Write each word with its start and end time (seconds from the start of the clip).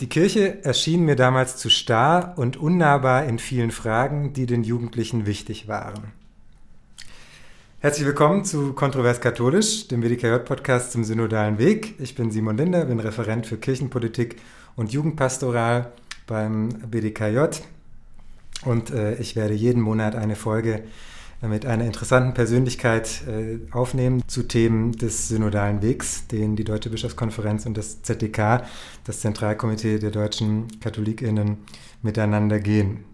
Die 0.00 0.08
Kirche 0.08 0.62
erschien 0.64 1.04
mir 1.04 1.16
damals 1.16 1.56
zu 1.56 1.70
starr 1.70 2.34
und 2.36 2.56
unnahbar 2.56 3.24
in 3.24 3.40
vielen 3.40 3.72
Fragen, 3.72 4.32
die 4.32 4.46
den 4.46 4.62
Jugendlichen 4.62 5.26
wichtig 5.26 5.66
waren. 5.66 6.12
Herzlich 7.80 8.06
willkommen 8.06 8.44
zu 8.44 8.74
Kontrovers 8.74 9.20
Katholisch, 9.20 9.88
dem 9.88 10.04
WDKJ-Podcast 10.04 10.92
zum 10.92 11.02
synodalen 11.02 11.58
Weg. 11.58 11.96
Ich 11.98 12.14
bin 12.14 12.30
Simon 12.30 12.56
Linder, 12.56 12.84
bin 12.84 13.00
Referent 13.00 13.44
für 13.48 13.56
Kirchenpolitik 13.56 14.36
und 14.76 14.92
Jugendpastoral 14.92 15.90
beim 16.28 16.68
BDKJ 16.68 17.60
und 18.64 18.90
äh, 18.90 19.16
ich 19.16 19.34
werde 19.34 19.54
jeden 19.54 19.82
Monat 19.82 20.14
eine 20.14 20.36
Folge 20.36 20.84
mit 21.46 21.66
einer 21.66 21.84
interessanten 21.84 22.34
Persönlichkeit 22.34 23.22
äh, 23.28 23.58
aufnehmen 23.70 24.22
zu 24.26 24.42
Themen 24.42 24.92
des 24.92 25.28
synodalen 25.28 25.82
Wegs, 25.82 26.26
den 26.26 26.56
die 26.56 26.64
Deutsche 26.64 26.90
Bischofskonferenz 26.90 27.64
und 27.64 27.76
das 27.76 28.02
ZDK, 28.02 28.64
das 29.04 29.20
Zentralkomitee 29.20 30.00
der 30.00 30.10
deutschen 30.10 30.66
Katholikinnen, 30.80 31.58
miteinander 32.02 32.58
gehen. 32.58 33.04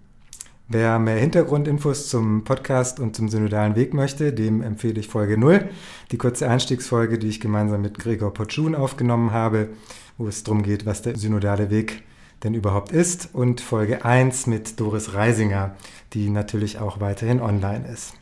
Wer 0.69 0.99
mehr 0.99 1.19
Hintergrundinfos 1.19 2.09
zum 2.09 2.45
Podcast 2.45 2.99
und 2.99 3.15
zum 3.15 3.29
synodalen 3.29 3.77
Weg 3.77 3.93
möchte, 3.93 4.33
dem 4.33 4.63
empfehle 4.63 4.99
ich 4.99 5.09
Folge 5.09 5.37
0, 5.37 5.69
die 6.11 6.17
kurze 6.17 6.49
Einstiegsfolge, 6.49 7.19
die 7.19 7.29
ich 7.29 7.41
gemeinsam 7.41 7.83
mit 7.83 7.99
Gregor 7.99 8.33
Potschun 8.33 8.75
aufgenommen 8.75 9.33
habe, 9.33 9.69
wo 10.17 10.27
es 10.27 10.43
darum 10.43 10.63
geht, 10.63 10.87
was 10.87 11.03
der 11.03 11.19
synodale 11.19 11.69
Weg 11.71 12.03
denn 12.45 12.55
überhaupt 12.55 12.93
ist, 12.93 13.31
und 13.33 13.63
Folge 13.63 14.05
1 14.05 14.47
mit 14.47 14.79
Doris 14.79 15.15
Reisinger, 15.15 15.75
die 16.13 16.29
natürlich 16.29 16.79
auch 16.79 17.01
weiterhin 17.01 17.41
online 17.41 17.85
ist. 17.93 18.13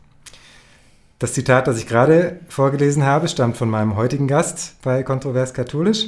Das 1.18 1.34
Zitat, 1.34 1.66
das 1.66 1.78
ich 1.78 1.86
gerade 1.86 2.40
vorgelesen 2.48 3.04
habe, 3.04 3.28
stammt 3.28 3.56
von 3.56 3.68
meinem 3.68 3.96
heutigen 3.96 4.28
Gast 4.28 4.76
bei 4.82 5.02
Kontrovers 5.02 5.54
Katholisch 5.54 6.06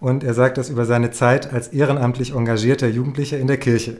und 0.00 0.24
er 0.24 0.34
sagt 0.34 0.58
das 0.58 0.70
über 0.70 0.86
seine 0.86 1.10
Zeit 1.10 1.52
als 1.52 1.68
ehrenamtlich 1.68 2.34
engagierter 2.34 2.88
Jugendlicher 2.88 3.38
in 3.38 3.46
der 3.46 3.58
Kirche. 3.58 3.98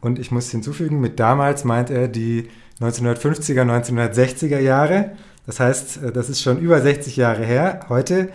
Und 0.00 0.18
ich 0.18 0.30
muss 0.30 0.50
hinzufügen, 0.50 1.00
mit 1.00 1.18
damals 1.18 1.64
meint 1.64 1.90
er 1.90 2.08
die 2.08 2.48
1950er, 2.80 3.62
1960er 3.62 4.58
Jahre. 4.58 5.12
Das 5.46 5.60
heißt, 5.60 6.00
das 6.14 6.28
ist 6.28 6.42
schon 6.42 6.58
über 6.58 6.80
60 6.80 7.16
Jahre 7.16 7.44
her. 7.44 7.86
Heute 7.88 8.28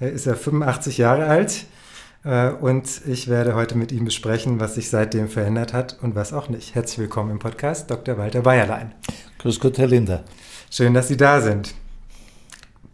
äh, 0.00 0.10
ist 0.10 0.26
er 0.26 0.36
85 0.36 0.98
Jahre 0.98 1.26
alt 1.26 1.50
äh, 1.52 1.81
und 2.24 3.02
ich 3.06 3.26
werde 3.26 3.54
heute 3.54 3.76
mit 3.76 3.90
ihm 3.90 4.04
besprechen, 4.04 4.60
was 4.60 4.76
sich 4.76 4.90
seitdem 4.90 5.28
verändert 5.28 5.72
hat 5.72 5.98
und 6.02 6.14
was 6.14 6.32
auch 6.32 6.48
nicht. 6.48 6.74
Herzlich 6.74 6.98
willkommen 6.98 7.32
im 7.32 7.38
Podcast, 7.40 7.90
Dr. 7.90 8.16
Walter 8.16 8.42
Bayerlein. 8.42 8.92
Grüß 9.38 9.58
Gott, 9.58 9.78
Herr 9.78 9.88
Linder. 9.88 10.22
Schön, 10.70 10.94
dass 10.94 11.08
Sie 11.08 11.16
da 11.16 11.40
sind. 11.40 11.74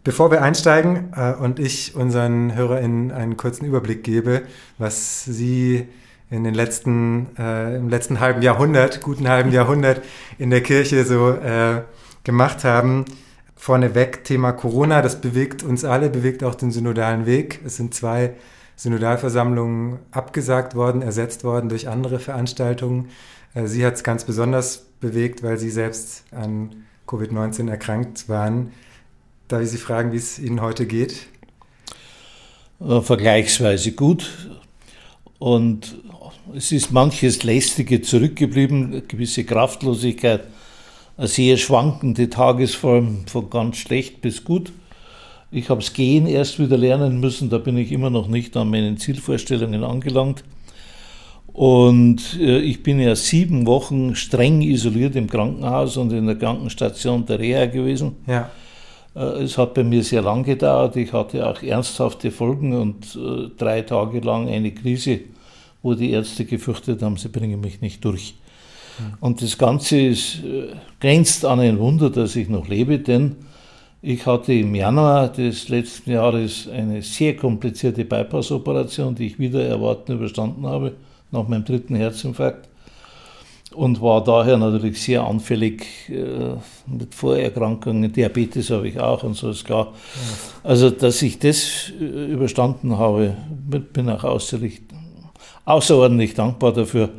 Bevor 0.03 0.31
wir 0.31 0.41
einsteigen 0.41 1.13
äh, 1.15 1.33
und 1.33 1.59
ich 1.59 1.93
unseren 1.93 2.55
HörerInnen 2.55 3.11
einen 3.11 3.37
kurzen 3.37 3.65
Überblick 3.65 4.03
gebe, 4.03 4.41
was 4.79 5.25
Sie 5.25 5.87
in 6.31 6.43
den 6.43 6.55
letzten, 6.55 7.27
äh, 7.37 7.75
im 7.75 7.89
letzten 7.89 8.19
halben 8.19 8.41
Jahrhundert, 8.41 9.01
guten 9.01 9.27
halben 9.27 9.51
Jahrhundert 9.51 10.01
in 10.39 10.49
der 10.49 10.61
Kirche 10.61 11.05
so 11.05 11.31
äh, 11.31 11.83
gemacht 12.23 12.63
haben. 12.63 13.05
Vorneweg 13.55 14.23
Thema 14.23 14.53
Corona, 14.53 15.03
das 15.03 15.21
bewegt 15.21 15.61
uns 15.61 15.85
alle, 15.85 16.09
bewegt 16.09 16.43
auch 16.43 16.55
den 16.55 16.71
synodalen 16.71 17.27
Weg. 17.27 17.59
Es 17.63 17.75
sind 17.75 17.93
zwei 17.93 18.33
Synodalversammlungen 18.79 19.99
abgesagt 20.11 20.73
worden, 20.73 21.01
ersetzt 21.01 21.43
worden 21.43 21.67
durch 21.67 21.89
andere 21.89 22.17
Veranstaltungen. 22.17 23.09
Äh, 23.53 23.67
sie 23.67 23.85
hat 23.85 23.95
es 23.95 24.03
ganz 24.03 24.23
besonders 24.23 24.85
bewegt, 25.01 25.43
weil 25.43 25.57
Sie 25.57 25.69
selbst 25.69 26.23
an 26.31 26.85
Covid-19 27.05 27.69
erkrankt 27.69 28.29
waren. 28.29 28.71
Darf 29.49 29.63
ich 29.63 29.71
Sie 29.71 29.77
fragen, 29.77 30.13
wie 30.13 30.17
es 30.17 30.39
Ihnen 30.39 30.61
heute 30.61 30.85
geht? 30.85 31.27
Äh, 32.79 33.01
vergleichsweise 33.01 33.91
gut. 33.91 34.49
Und 35.39 35.97
es 36.55 36.71
ist 36.71 36.93
manches 36.93 37.43
Lästige 37.43 38.01
zurückgeblieben, 38.01 39.03
gewisse 39.09 39.43
Kraftlosigkeit, 39.43 40.47
eine 41.17 41.27
sehr 41.27 41.57
schwankende 41.57 42.29
Tagesform 42.29 43.27
von 43.27 43.49
ganz 43.49 43.75
schlecht 43.75 44.21
bis 44.21 44.45
gut. 44.45 44.71
Ich 45.51 45.69
habe 45.69 45.81
es 45.81 45.93
Gehen 45.93 46.27
erst 46.27 46.59
wieder 46.59 46.77
lernen 46.77 47.19
müssen, 47.19 47.49
da 47.49 47.57
bin 47.57 47.77
ich 47.77 47.91
immer 47.91 48.09
noch 48.09 48.27
nicht 48.27 48.55
an 48.55 48.69
meinen 48.69 48.97
Zielvorstellungen 48.97 49.83
angelangt. 49.83 50.43
Und 51.47 52.37
äh, 52.39 52.59
ich 52.59 52.83
bin 52.83 52.99
ja 52.99 53.15
sieben 53.15 53.65
Wochen 53.65 54.15
streng 54.15 54.61
isoliert 54.61 55.15
im 55.15 55.27
Krankenhaus 55.27 55.97
und 55.97 56.13
in 56.13 56.27
der 56.27 56.35
Krankenstation 56.35 57.25
der 57.25 57.39
Reha 57.39 57.65
gewesen. 57.65 58.15
Ja. 58.27 58.51
Äh, 59.15 59.43
es 59.43 59.57
hat 59.57 59.73
bei 59.73 59.83
mir 59.83 60.03
sehr 60.03 60.21
lang 60.21 60.43
gedauert. 60.43 60.95
Ich 60.95 61.11
hatte 61.11 61.47
auch 61.47 61.63
ernsthafte 61.63 62.29
Folgen 62.29 62.73
und 62.73 63.15
äh, 63.15 63.49
drei 63.57 63.81
Tage 63.81 64.19
lang 64.19 64.47
eine 64.47 64.71
Krise, 64.71 65.21
wo 65.81 65.95
die 65.95 66.11
Ärzte 66.11 66.45
gefürchtet 66.45 67.01
haben, 67.01 67.17
sie 67.17 67.29
bringen 67.29 67.59
mich 67.59 67.81
nicht 67.81 68.05
durch. 68.05 68.35
Mhm. 68.99 69.13
Und 69.19 69.41
das 69.41 69.57
Ganze 69.57 69.99
ist, 69.99 70.43
grenzt 70.99 71.43
an 71.43 71.59
ein 71.59 71.79
Wunder, 71.79 72.11
dass 72.11 72.35
ich 72.35 72.49
noch 72.49 72.67
lebe, 72.67 72.99
denn 72.99 73.35
ich 74.01 74.25
hatte 74.25 74.53
im 74.53 74.73
Januar 74.75 75.29
des 75.29 75.67
letzten 75.67 76.11
Jahres 76.11 76.69
eine 76.69 77.01
sehr 77.01 77.35
komplizierte 77.35 78.05
Bypass-Operation, 78.05 79.15
die 79.15 79.27
ich 79.27 79.39
wieder 79.39 79.63
erwarten 79.65 80.13
überstanden 80.13 80.65
habe, 80.65 80.93
nach 81.31 81.47
meinem 81.47 81.65
dritten 81.65 81.95
Herzinfarkt. 81.95 82.69
Und 83.73 84.01
war 84.01 84.23
daher 84.23 84.57
natürlich 84.57 84.99
sehr 84.99 85.23
anfällig 85.23 85.85
äh, 86.09 86.55
mit 86.87 87.13
Vorerkrankungen. 87.13 88.11
Diabetes 88.11 88.71
habe 88.71 88.87
ich 88.87 88.99
auch 88.99 89.21
und 89.23 89.35
so 89.35 89.51
ist 89.51 89.63
klar. 89.63 89.93
Also, 90.63 90.89
dass 90.89 91.21
ich 91.21 91.37
das 91.37 91.91
äh, 91.99 92.31
überstanden 92.31 92.97
habe, 92.97 93.35
bin 93.93 94.09
auch 94.09 94.23
außerordentlich 95.65 96.33
dankbar 96.33 96.73
dafür, 96.73 97.09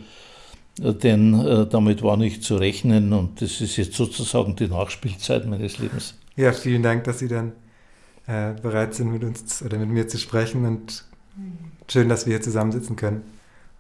denn 0.79 1.35
äh, 1.47 1.67
damit 1.67 2.03
war 2.03 2.17
nicht 2.17 2.43
zu 2.43 2.57
rechnen 2.57 3.12
und 3.12 3.41
das 3.41 3.61
ist 3.61 3.77
jetzt 3.77 3.95
sozusagen 3.95 4.57
die 4.57 4.67
Nachspielzeit 4.67 5.47
meines 5.47 5.79
Lebens. 5.79 6.15
Ja, 6.37 6.53
vielen 6.53 6.83
Dank, 6.83 7.05
dass 7.05 7.19
Sie 7.19 7.29
dann 7.29 7.53
äh, 8.27 8.53
bereit 8.61 8.95
sind, 8.95 9.13
mit 9.13 9.25
uns 9.25 9.63
oder 9.63 9.79
mit 9.79 9.89
mir 9.89 10.09
zu 10.09 10.19
sprechen 10.19 10.65
und 10.65 11.05
schön, 11.89 12.09
dass 12.09 12.27
wir 12.27 12.35
hier 12.35 12.43
zusammensitzen 12.43 12.97
können 12.97 13.23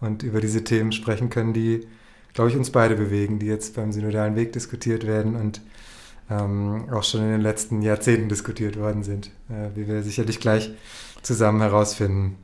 und 0.00 0.22
über 0.22 0.40
diese 0.40 0.64
Themen 0.64 0.92
sprechen 0.92 1.30
können, 1.30 1.52
die, 1.52 1.86
glaube 2.34 2.50
ich, 2.50 2.56
uns 2.56 2.70
beide 2.70 2.96
bewegen, 2.96 3.38
die 3.38 3.46
jetzt 3.46 3.76
beim 3.76 3.92
synodalen 3.92 4.36
Weg 4.36 4.52
diskutiert 4.52 5.06
werden 5.06 5.36
und 5.36 5.60
ähm, 6.30 6.88
auch 6.90 7.04
schon 7.04 7.22
in 7.22 7.30
den 7.30 7.40
letzten 7.40 7.82
Jahrzehnten 7.82 8.28
diskutiert 8.28 8.78
worden 8.78 9.02
sind, 9.02 9.30
äh, 9.48 9.76
wie 9.76 9.86
wir 9.86 10.02
sicherlich 10.02 10.40
gleich 10.40 10.70
zusammen 11.22 11.60
herausfinden. 11.60 12.36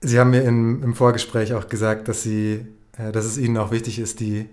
Sie 0.00 0.18
haben 0.18 0.30
mir 0.30 0.42
in, 0.42 0.82
im 0.82 0.94
Vorgespräch 0.94 1.54
auch 1.54 1.68
gesagt, 1.68 2.08
dass, 2.08 2.22
Sie, 2.22 2.66
äh, 2.98 3.12
dass 3.12 3.24
es 3.24 3.38
Ihnen 3.38 3.56
auch 3.56 3.70
wichtig 3.70 3.98
ist, 3.98 4.20
die 4.20 4.46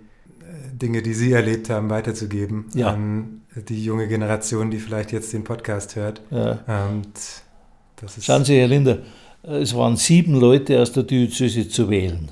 Dinge, 0.71 1.01
die 1.01 1.13
Sie 1.13 1.31
erlebt 1.31 1.69
haben, 1.69 1.89
weiterzugeben 1.89 2.65
ja. 2.73 2.93
an 2.93 3.38
die 3.55 3.83
junge 3.83 4.07
Generation, 4.07 4.71
die 4.71 4.77
vielleicht 4.77 5.11
jetzt 5.11 5.33
den 5.33 5.43
Podcast 5.43 5.95
hört. 5.95 6.21
Ja. 6.31 6.59
Schauen 8.21 8.45
Sie, 8.45 8.59
Herr 8.59 8.67
Linder, 8.67 8.99
es 9.43 9.75
waren 9.75 9.97
sieben 9.97 10.39
Leute 10.39 10.81
aus 10.81 10.91
der 10.91 11.03
Diözese 11.03 11.67
zu 11.67 11.89
wählen. 11.89 12.29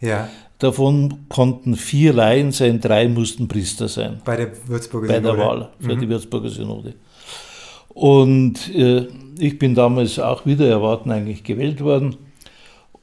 Ja. 0.00 0.28
Davon 0.58 1.26
konnten 1.28 1.74
vier 1.74 2.12
Laien 2.12 2.52
sein, 2.52 2.80
drei 2.80 3.08
mussten 3.08 3.48
Priester 3.48 3.88
sein. 3.88 4.20
Bei 4.24 4.36
der 4.36 4.50
Würzburger 4.68 5.08
Synode? 5.08 5.22
Bei 5.22 5.36
der 5.36 5.46
Wahl 5.46 5.68
für 5.80 5.96
mhm. 5.96 6.00
die 6.00 6.08
Würzburger 6.08 6.50
Synode. 6.50 6.94
Und 7.88 8.74
äh, 8.74 9.08
ich 9.38 9.58
bin 9.58 9.74
damals 9.74 10.18
auch 10.18 10.46
wieder 10.46 10.68
erwarten 10.68 11.10
eigentlich 11.10 11.44
gewählt 11.44 11.80
worden 11.80 12.16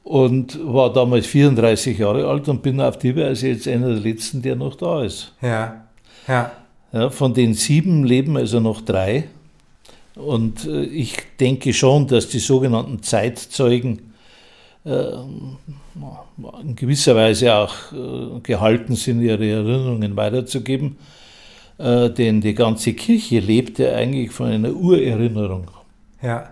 und 0.04 0.58
war 0.64 0.92
damals 0.92 1.26
34 1.26 1.98
Jahre 1.98 2.26
alt 2.26 2.48
und 2.48 2.62
bin 2.62 2.80
auf 2.80 2.98
die 2.98 3.14
Weise 3.14 3.48
jetzt 3.48 3.68
einer 3.68 3.88
der 3.88 4.00
letzten, 4.00 4.40
der 4.40 4.56
noch 4.56 4.76
da 4.76 5.02
ist. 5.02 5.34
Ja, 5.42 5.84
ja. 6.26 6.52
Ja 6.92 7.10
von 7.10 7.34
den 7.34 7.54
sieben 7.54 8.04
leben 8.04 8.36
also 8.36 8.60
noch 8.60 8.80
drei. 8.80 9.24
Und 10.14 10.66
äh, 10.66 10.82
ich 10.84 11.16
denke 11.38 11.72
schon, 11.72 12.06
dass 12.06 12.28
die 12.28 12.40
sogenannten 12.40 13.02
Zeitzeugen 13.02 14.12
äh, 14.84 15.12
in 16.62 16.76
gewisser 16.76 17.14
Weise 17.14 17.54
auch 17.54 17.74
äh, 17.92 18.40
gehalten 18.42 18.96
sind, 18.96 19.20
ihre 19.22 19.48
Erinnerungen 19.48 20.16
weiterzugeben. 20.16 20.96
Äh, 21.78 22.10
denn 22.10 22.40
die 22.40 22.54
ganze 22.54 22.94
Kirche 22.94 23.38
lebt 23.38 23.78
ja 23.78 23.94
eigentlich 23.94 24.32
von 24.32 24.48
einer 24.48 24.72
Urerinnerung. 24.72 25.70
Ja. 26.22 26.50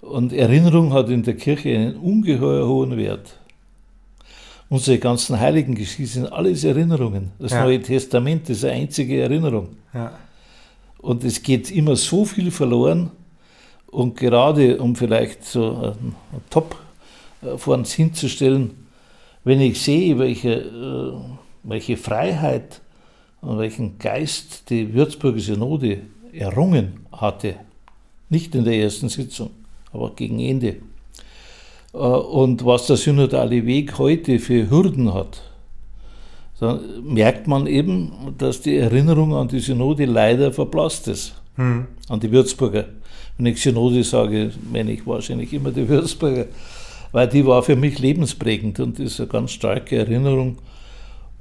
Und 0.00 0.32
Erinnerung 0.32 0.92
hat 0.92 1.08
in 1.08 1.22
der 1.22 1.34
Kirche 1.34 1.74
einen 1.74 1.96
ungeheuer 1.96 2.66
hohen 2.66 2.96
Wert. 2.96 3.38
Unsere 4.68 4.98
ganzen 4.98 5.38
heiligen 5.38 5.74
Geschichten 5.74 6.06
sind 6.06 6.32
alles 6.32 6.64
Erinnerungen. 6.64 7.30
Das 7.38 7.52
ja. 7.52 7.62
Neue 7.64 7.80
Testament 7.80 8.48
ist 8.50 8.64
eine 8.64 8.74
einzige 8.74 9.20
Erinnerung. 9.20 9.68
Ja. 9.94 10.18
Und 10.98 11.22
es 11.22 11.42
geht 11.42 11.70
immer 11.70 11.94
so 11.94 12.24
viel 12.24 12.50
verloren. 12.50 13.10
Und 13.86 14.16
gerade 14.16 14.78
um 14.78 14.96
vielleicht 14.96 15.44
so 15.44 15.94
ein 15.94 16.14
Top 16.50 16.76
äh, 17.42 17.56
vor 17.56 17.74
uns 17.74 17.92
hinzustellen, 17.92 18.86
wenn 19.44 19.60
ich 19.60 19.80
sehe, 19.80 20.18
welche, 20.18 20.54
äh, 20.54 21.12
welche 21.62 21.96
Freiheit 21.96 22.80
und 23.40 23.58
welchen 23.58 23.98
Geist 23.98 24.68
die 24.70 24.92
Würzburger 24.92 25.38
Synode 25.38 26.00
errungen 26.32 27.06
hatte, 27.12 27.54
nicht 28.28 28.54
in 28.56 28.64
der 28.64 28.74
ersten 28.74 29.08
Sitzung, 29.08 29.50
aber 29.92 30.12
gegen 30.16 30.40
Ende. 30.40 30.76
Und 31.96 32.64
was 32.64 32.86
der 32.86 32.96
synodale 32.96 33.64
Weg 33.66 33.98
heute 33.98 34.38
für 34.38 34.68
Hürden 34.70 35.14
hat, 35.14 35.42
dann 36.60 36.80
merkt 37.02 37.46
man 37.46 37.66
eben, 37.66 38.12
dass 38.38 38.60
die 38.60 38.76
Erinnerung 38.76 39.34
an 39.34 39.48
die 39.48 39.60
Synode 39.60 40.04
leider 40.06 40.52
verblasst 40.52 41.08
ist. 41.08 41.34
Hm. 41.56 41.86
An 42.08 42.20
die 42.20 42.30
Würzburger. 42.30 42.84
Wenn 43.36 43.46
ich 43.46 43.62
Synode 43.62 44.04
sage, 44.04 44.50
meine 44.72 44.92
ich 44.92 45.06
wahrscheinlich 45.06 45.52
immer 45.52 45.70
die 45.70 45.88
Würzburger, 45.88 46.46
weil 47.12 47.28
die 47.28 47.44
war 47.46 47.62
für 47.62 47.76
mich 47.76 47.98
lebensprägend 47.98 48.80
und 48.80 48.98
ist 48.98 49.20
eine 49.20 49.28
ganz 49.28 49.52
starke 49.52 49.96
Erinnerung. 49.96 50.58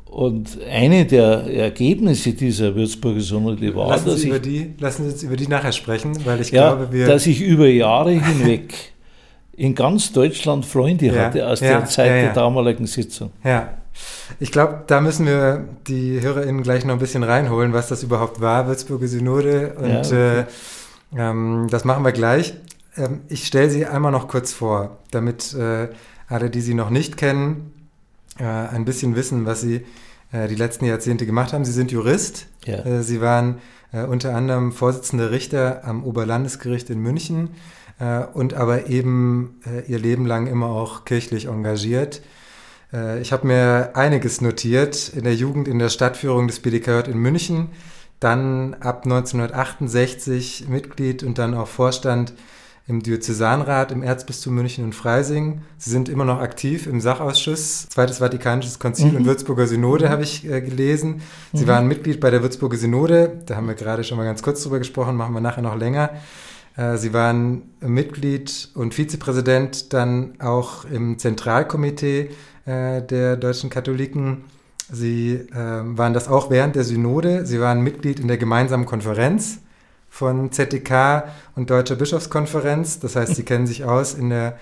Und 0.06 0.58
eine 0.69 1.06
der 1.06 1.44
Ergebnisse 1.54 2.34
dieser 2.34 2.74
Würzburger 2.75 3.19
Synode 3.19 3.75
war, 3.75 3.90
lassen 3.90 4.06
dass 4.06 4.19
Sie 4.19 4.24
ich, 4.24 4.30
über 4.30 4.40
die, 4.40 4.74
lassen 4.80 5.04
Sie 5.04 5.12
uns 5.12 5.24
über 5.24 5.36
die 5.36 5.48
nachher 5.48 5.74
sprechen, 5.74 6.13
weil 6.25 6.40
ich 6.40 6.51
ja, 6.51 6.74
glaube, 6.74 6.94
wir 6.94 7.08
dass 7.08 7.25
ich 7.25 7.42
über 7.42 7.68
Jahre 7.68 8.12
hinweg 8.12 8.74
in 9.57 9.75
ganz 9.75 10.12
Deutschland 10.12 10.66
Freunde 10.66 11.07
ja, 11.07 11.25
hatte 11.25 11.48
aus 11.48 11.60
ja, 11.60 11.80
der 11.80 11.86
Zeit 11.86 12.07
ja, 12.07 12.22
der 12.24 12.34
damaligen 12.34 12.88
Sitzung. 12.88 13.31
Ja, 13.44 13.69
ich 14.40 14.52
glaube, 14.52 14.84
da 14.88 15.02
müssen 15.02 15.25
wir 15.25 15.66
die 15.88 16.22
HörerInnen 16.22 16.63
gleich 16.63 16.86
noch 16.86 16.94
ein 16.94 17.00
bisschen 17.00 17.24
reinholen, 17.24 17.74
was 17.74 17.88
das 17.88 18.04
überhaupt 18.04 18.42
war, 18.42 18.68
Würzburger 18.68 19.07
Synode. 19.07 19.75
Und 19.78 19.90
ja, 19.90 20.00
okay. 20.00 20.40
äh, 20.40 20.46
ähm, 21.18 21.68
das 21.69 21.86
machen 21.86 22.04
wir 22.04 22.12
gleich. 22.12 22.56
Ähm, 22.98 23.22
ich 23.30 23.46
stelle 23.48 23.69
sie 23.69 23.86
einmal 23.86 24.12
noch 24.12 24.28
kurz 24.28 24.52
vor, 24.52 24.98
damit 25.12 25.54
äh, 25.54 25.90
alle, 26.28 26.50
die 26.50 26.62
sie 26.62 26.74
noch 26.74 26.90
nicht 26.90 27.18
kennen, 27.18 27.88
äh, 28.40 28.44
ein 28.44 28.84
bisschen 28.84 29.16
wissen, 29.16 29.46
was 29.46 29.62
sie 29.62 29.86
äh, 30.31 30.48
die 30.48 30.56
letzten 30.56 30.86
Jahrzehnte 30.86 31.25
gemacht 31.25 31.54
haben. 31.54 31.63
Sie 31.63 31.72
sind 31.72 31.92
Jurist. 31.92 32.48
Ja. 32.66 32.86
Äh, 32.86 33.04
sie 33.04 33.22
waren 33.22 33.60
äh, 33.94 34.04
unter 34.04 34.36
anderem 34.36 34.74
Vorsitzender 34.74 35.31
Richter 35.31 35.81
am 35.86 36.04
Oberlandesgericht 36.04 36.90
in 36.90 37.00
München 37.00 37.51
und 38.33 38.53
aber 38.53 38.88
eben 38.88 39.62
ihr 39.88 40.00
Leben 40.00 40.25
lang 40.25 40.47
immer 40.47 40.68
auch 40.68 41.06
kirchlich 41.06 41.45
engagiert. 41.45 42.21
Äh, 42.95 43.21
ich 43.21 43.31
habe 43.31 43.47
mir 43.47 43.92
einiges 43.95 44.42
notiert 44.42 45.09
in 45.09 45.24
der 45.24 45.36
Jugend 45.36 45.68
in 45.68 45.80
der 45.80 45.89
Stadtführung 45.89 46.47
des 46.47 46.59
BDKJ 46.59 47.09
in 47.09 47.18
München, 47.18 47.69
dann 48.19 48.75
ab 48.75 49.01
1968 49.03 50.68
Mitglied 50.69 51.24
und 51.24 51.38
dann 51.38 51.53
auch 51.53 51.68
Vorstand 51.68 52.33
im 52.88 53.01
Diözesanrat 53.01 53.92
im 53.92 54.03
Erzbistum 54.03 54.53
München 54.53 54.86
und 54.86 54.94
Freising. 54.94 55.62
Sie 55.77 55.89
sind 55.89 56.07
immer 56.07 56.24
noch 56.24 56.39
aktiv 56.39 56.86
im 56.86 57.01
Sachausschuss, 57.01 57.89
Zweites 57.89 58.19
Vatikanisches 58.19 58.77
Konzil 58.77 59.07
mhm. 59.07 59.18
und 59.18 59.25
Würzburger 59.25 59.65
Synode 59.65 60.09
habe 60.09 60.21
ich 60.21 60.48
äh, 60.48 60.62
gelesen. 60.62 61.21
Sie 61.51 61.63
mhm. 61.63 61.68
waren 61.68 61.88
Mitglied 61.88 62.19
bei 62.19 62.30
der 62.30 62.44
Würzburger 62.44 62.77
Synode, 62.77 63.41
da 63.48 63.56
haben 63.56 63.68
wir 63.68 63.74
gerade 63.74 64.03
schon 64.03 64.18
mal 64.18 64.24
ganz 64.24 64.44
kurz 64.44 64.62
drüber 64.62 64.77
gesprochen, 64.77 65.15
machen 65.15 65.33
wir 65.33 65.41
nachher 65.41 65.63
noch 65.63 65.75
länger. 65.75 66.12
Äh, 66.77 66.98
Sie 66.98 67.13
waren 67.13 67.63
Mitglied 67.81 68.69
und 68.75 68.94
Vizepräsident 68.94 69.94
dann 69.94 70.39
auch 70.39 70.86
im 70.86 71.18
Zentralkomitee 71.18 72.30
äh, 72.66 73.01
der 73.01 73.38
deutschen 73.38 73.69
Katholiken. 73.69 74.45
Sie 74.92 75.33
äh, 75.33 75.48
waren 75.54 76.13
das 76.13 76.27
auch 76.27 76.50
während 76.50 76.75
der 76.75 76.83
Synode. 76.83 77.45
Sie 77.45 77.60
waren 77.60 77.81
Mitglied 77.81 78.19
in 78.19 78.27
der 78.27 78.38
gemeinsamen 78.38 78.86
Konferenz 78.86 79.60
von 80.10 80.51
ZDK 80.51 81.25
und 81.56 81.69
Deutscher 81.69 81.95
Bischofskonferenz. 81.95 83.00
Das 83.00 83.16
heißt, 83.16 83.36
Sie 83.36 83.44
kennen 83.44 83.68
sich 83.68 83.83
aus 83.83 84.13
in 84.13 84.30
der 84.30 84.57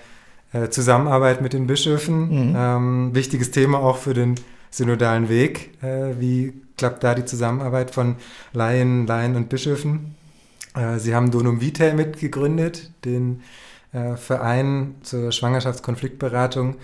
Zusammenarbeit 0.70 1.42
mit 1.42 1.52
den 1.52 1.66
Bischöfen. 1.66 2.50
Mhm. 2.50 2.56
Ähm, 2.56 3.10
wichtiges 3.12 3.50
Thema 3.50 3.78
auch 3.78 3.96
für 3.96 4.14
den 4.14 4.36
synodalen 4.70 5.28
Weg. 5.28 5.70
Äh, 5.82 6.20
wie 6.20 6.52
klappt 6.76 7.04
da 7.04 7.14
die 7.14 7.24
Zusammenarbeit 7.24 7.92
von 7.92 8.16
Laien, 8.52 9.06
Laien 9.06 9.36
und 9.36 9.48
Bischöfen? 9.48 10.14
Äh, 10.74 10.98
Sie 10.98 11.14
haben 11.14 11.30
Donum 11.30 11.60
Vitae 11.60 11.94
mitgegründet, 11.94 12.90
den 13.04 13.42
äh, 13.92 14.16
Verein 14.16 14.96
zur 15.02 15.32
Schwangerschaftskonfliktberatung 15.32 16.76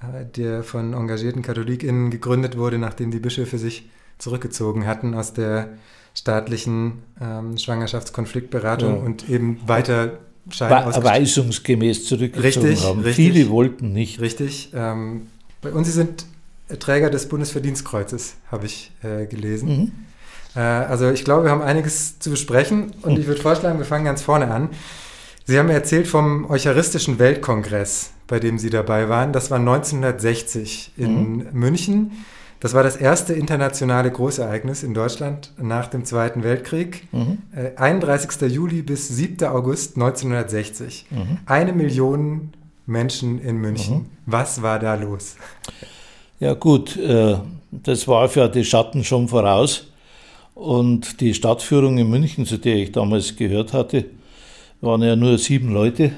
äh, 0.00 0.24
der 0.24 0.62
von 0.62 0.94
engagierten 0.94 1.42
KatholikInnen 1.42 2.10
gegründet 2.10 2.56
wurde, 2.56 2.78
nachdem 2.78 3.10
die 3.10 3.18
Bischöfe 3.18 3.58
sich 3.58 3.88
zurückgezogen 4.18 4.86
hatten 4.86 5.14
aus 5.14 5.32
der 5.32 5.68
staatlichen 6.14 7.02
ähm, 7.20 7.56
Schwangerschaftskonfliktberatung 7.56 8.96
ja. 8.96 9.00
und 9.00 9.28
eben 9.28 9.60
weiter 9.66 10.18
Schein 10.48 10.70
weisungsgemäß 10.70 12.06
zurückgezogen 12.06 12.66
richtig, 12.66 12.84
haben. 12.84 13.00
Richtig, 13.00 13.32
Viele 13.32 13.50
wollten 13.50 13.92
nicht. 13.92 14.20
Richtig. 14.20 14.70
Ähm, 14.74 15.28
bei 15.60 15.70
uns, 15.72 15.86
Sie 15.86 15.92
sind 15.92 16.24
Träger 16.78 17.10
des 17.10 17.28
Bundesverdienstkreuzes, 17.28 18.36
habe 18.50 18.66
ich 18.66 18.92
äh, 19.02 19.26
gelesen. 19.26 19.68
Mhm. 19.68 19.92
Äh, 20.54 20.60
also 20.60 21.10
ich 21.10 21.24
glaube, 21.24 21.44
wir 21.44 21.50
haben 21.50 21.62
einiges 21.62 22.18
zu 22.18 22.30
besprechen 22.30 22.92
und 23.02 23.18
ich 23.18 23.26
würde 23.26 23.40
vorschlagen, 23.40 23.78
wir 23.78 23.86
fangen 23.86 24.04
ganz 24.04 24.22
vorne 24.22 24.50
an. 24.50 24.70
Sie 25.44 25.58
haben 25.58 25.68
erzählt 25.68 26.06
vom 26.06 26.48
Eucharistischen 26.48 27.18
Weltkongress, 27.18 28.10
bei 28.26 28.38
dem 28.38 28.58
Sie 28.58 28.70
dabei 28.70 29.08
waren. 29.08 29.32
Das 29.32 29.50
war 29.50 29.58
1960 29.58 30.92
in 30.96 31.38
mhm. 31.38 31.46
München. 31.52 32.12
Das 32.60 32.74
war 32.74 32.82
das 32.82 32.96
erste 32.96 33.32
internationale 33.32 34.10
Großereignis 34.10 34.82
in 34.82 34.92
Deutschland 34.92 35.52
nach 35.58 35.88
dem 35.88 36.04
Zweiten 36.04 36.44
Weltkrieg. 36.44 37.08
Mhm. 37.10 37.38
Äh, 37.56 37.76
31. 37.76 38.42
Juli 38.52 38.82
bis 38.82 39.08
7. 39.08 39.48
August 39.48 39.96
1960. 39.96 41.06
Mhm. 41.10 41.38
Eine 41.46 41.72
Million 41.72 42.52
Menschen 42.86 43.40
in 43.40 43.56
München. 43.56 43.94
Mhm. 43.94 44.06
Was 44.26 44.60
war 44.60 44.78
da 44.78 44.94
los? 44.94 45.36
Ja 46.38 46.54
gut, 46.54 46.96
äh, 46.96 47.38
das 47.70 48.06
war 48.06 48.28
für 48.28 48.48
die 48.48 48.64
Schatten 48.64 49.04
schon 49.04 49.28
voraus. 49.28 49.89
Und 50.60 51.22
die 51.22 51.32
Stadtführung 51.32 51.96
in 51.96 52.10
München, 52.10 52.44
zu 52.44 52.58
der 52.58 52.76
ich 52.76 52.92
damals 52.92 53.34
gehört 53.34 53.72
hatte, 53.72 54.04
waren 54.82 55.00
ja 55.00 55.16
nur 55.16 55.38
sieben 55.38 55.72
Leute 55.72 56.12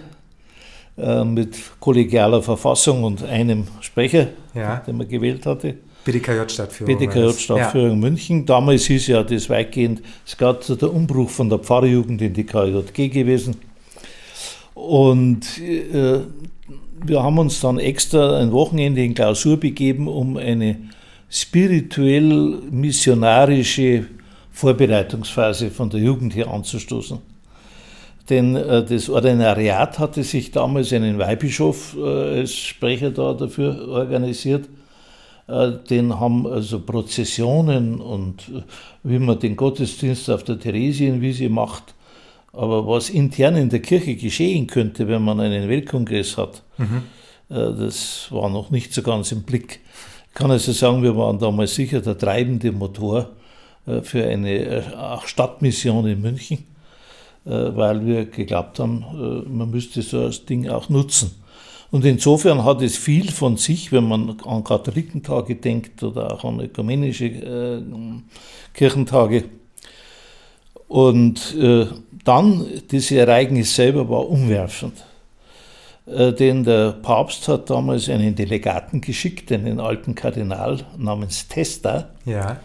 äh, 0.98 1.22
mit 1.24 1.56
kollegialer 1.78 2.42
Verfassung 2.42 3.04
und 3.04 3.22
einem 3.22 3.68
Sprecher, 3.82 4.30
ja. 4.52 4.78
den 4.84 4.96
man 4.96 5.06
gewählt 5.06 5.46
hatte. 5.46 5.76
BDKJ-Stadtführung. 6.04 6.98
BDKJ-Stadtführung 6.98 7.90
ja. 7.90 7.94
München. 7.94 8.44
Damals 8.44 8.86
hieß 8.86 9.06
ja 9.06 9.22
das 9.22 9.48
weitgehend, 9.48 10.02
es 10.26 10.36
gab 10.36 10.64
so 10.64 10.74
der 10.74 10.92
Umbruch 10.92 11.30
von 11.30 11.48
der 11.48 11.60
Pfarrjugend 11.60 12.20
in 12.20 12.34
die 12.34 12.44
KJG 12.44 13.10
gewesen. 13.10 13.54
Und 14.74 15.60
äh, 15.60 16.18
wir 17.04 17.22
haben 17.22 17.38
uns 17.38 17.60
dann 17.60 17.78
extra 17.78 18.40
ein 18.40 18.50
Wochenende 18.50 19.04
in 19.04 19.14
Klausur 19.14 19.56
begeben, 19.56 20.08
um 20.08 20.36
eine 20.36 20.78
spirituell 21.30 22.58
missionarische 22.72 24.06
Vorbereitungsphase 24.52 25.70
von 25.70 25.90
der 25.90 26.00
Jugend 26.00 26.34
hier 26.34 26.48
anzustoßen. 26.48 27.18
Denn 28.30 28.54
äh, 28.54 28.84
das 28.84 29.08
Ordinariat 29.10 29.98
hatte 29.98 30.22
sich 30.22 30.52
damals 30.52 30.92
einen 30.92 31.18
Weihbischof 31.18 31.96
äh, 31.96 32.40
als 32.40 32.54
Sprecher 32.54 33.10
da 33.10 33.34
dafür 33.34 33.88
organisiert. 33.88 34.68
Äh, 35.48 35.72
den 35.90 36.20
haben 36.20 36.46
also 36.46 36.78
Prozessionen 36.80 38.00
und 38.00 38.48
äh, 38.48 38.62
wie 39.02 39.18
man 39.18 39.40
den 39.40 39.56
Gottesdienst 39.56 40.30
auf 40.30 40.44
der 40.44 40.60
Theresienwiese 40.60 41.48
macht. 41.48 41.94
Aber 42.52 42.86
was 42.86 43.10
intern 43.10 43.56
in 43.56 43.70
der 43.70 43.80
Kirche 43.80 44.14
geschehen 44.14 44.66
könnte, 44.66 45.08
wenn 45.08 45.22
man 45.22 45.40
einen 45.40 45.68
Weltkongress 45.68 46.36
hat, 46.36 46.62
mhm. 46.78 47.02
Äh, 47.52 47.74
das 47.74 48.28
war 48.30 48.48
noch 48.48 48.70
nicht 48.70 48.94
so 48.94 49.02
ganz 49.02 49.32
im 49.32 49.42
Blick. 49.42 49.80
Ich 50.28 50.34
kann 50.34 50.50
also 50.50 50.72
sagen, 50.72 51.02
wir 51.02 51.16
waren 51.16 51.38
damals 51.38 51.74
sicher 51.74 52.00
der 52.00 52.16
treibende 52.16 52.72
Motor 52.72 53.30
für 54.02 54.24
eine 54.26 55.20
Stadtmission 55.24 56.06
in 56.06 56.20
München. 56.20 56.72
Äh, 57.44 57.74
weil 57.76 58.06
wir 58.06 58.26
geglaubt 58.26 58.78
haben, 58.78 59.04
äh, 59.14 59.48
man 59.48 59.70
müsste 59.70 60.02
so 60.02 60.26
ein 60.26 60.34
Ding 60.48 60.68
auch 60.68 60.88
nutzen. 60.88 61.32
Und 61.90 62.04
insofern 62.04 62.64
hat 62.64 62.80
es 62.82 62.96
viel 62.96 63.32
von 63.32 63.56
sich, 63.56 63.90
wenn 63.90 64.04
man 64.04 64.36
an 64.46 64.62
Katholikentage 64.62 65.56
denkt 65.56 66.02
oder 66.04 66.32
auch 66.32 66.44
an 66.44 66.60
ökumenische 66.60 67.26
äh, 67.26 67.82
Kirchentage. 68.72 69.44
Und 70.86 71.56
äh, 71.56 71.86
dann, 72.24 72.64
dieses 72.90 73.10
Ereignis 73.10 73.74
selber 73.74 74.08
war 74.08 74.28
umwerfend. 74.28 75.04
Äh, 76.06 76.32
denn 76.32 76.62
der 76.62 76.92
Papst 76.92 77.48
hat 77.48 77.68
damals 77.68 78.08
einen 78.08 78.36
Delegaten 78.36 79.00
geschickt, 79.00 79.50
einen 79.50 79.80
alten 79.80 80.14
Kardinal 80.14 80.78
namens 80.96 81.48
Testa, 81.48 82.10
ja. 82.24 82.60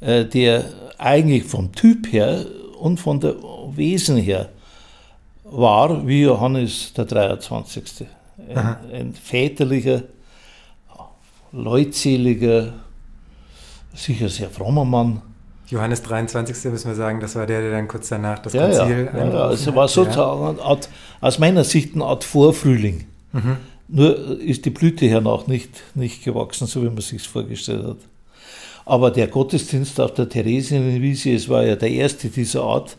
Äh, 0.00 0.24
der 0.24 0.64
eigentlich 0.98 1.44
vom 1.44 1.72
Typ 1.72 2.12
her 2.12 2.46
und 2.78 2.98
von 2.98 3.20
der 3.20 3.34
Wesen 3.74 4.16
her 4.16 4.50
war 5.44 6.06
wie 6.06 6.22
Johannes 6.22 6.92
der 6.94 7.04
23. 7.04 8.06
Ein, 8.54 8.76
ein 8.92 9.14
väterlicher, 9.14 10.02
leutseliger, 11.52 12.72
sicher 13.94 14.28
sehr 14.28 14.50
frommer 14.50 14.84
Mann. 14.84 15.22
Johannes 15.68 16.02
23. 16.02 16.70
müssen 16.70 16.88
wir 16.88 16.94
sagen, 16.94 17.20
das 17.20 17.34
war 17.34 17.46
der, 17.46 17.60
der 17.60 17.72
dann 17.72 17.88
kurz 17.88 18.08
danach 18.08 18.38
das 18.38 18.52
ja, 18.52 18.68
Konzil 18.68 19.10
ja, 19.12 19.26
ja, 19.26 19.44
also 19.46 19.74
war 19.74 19.88
sozusagen. 19.88 20.60
Art, 20.60 20.88
aus 21.20 21.38
meiner 21.38 21.64
Sicht 21.64 21.94
eine 21.94 22.04
Art 22.04 22.22
Vorfrühling. 22.22 23.06
Mhm. 23.32 23.56
Nur 23.88 24.40
ist 24.40 24.64
die 24.64 24.70
Blüte 24.70 25.08
hernach 25.08 25.46
nicht, 25.46 25.70
nicht 25.94 26.24
gewachsen, 26.24 26.66
so 26.66 26.82
wie 26.82 26.86
man 26.86 27.00
sich 27.00 27.22
vorgestellt 27.26 27.84
hat. 27.84 27.96
Aber 28.86 29.10
der 29.10 29.26
Gottesdienst 29.26 30.00
auf 30.00 30.14
der 30.14 30.28
Theresienwiese, 30.28 31.34
es 31.34 31.48
war 31.48 31.64
ja 31.64 31.74
der 31.76 31.90
erste 31.90 32.28
dieser 32.28 32.62
Art, 32.62 32.96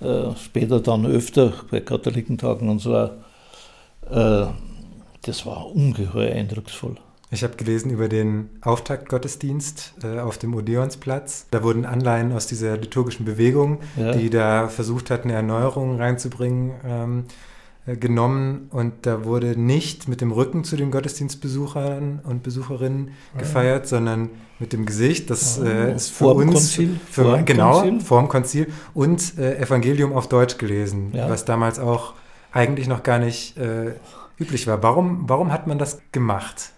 äh, 0.00 0.36
später 0.36 0.80
dann 0.80 1.06
öfter 1.06 1.54
bei 1.70 1.80
Katholikentagen 1.80 2.68
und 2.68 2.78
so, 2.78 2.94
äh, 2.94 4.46
das 5.22 5.46
war 5.46 5.74
ungeheuer 5.74 6.34
eindrucksvoll. 6.34 6.96
Ich 7.30 7.42
habe 7.42 7.56
gelesen 7.56 7.90
über 7.90 8.08
den 8.08 8.50
Auftaktgottesdienst 8.60 9.94
äh, 10.04 10.20
auf 10.20 10.36
dem 10.36 10.54
Odeonsplatz. 10.54 11.46
Da 11.50 11.62
wurden 11.62 11.86
Anleihen 11.86 12.32
aus 12.32 12.46
dieser 12.46 12.76
liturgischen 12.76 13.24
Bewegung, 13.24 13.80
ja. 13.96 14.12
die 14.12 14.28
da 14.28 14.68
versucht 14.68 15.10
hat, 15.10 15.24
eine 15.24 15.32
Erneuerung 15.32 15.96
reinzubringen, 15.96 16.72
ähm, 16.86 17.24
äh, 17.28 17.53
genommen. 17.86 18.68
Und 18.70 19.06
da 19.06 19.24
wurde 19.24 19.58
nicht 19.58 20.08
mit 20.08 20.20
dem 20.20 20.32
Rücken 20.32 20.64
zu 20.64 20.76
den 20.76 20.90
Gottesdienstbesuchern 20.90 22.20
und 22.24 22.42
Besucherinnen 22.42 23.10
ah. 23.34 23.38
gefeiert, 23.38 23.86
sondern 23.86 24.30
mit 24.58 24.72
dem 24.72 24.86
Gesicht. 24.86 25.30
Das 25.30 25.60
ah. 25.60 25.66
äh, 25.66 25.94
ist 25.94 26.10
für 26.10 26.28
uns 26.28 26.52
Konzil, 26.52 27.00
für, 27.10 27.24
vorm 27.24 27.44
genau 27.44 27.80
Konzil. 27.80 28.00
vorm 28.00 28.28
Konzil 28.28 28.72
und 28.94 29.38
äh, 29.38 29.58
Evangelium 29.58 30.12
auf 30.12 30.28
Deutsch 30.28 30.58
gelesen, 30.58 31.10
ja. 31.12 31.28
was 31.28 31.44
damals 31.44 31.78
auch 31.78 32.14
eigentlich 32.52 32.88
noch 32.88 33.02
gar 33.02 33.18
nicht 33.18 33.56
äh, 33.58 33.94
üblich 34.38 34.66
war. 34.66 34.82
Warum, 34.82 35.24
warum 35.28 35.52
hat 35.52 35.66
man 35.66 35.78
das 35.78 36.00
gemacht? 36.12 36.70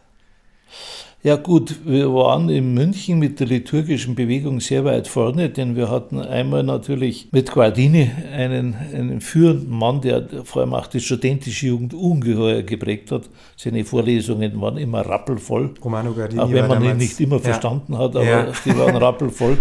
Ja 1.27 1.35
gut, 1.35 1.81
wir 1.85 2.15
waren 2.15 2.49
in 2.49 2.73
München 2.73 3.19
mit 3.19 3.41
der 3.41 3.49
liturgischen 3.49 4.15
Bewegung 4.15 4.61
sehr 4.61 4.85
weit 4.85 5.09
vorne, 5.09 5.51
denn 5.51 5.75
wir 5.75 5.91
hatten 5.91 6.21
einmal 6.21 6.63
natürlich 6.63 7.27
mit 7.33 7.51
Guardini 7.51 8.09
einen, 8.33 8.77
einen 8.95 9.21
führenden 9.21 9.77
Mann, 9.77 10.01
der 10.03 10.29
vor 10.45 10.63
allem 10.63 10.73
auch 10.75 10.87
die 10.87 11.01
studentische 11.01 11.67
Jugend 11.67 11.95
ungeheuer 11.95 12.63
geprägt 12.63 13.11
hat. 13.11 13.23
Seine 13.57 13.85
Vorlesungen 13.85 14.61
waren 14.61 14.77
immer 14.77 15.01
rappelvoll. 15.01 15.75
Romano 15.83 16.13
Guardini 16.13 16.41
auch 16.41 16.53
wenn 16.53 16.69
man 16.69 16.85
ihn 16.85 16.97
nicht 16.97 17.19
immer 17.19 17.39
ja. 17.39 17.43
verstanden 17.43 17.99
hat, 17.99 18.15
aber 18.15 18.25
ja. 18.25 18.53
die 18.65 18.79
waren 18.79 18.95
rappelvoll. 18.95 19.59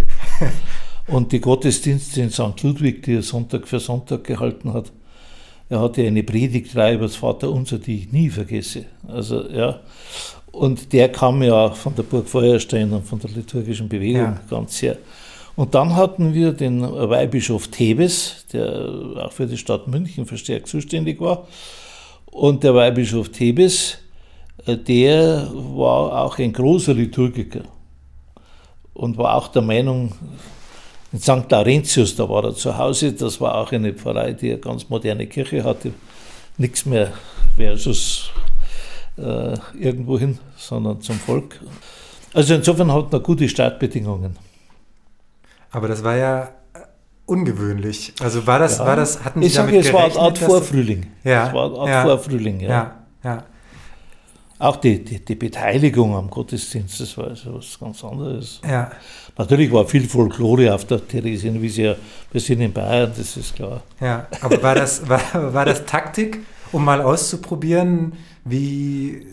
Und 1.08 1.32
die 1.32 1.42
Gottesdienste 1.42 2.22
in 2.22 2.30
St. 2.30 2.62
Ludwig, 2.62 3.02
die 3.02 3.16
er 3.16 3.24
Sonntag 3.24 3.68
für 3.68 3.80
Sonntag 3.80 4.24
gehalten 4.24 4.72
hat, 4.72 4.92
er 5.68 5.82
hatte 5.82 6.06
eine 6.06 6.22
Predigtreihe 6.22 6.94
über 6.94 7.06
das 7.06 7.16
Vaterunser, 7.16 7.80
die 7.80 7.98
ich 8.02 8.12
nie 8.12 8.30
vergesse. 8.30 8.86
Also 9.08 9.50
ja, 9.50 9.80
und 10.56 10.94
der 10.94 11.12
kam 11.12 11.44
ja 11.44 11.70
von 11.72 11.96
der 11.96 12.04
Burg 12.04 12.28
Feuerstein 12.28 12.92
und 12.94 13.06
von 13.06 13.20
der 13.20 13.30
liturgischen 13.32 13.90
Bewegung 13.90 14.22
ja. 14.22 14.40
ganz 14.50 14.78
sehr. 14.78 14.98
Und 15.56 15.76
dann 15.76 15.96
hatten 15.96 16.34
wir 16.34 16.52
den 16.52 16.82
Weihbischof 16.82 17.68
Thebes, 17.68 18.46
der 18.52 18.90
auch 19.18 19.32
für 19.32 19.48
die 19.48 19.58
Stadt 19.58 19.88
München 19.88 20.26
verstärkt 20.26 20.68
zuständig 20.68 21.20
war. 21.20 21.48
Und 22.26 22.64
der 22.64 22.74
Weihbischof 22.76 23.30
Thebes, 23.30 23.98
äh, 24.66 24.78
der 24.78 25.50
war 25.54 26.24
auch 26.24 26.38
ein 26.38 26.54
großer 26.54 26.94
Liturgiker 26.94 27.62
und 28.94 29.18
war 29.18 29.36
auch 29.36 29.50
der 29.50 29.62
Meinung, 29.62 30.14
in 31.12 31.20
St. 31.20 31.50
Laurentius, 31.50 32.16
da 32.16 32.28
war 32.28 32.44
er 32.44 32.56
zu 32.56 32.78
Hause, 32.78 33.14
das 33.14 33.40
war 33.40 33.56
auch 33.56 33.72
eine 33.72 33.94
Pfarrei, 33.94 34.34
die 34.34 34.52
eine 34.52 34.60
ganz 34.60 34.90
moderne 34.90 35.28
Kirche 35.28 35.64
hatte, 35.64 35.92
nichts 36.58 36.86
mehr 36.86 37.14
versus 37.56 38.32
äh, 39.18 39.58
irgendwo 39.80 40.20
hin, 40.20 40.38
sondern 40.58 41.02
zum 41.02 41.16
Volk. 41.20 41.60
Also 42.34 42.54
insofern 42.54 42.92
hat 42.92 43.14
er 43.14 43.20
gute 43.20 43.48
Startbedingungen. 43.48 44.38
Aber 45.72 45.88
das 45.88 46.04
war 46.04 46.16
ja 46.16 46.50
ungewöhnlich. 47.26 48.14
Also 48.22 48.46
war 48.46 48.60
das, 48.60 48.78
ja. 48.78 48.86
war 48.86 48.96
das, 48.96 49.24
hatten 49.24 49.42
Sie 49.42 49.48
ich 49.48 49.54
sage, 49.54 49.72
damit 49.72 49.86
es 49.86 49.94
war 49.94 50.06
eine 50.06 50.16
Art 50.16 50.38
Vorfrühling. 50.38 51.08
Ja. 51.24 51.48
Es 51.48 51.54
war 51.54 51.66
eine 51.66 51.80
Art 51.80 51.90
ja. 51.90 52.04
Vorfrühling, 52.04 52.60
ja. 52.60 52.70
ja. 52.70 52.96
ja. 53.24 53.44
Auch 54.58 54.78
die, 54.78 55.04
die, 55.04 55.24
die, 55.24 55.36
Beteiligung 55.36 56.16
am 56.16 56.30
Gottesdienst, 56.30 57.02
das 57.02 57.18
war 57.18 57.28
also 57.28 57.56
was 57.56 57.78
ganz 57.78 58.02
anderes. 58.06 58.62
Ja. 58.66 58.90
Natürlich 59.38 59.72
war 59.72 59.86
viel 59.86 60.08
Folklore 60.08 60.74
auf 60.74 60.86
der 60.86 61.06
Theresienwiese, 61.06 61.82
ja, 61.82 61.96
wir 62.32 62.40
sind 62.40 62.62
in 62.62 62.72
Bayern, 62.72 63.12
das 63.18 63.36
ist 63.36 63.54
klar. 63.56 63.84
Ja, 64.00 64.28
aber 64.40 64.64
war 64.64 64.76
das, 64.76 65.08
war, 65.10 65.54
war 65.54 65.66
das 65.66 65.86
Taktik, 65.86 66.40
um 66.72 66.84
mal 66.84 67.02
auszuprobieren, 67.02 68.14
wie 68.44 69.26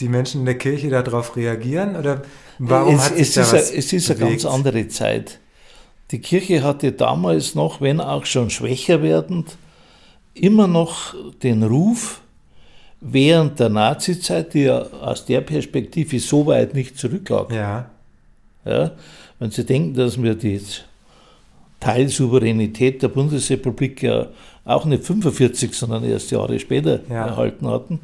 die 0.00 0.08
Menschen 0.08 0.40
in 0.40 0.46
der 0.46 0.58
Kirche 0.58 0.90
darauf 0.90 1.36
reagieren? 1.36 1.96
Oder 1.96 2.22
warum 2.58 2.96
es, 2.96 3.10
hat 3.10 3.16
sich 3.16 3.28
es 3.28 3.34
da 3.34 3.40
ist 3.42 3.52
was 3.52 3.70
a, 3.70 3.74
Es 3.74 3.92
ist 3.92 4.08
bewegt? 4.08 4.22
eine 4.22 4.30
ganz 4.30 4.44
andere 4.44 4.88
Zeit. 4.88 5.38
Die 6.10 6.20
Kirche 6.20 6.62
hatte 6.62 6.92
damals 6.92 7.54
noch, 7.54 7.80
wenn 7.80 8.00
auch 8.00 8.24
schon 8.24 8.50
schwächer 8.50 9.02
werdend, 9.02 9.56
immer 10.34 10.66
noch 10.66 11.14
den 11.42 11.62
Ruf, 11.62 12.22
während 13.00 13.60
der 13.60 13.68
Nazizeit, 13.68 14.54
die 14.54 14.62
ja 14.62 14.80
aus 14.80 15.24
der 15.24 15.40
Perspektive 15.42 16.18
so 16.18 16.46
weit 16.46 16.74
nicht 16.74 16.98
zurücklag. 16.98 17.52
Ja. 17.52 17.90
Ja, 18.64 18.92
wenn 19.38 19.50
Sie 19.50 19.64
denken, 19.64 19.94
dass 19.94 20.20
wir 20.20 20.34
die 20.34 20.60
Teilsouveränität 21.80 23.02
der 23.02 23.08
Bundesrepublik 23.08 24.02
ja 24.02 24.26
auch 24.68 24.84
nicht 24.84 25.04
45, 25.04 25.72
sondern 25.74 26.04
erst 26.04 26.30
Jahre 26.30 26.58
später 26.58 27.00
ja. 27.08 27.26
erhalten 27.26 27.66
hatten, 27.66 28.00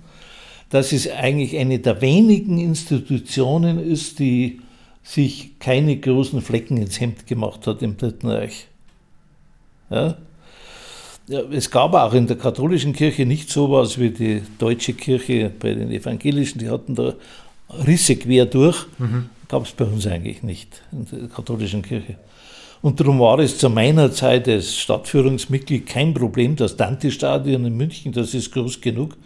dass 0.70 0.92
es 0.92 1.10
eigentlich 1.10 1.56
eine 1.58 1.78
der 1.78 2.00
wenigen 2.00 2.58
Institutionen 2.58 3.78
ist, 3.78 4.18
die 4.18 4.60
sich 5.02 5.58
keine 5.58 5.96
großen 5.96 6.40
Flecken 6.40 6.78
ins 6.78 6.98
Hemd 6.98 7.26
gemacht 7.26 7.66
hat 7.66 7.82
im 7.82 7.98
Dritten 7.98 8.28
Reich. 8.28 8.66
Ja? 9.90 10.16
Ja, 11.26 11.40
es 11.52 11.70
gab 11.70 11.94
auch 11.94 12.12
in 12.14 12.26
der 12.26 12.36
katholischen 12.36 12.94
Kirche 12.94 13.24
nicht 13.26 13.50
so 13.50 13.66
etwas 13.66 13.98
wie 13.98 14.10
die 14.10 14.42
deutsche 14.58 14.94
Kirche 14.94 15.50
bei 15.58 15.74
den 15.74 15.90
Evangelischen, 15.90 16.58
die 16.58 16.68
hatten 16.68 16.94
da 16.94 17.14
Risse 17.86 18.16
quer 18.16 18.46
durch. 18.46 18.86
Mhm. 18.98 19.30
Gab 19.48 19.64
es 19.64 19.72
bei 19.72 19.84
uns 19.84 20.06
eigentlich 20.06 20.42
nicht 20.42 20.82
in 20.92 21.06
der 21.10 21.28
katholischen 21.28 21.82
Kirche. 21.82 22.16
Und 22.84 23.00
darum 23.00 23.18
war 23.18 23.38
es 23.38 23.56
zu 23.56 23.70
meiner 23.70 24.12
Zeit 24.12 24.46
als 24.46 24.76
Stadtführungsmitglied 24.76 25.86
kein 25.86 26.12
Problem. 26.12 26.54
Das 26.54 26.76
Dante-Stadion 26.76 27.64
in 27.64 27.74
München, 27.78 28.12
das 28.12 28.34
ist 28.34 28.52
groß 28.52 28.78
genug. 28.82 29.16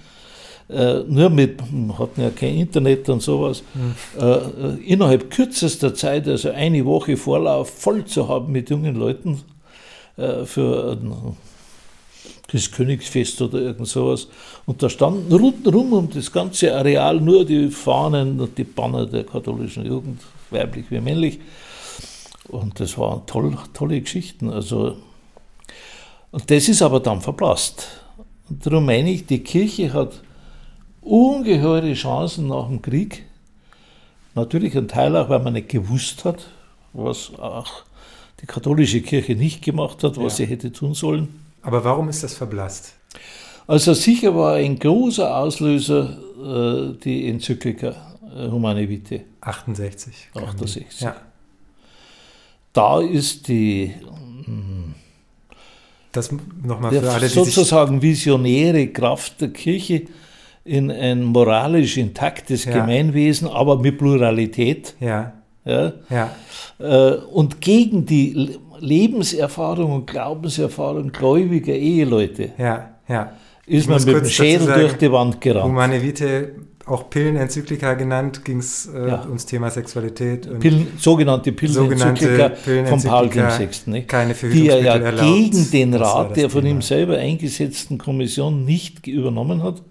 Äh, 0.69 1.01
nur 1.09 1.29
mit, 1.29 1.61
hatten 1.99 2.21
ja 2.21 2.31
kein 2.31 2.55
Internet 2.55 3.09
und 3.09 3.21
sowas, 3.21 3.65
mhm. 3.75 4.23
äh, 4.23 4.93
innerhalb 4.93 5.29
kürzester 5.33 5.93
Zeit, 5.93 6.29
also 6.29 6.51
eine 6.51 6.85
Woche 6.85 7.17
Vorlauf, 7.17 7.71
voll 7.71 8.05
zu 8.05 8.29
haben 8.29 8.53
mit 8.53 8.71
jungen 8.71 8.95
Leuten 8.95 9.43
äh, 10.17 10.45
für 10.45 10.97
das 12.53 12.71
Königsfest 12.71 13.43
oder 13.43 13.59
irgend 13.59 13.89
sowas. 13.89 14.29
Und 14.67 14.85
da 14.85 14.89
standen 14.89 15.33
rundherum 15.33 15.95
um 15.95 16.09
das 16.09 16.31
ganze 16.31 16.77
Areal 16.77 17.21
nur 17.21 17.45
die 17.45 17.71
Fahnen 17.71 18.39
und 18.39 18.57
die 18.57 18.63
Banner 18.63 19.05
der 19.05 19.25
katholischen 19.25 19.85
Jugend, 19.85 20.21
weiblich 20.51 20.85
wie 20.91 21.01
männlich. 21.01 21.41
Und 22.49 22.81
das 22.81 22.97
waren 22.99 23.27
toll, 23.27 23.57
tolle 23.75 24.01
Geschichten. 24.01 24.51
Also, 24.51 24.97
und 26.31 26.51
das 26.51 26.69
ist 26.69 26.83
aber 26.83 27.01
dann 27.01 27.21
verblasst. 27.21 27.89
Und 28.49 28.65
darum 28.65 28.87
meine 28.87 29.11
ich, 29.11 29.27
die 29.27 29.41
Kirche 29.41 29.93
hat 29.93 30.23
ungeheure 31.03 31.93
Chancen 31.95 32.49
nach 32.49 32.69
dem 32.69 32.83
Krieg. 32.83 33.25
Natürlich 34.35 34.77
ein 34.77 34.89
Teil 34.89 35.17
auch, 35.17 35.29
weil 35.29 35.41
man 35.41 35.55
nicht 35.55 35.69
gewusst 35.69 36.25
hat, 36.25 36.47
was 36.93 37.33
auch 37.39 37.85
die 38.41 38.47
katholische 38.47 39.01
Kirche 39.01 39.35
nicht 39.35 39.63
gemacht 39.63 40.03
hat, 40.05 40.17
was 40.17 40.39
ja. 40.39 40.47
sie 40.47 40.47
hätte 40.47 40.73
tun 40.73 40.95
sollen. 40.95 41.29
Aber 41.63 41.85
warum 41.85 42.09
ist 42.09 42.23
das 42.23 42.35
verblasst? 42.35 42.95
Also 43.67 43.93
sicher 43.93 44.35
war 44.35 44.55
ein 44.55 44.79
großer 44.79 45.37
Auslöser 45.37 46.17
äh, 46.39 46.99
die 46.99 47.29
Enzyklika 47.29 47.95
äh, 48.35 48.49
Humane 48.49 48.89
Vitae. 48.89 49.25
68. 49.41 50.31
68. 50.35 51.01
Ja. 51.01 51.17
Da 52.79 53.01
ist 53.01 53.49
die 53.49 53.93
das 56.13 56.31
nochmal 56.63 56.93
für 56.93 57.11
alle, 57.11 57.27
die 57.27 57.35
sozusagen 57.35 58.01
visionäre 58.01 58.87
Kraft 58.87 59.41
der 59.41 59.49
Kirche 59.49 60.03
in 60.65 60.89
ein 60.91 61.25
moralisch 61.25 61.97
intaktes 61.97 62.67
ja. 62.67 62.73
Gemeinwesen, 62.73 63.49
aber 63.49 63.81
mit 63.81 63.99
Pluralität. 63.99 64.95
Ja. 65.01 65.33
Ja. 65.65 65.93
ja. 66.09 66.31
Äh, 66.79 67.17
und 67.33 67.61
gegen 67.61 68.07
die 68.07 68.59
Lebenserfahrung 68.79 69.93
und 69.93 70.07
Glaubenserfahrung 70.07 71.11
gläubiger 71.11 71.75
Eheleute 71.75 72.53
ja, 72.59 72.91
ja. 73.09 73.33
ist 73.67 73.89
man 73.89 74.03
mit 74.05 74.15
dem 74.15 74.25
Schädel 74.27 74.69
durch 74.73 74.93
die 74.99 75.11
Wand 75.11 75.41
gerannt. 75.41 75.65
Humane 75.65 76.01
Vitae, 76.01 76.53
auch 76.91 77.11
Pillenenzyklika 77.11 77.95
genannt, 77.95 78.45
ging 78.45 78.59
es 78.59 78.87
äh, 78.87 79.09
ja. 79.09 79.25
ums 79.27 79.47
Thema 79.47 79.71
Sexualität. 79.71 80.49
Pillen, 80.61 80.89
sogenannte 80.99 81.53
Pillenenzyklika 81.53 82.51
von 82.87 83.03
Paul 83.03 83.31
VI. 83.35 84.03
Keine 84.03 84.35
die 84.35 84.69
er 84.69 84.83
ja 84.83 84.97
erlaubt. 84.97 85.23
gegen 85.23 85.71
den 85.71 85.95
Rat 85.95 86.37
der 86.37 86.51
von 86.51 86.63
Thema. 86.63 86.77
ihm 86.77 86.83
selber 86.83 87.19
eingesetzten 87.19 87.99
Kommission 87.99 88.65
nicht 88.65 89.07
übernommen 89.07 89.63
hat. 89.63 89.83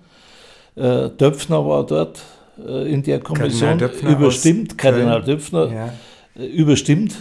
Äh, 0.75 1.09
Döpfner 1.09 1.65
war 1.65 1.85
dort 1.85 2.21
äh, 2.65 2.91
in 2.91 3.03
der 3.03 3.19
Kommission 3.19 3.79
überstimmt, 3.79 4.77
Kardinal 4.77 5.23
Döpfner 5.23 5.71
ja. 5.71 5.93
Äh, 6.35 6.45
überstimmt. 6.45 7.15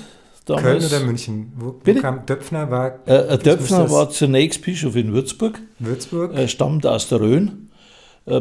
Damals. 0.45 0.63
Köln 0.63 0.85
oder 0.85 1.01
München? 1.01 1.53
Wo, 1.57 1.75
wo 1.85 1.95
kam 1.95 2.25
Döpfner? 2.25 2.71
War, 2.71 3.01
äh, 3.07 3.37
Döpfner 3.37 3.91
war 3.91 4.11
zunächst 4.11 4.63
Bischof 4.63 4.95
in 4.95 5.13
Würzburg. 5.13 5.61
Würzburg. 5.81 6.33
Er 6.35 6.47
stammt 6.47 6.87
aus 6.87 7.09
der 7.09 7.21
Rhön. 7.21 7.66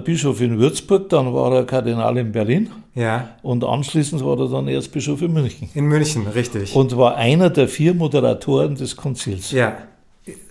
Bischof 0.04 0.42
in 0.42 0.58
Würzburg, 0.60 1.10
dann 1.10 1.32
war 1.34 1.54
er 1.54 1.66
Kardinal 1.66 2.18
in 2.18 2.32
Berlin. 2.32 2.72
Ja. 2.96 3.30
Und 3.44 3.64
anschließend 3.64 4.26
war 4.26 4.40
er 4.40 4.50
dann 4.50 4.68
Erzbischof 4.68 5.22
in 5.22 5.34
München. 5.34 5.70
In 5.76 5.86
München, 5.86 6.26
richtig. 6.28 6.76
Und 6.76 6.98
war 6.98 7.16
einer 7.18 7.50
der 7.52 7.68
vier 7.68 7.94
Moderatoren 7.94 8.76
des 8.76 8.96
Konzils. 8.96 9.52
Ja. 9.52 9.78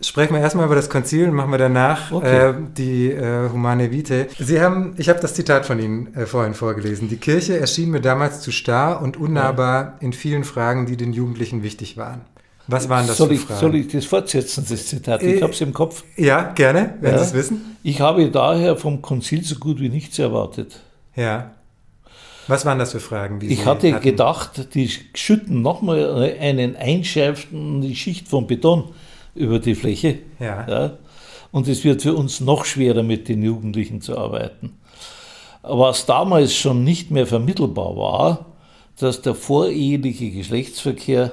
Sprechen 0.00 0.34
wir 0.34 0.40
erstmal 0.40 0.66
über 0.66 0.76
das 0.76 0.88
Konzil 0.88 1.28
und 1.28 1.34
machen 1.34 1.50
wir 1.50 1.58
danach 1.58 2.12
Okay. 2.12 2.50
äh, 2.50 2.54
die 2.78 3.10
äh, 3.10 3.48
Humane 3.50 3.90
Vitae. 3.90 4.26
Sie 4.38 4.60
haben, 4.60 4.94
ich 4.98 5.08
habe 5.08 5.18
das 5.18 5.34
Zitat 5.34 5.66
von 5.66 5.80
Ihnen 5.80 6.14
äh, 6.14 6.26
vorhin 6.26 6.54
vorgelesen. 6.54 7.08
Die 7.08 7.16
Kirche 7.16 7.58
erschien 7.58 7.90
mir 7.90 8.00
damals 8.00 8.40
zu 8.40 8.52
starr 8.52 9.02
und 9.02 9.16
unnahbar 9.16 9.94
in 9.98 10.12
vielen 10.12 10.44
Fragen, 10.44 10.86
die 10.86 10.96
den 10.96 11.12
Jugendlichen 11.12 11.64
wichtig 11.64 11.96
waren. 11.96 12.20
Was 12.66 12.88
waren 12.88 13.06
das 13.06 13.18
soll, 13.18 13.28
für 13.28 13.34
ich, 13.34 13.40
Fragen? 13.40 13.60
soll 13.60 13.74
ich 13.76 13.88
das 13.88 14.04
fortsetzen, 14.06 14.64
das 14.68 14.86
Zitat? 14.86 15.22
Äh, 15.22 15.34
Ich 15.34 15.42
habe 15.42 15.52
es 15.52 15.60
im 15.60 15.72
Kopf. 15.74 16.02
ja, 16.16 16.52
gerne, 16.52 16.94
wenn 17.00 17.12
Ja. 17.12 17.18
Sie 17.18 17.24
es 17.24 17.34
wissen. 17.34 17.76
Ich 17.82 18.00
habe 18.00 18.30
daher 18.30 18.76
vom 18.76 19.02
Konzil 19.02 19.44
so 19.44 19.56
gut 19.56 19.80
wie 19.80 19.88
nichts 19.90 20.18
erwartet. 20.18 20.80
Ja. 21.14 21.50
Was 22.46 22.64
waren 22.66 22.78
das 22.78 22.92
für 22.92 23.00
Fragen? 23.00 23.38
Ich 23.42 23.58
Sie 23.60 23.64
hatte 23.64 23.92
hatten? 23.92 24.02
gedacht, 24.02 24.74
die 24.74 24.90
schütten 25.14 25.62
nochmal 25.62 26.34
einen 26.40 26.76
einschärfende 26.76 27.94
Schicht 27.94 28.28
von 28.28 28.46
Beton 28.46 28.84
über 29.34 29.58
die 29.58 29.74
Fläche. 29.74 30.18
Ja. 30.38 30.66
Ja, 30.68 30.98
und 31.52 31.68
es 31.68 31.84
wird 31.84 32.02
für 32.02 32.14
uns 32.14 32.40
noch 32.40 32.64
schwerer, 32.64 33.02
mit 33.02 33.28
den 33.28 33.42
Jugendlichen 33.42 34.00
zu 34.00 34.16
arbeiten. 34.18 34.74
Was 35.62 36.04
damals 36.06 36.54
schon 36.54 36.84
nicht 36.84 37.10
mehr 37.10 37.26
vermittelbar 37.26 37.96
war, 37.96 38.46
dass 38.98 39.22
der 39.22 39.34
voreheliche 39.34 40.30
Geschlechtsverkehr 40.30 41.32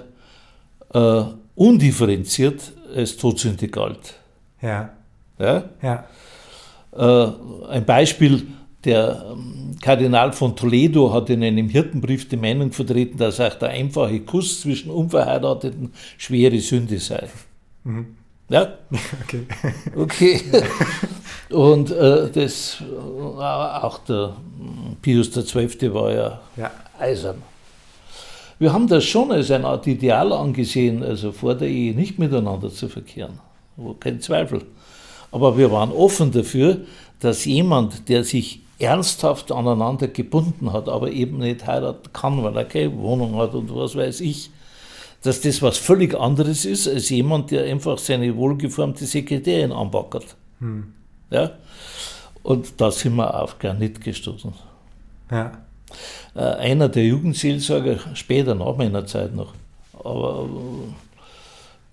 äh, 0.93 1.23
undifferenziert 1.55 2.71
als 2.95 3.17
Todsünde 3.17 3.67
galt. 3.67 4.15
Ja. 4.61 4.89
Ja? 5.39 5.63
Ja. 5.81 6.05
Äh, 6.95 7.31
ein 7.69 7.85
Beispiel, 7.85 8.47
der 8.83 9.25
ähm, 9.31 9.77
Kardinal 9.81 10.33
von 10.33 10.55
Toledo 10.55 11.13
hat 11.13 11.29
in 11.29 11.43
einem 11.43 11.69
Hirtenbrief 11.69 12.27
die 12.27 12.37
Meinung 12.37 12.71
vertreten, 12.71 13.17
dass 13.17 13.39
auch 13.39 13.53
der 13.55 13.69
einfache 13.69 14.19
Kuss 14.21 14.61
zwischen 14.61 14.89
Unverheirateten 14.91 15.93
schwere 16.17 16.59
Sünde 16.59 16.99
sei. 16.99 17.29
Ja, 18.49 18.73
Okay. 19.23 19.45
okay. 19.95 20.41
Und 21.49 21.91
äh, 21.91 22.29
das, 22.31 22.81
äh, 22.81 22.95
auch 23.41 23.99
der 23.99 24.35
Pius 25.01 25.31
XII. 25.31 25.93
war 25.93 26.11
ja 26.13 26.41
Ja. 26.57 26.71
eisern. 26.99 27.41
Wir 28.61 28.73
haben 28.73 28.85
das 28.85 29.05
schon 29.05 29.31
als 29.31 29.49
eine 29.49 29.65
Art 29.65 29.87
Ideal 29.87 30.31
angesehen, 30.31 31.01
also 31.01 31.31
vor 31.31 31.55
der 31.55 31.67
Ehe 31.67 31.95
nicht 31.95 32.19
miteinander 32.19 32.69
zu 32.69 32.89
verkehren. 32.89 33.39
Kein 33.99 34.21
Zweifel. 34.21 34.61
Aber 35.31 35.57
wir 35.57 35.71
waren 35.71 35.91
offen 35.91 36.31
dafür, 36.31 36.81
dass 37.19 37.45
jemand, 37.45 38.07
der 38.07 38.23
sich 38.23 38.61
ernsthaft 38.77 39.51
aneinander 39.51 40.09
gebunden 40.09 40.73
hat, 40.73 40.89
aber 40.89 41.09
eben 41.09 41.39
nicht 41.39 41.65
heiraten 41.65 42.13
kann, 42.13 42.43
weil 42.43 42.55
er 42.55 42.65
keine 42.65 42.95
Wohnung 42.99 43.35
hat 43.37 43.55
und 43.55 43.75
was 43.75 43.95
weiß 43.95 44.21
ich, 44.21 44.51
dass 45.23 45.41
das 45.41 45.63
was 45.63 45.79
völlig 45.79 46.13
anderes 46.13 46.63
ist 46.63 46.87
als 46.87 47.09
jemand, 47.09 47.49
der 47.49 47.63
einfach 47.63 47.97
seine 47.97 48.37
wohlgeformte 48.37 49.07
Sekretärin 49.07 49.71
anbackert. 49.71 50.35
Ja? 51.31 51.49
Und 52.43 52.79
da 52.79 52.91
sind 52.91 53.15
wir 53.15 53.41
auf 53.41 53.57
Granit 53.57 54.01
gestoßen. 54.01 54.53
Ja. 55.31 55.51
Äh, 56.35 56.39
einer 56.41 56.89
der 56.89 57.05
Jugendseelsorger, 57.05 57.97
später 58.13 58.55
nach 58.55 58.75
meiner 58.77 59.05
Zeit 59.05 59.35
noch, 59.35 59.53
aber 60.03 60.47
äh, 60.49 60.93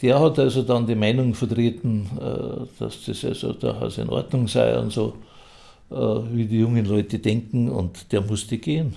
der 0.02 0.21
hat 0.21 0.38
also 0.38 0.62
dann 0.62 0.87
die 0.87 0.95
Meinung 0.95 1.35
vertreten, 1.35 2.09
äh, 2.21 2.67
dass 2.78 3.05
das 3.05 3.25
also 3.25 3.52
durchaus 3.52 3.99
in 3.99 4.09
Ordnung 4.09 4.47
sei 4.49 4.78
und 4.78 4.93
so, 4.93 5.14
wie 5.90 6.45
die 6.45 6.59
jungen 6.59 6.85
Leute 6.85 7.19
denken 7.19 7.71
und 7.71 8.12
der 8.12 8.21
musste 8.21 8.59
gehen. 8.59 8.97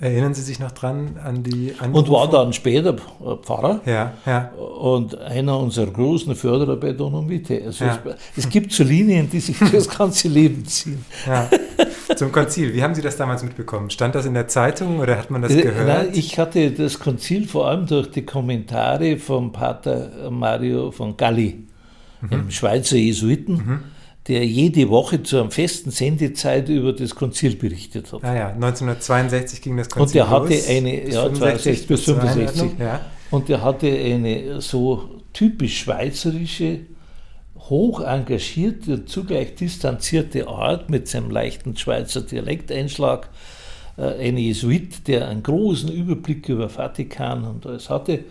Erinnern 0.00 0.34
Sie 0.34 0.42
sich 0.42 0.58
noch 0.58 0.72
dran 0.72 1.16
an 1.22 1.42
die 1.44 1.74
Und 1.92 2.10
war 2.10 2.28
dann 2.28 2.52
später 2.54 2.96
Pfarrer 3.42 3.80
Ja, 3.86 4.14
ja. 4.26 4.50
und 4.56 5.16
einer 5.18 5.58
unserer 5.60 5.92
großen 5.92 6.34
Förderer 6.34 6.74
bei 6.76 6.92
Donomite. 6.92 7.62
Also 7.66 7.84
Ja. 7.84 7.98
es, 8.34 8.44
es 8.46 8.48
gibt 8.48 8.72
so 8.72 8.82
Linien, 8.82 9.28
die 9.30 9.38
sich 9.40 9.56
das 9.72 9.88
ganze 9.88 10.26
Leben 10.28 10.64
ziehen. 10.66 11.04
ja. 11.26 11.48
Zum 12.16 12.32
Konzil. 12.32 12.74
Wie 12.74 12.82
haben 12.82 12.94
Sie 12.94 13.02
das 13.02 13.16
damals 13.16 13.42
mitbekommen? 13.42 13.90
Stand 13.90 14.14
das 14.14 14.26
in 14.26 14.34
der 14.34 14.48
Zeitung 14.48 14.98
oder 15.00 15.16
hat 15.18 15.30
man 15.30 15.42
das 15.42 15.52
Äh, 15.52 15.62
gehört? 15.62 15.86
Nein, 15.86 16.08
ich 16.12 16.38
hatte 16.38 16.70
das 16.72 16.98
Konzil 16.98 17.46
vor 17.46 17.68
allem 17.68 17.86
durch 17.86 18.10
die 18.10 18.22
Kommentare 18.22 19.16
vom 19.18 19.52
Pater 19.52 20.30
Mario 20.30 20.90
von 20.90 21.16
Galli, 21.16 21.64
Mhm. 22.22 22.32
einem 22.32 22.50
Schweizer 22.50 22.96
Jesuiten, 22.96 23.80
der 24.28 24.44
jede 24.44 24.88
Woche 24.90 25.22
zu 25.22 25.40
einer 25.40 25.50
festen 25.50 25.90
Sendezeit 25.90 26.68
über 26.68 26.92
das 26.92 27.14
Konzil 27.14 27.56
berichtet 27.56 28.12
hat. 28.12 28.22
ah 28.24 28.34
ja, 28.34 28.48
1962 28.50 29.62
ging 29.62 29.76
das 29.78 29.88
Konzil 29.88 30.20
Und 30.22 30.28
der 30.28 30.30
hatte 30.36 30.54
los, 30.54 30.68
eine, 30.68 30.96
bis 30.98 31.14
ja, 31.14 31.32
62 31.32 31.86
bis 31.86 32.04
zur 32.04 32.16
65. 32.16 32.60
Einordnung, 32.62 32.86
Ja. 32.86 33.00
Und 33.30 33.48
er 33.48 33.62
hatte 33.62 33.86
eine 33.86 34.60
so 34.60 35.08
typisch 35.32 35.78
schweizerische, 35.78 36.80
hoch 37.70 38.00
engagierte 38.00 38.94
und 38.94 39.08
zugleich 39.08 39.54
distanzierte 39.54 40.48
Art 40.48 40.90
mit 40.90 41.08
seinem 41.08 41.30
leichten 41.30 41.76
Schweizer 41.76 42.20
Dialekteinschlag. 42.22 43.28
Äh, 43.96 44.28
Ein 44.28 44.36
Jesuit, 44.36 45.06
der 45.08 45.28
einen 45.28 45.42
großen 45.42 45.90
Überblick 45.90 46.48
über 46.48 46.68
Vatikan 46.68 47.44
und 47.44 47.64
alles 47.66 47.88
hatte 47.88 48.24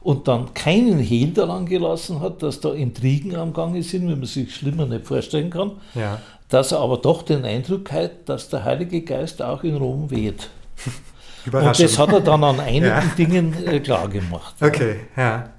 und 0.00 0.28
dann 0.28 0.54
keinen 0.54 0.98
Hehl 0.98 1.32
daran 1.32 1.66
gelassen 1.66 2.20
hat, 2.20 2.42
dass 2.42 2.60
da 2.60 2.72
Intrigen 2.72 3.34
am 3.36 3.52
Gange 3.52 3.82
sind, 3.82 4.02
wie 4.08 4.14
man 4.14 4.24
sich 4.24 4.54
schlimmer 4.54 4.86
nicht 4.86 5.04
vorstellen 5.06 5.50
kann, 5.50 5.72
ja. 5.94 6.20
dass 6.48 6.72
er 6.72 6.78
aber 6.78 6.96
doch 6.98 7.22
den 7.22 7.44
Eindruck 7.44 7.90
hat, 7.92 8.28
dass 8.28 8.48
der 8.48 8.64
Heilige 8.64 9.02
Geist 9.02 9.42
auch 9.42 9.62
in 9.64 9.76
Rom 9.76 10.10
weht. 10.10 10.48
Und 11.46 11.78
das 11.78 11.98
hat 11.98 12.12
er 12.12 12.20
dann 12.20 12.42
an 12.42 12.58
einigen 12.60 12.86
Ja. 12.86 13.02
Dingen 13.16 13.54
äh, 13.66 13.78
klar 13.80 14.08
gemacht. 14.08 14.54
okay, 14.60 14.96
ja. 15.16 15.50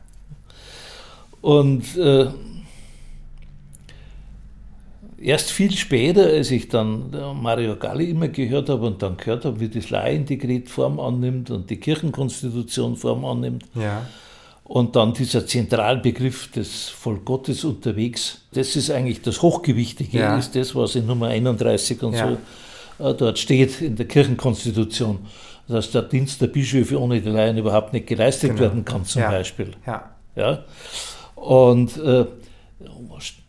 Und 1.41 1.95
äh, 1.97 2.27
erst 5.21 5.51
viel 5.51 5.71
später, 5.71 6.25
als 6.27 6.51
ich 6.51 6.67
dann 6.69 7.11
Mario 7.41 7.75
Galli 7.75 8.09
immer 8.11 8.27
gehört 8.27 8.69
habe 8.69 8.85
und 8.87 9.01
dann 9.01 9.17
gehört 9.17 9.45
habe, 9.45 9.59
wie 9.59 9.69
das 9.69 9.89
Laiendekret 9.89 10.69
Form 10.69 10.99
annimmt 10.99 11.49
und 11.51 11.69
die 11.69 11.77
Kirchenkonstitution 11.77 12.95
Form 12.95 13.25
annimmt 13.25 13.63
Ja. 13.75 14.05
und 14.63 14.95
dann 14.95 15.13
dieser 15.13 15.45
Zentralbegriff 15.45 16.51
des 16.51 16.89
Volk 16.89 17.25
Gottes 17.25 17.63
unterwegs, 17.63 18.41
das 18.53 18.75
ist 18.75 18.91
eigentlich 18.91 19.21
das 19.21 19.41
Hochgewichtige, 19.41 20.19
Ja. 20.19 20.37
ist 20.37 20.55
das, 20.55 20.75
was 20.75 20.95
in 20.95 21.05
Nummer 21.07 21.27
31 21.27 22.01
und 22.03 22.13
Ja. 22.13 22.37
so 22.99 23.05
äh, 23.09 23.13
dort 23.13 23.37
steht 23.39 23.81
in 23.81 23.95
der 23.95 24.07
Kirchenkonstitution, 24.07 25.19
dass 25.67 25.91
der 25.91 26.01
Dienst 26.03 26.41
der 26.41 26.47
Bischöfe 26.47 26.99
ohne 26.99 27.21
die 27.21 27.29
Laien 27.29 27.57
überhaupt 27.57 27.93
nicht 27.93 28.07
geleistet 28.07 28.51
Genau. 28.51 28.61
werden 28.61 28.85
kann, 28.85 29.05
zum. 29.05 29.21
Beispiel. 29.23 29.71
Ja. 29.85 30.09
Ja? 30.35 30.63
Und 31.35 31.97
äh, 31.97 32.25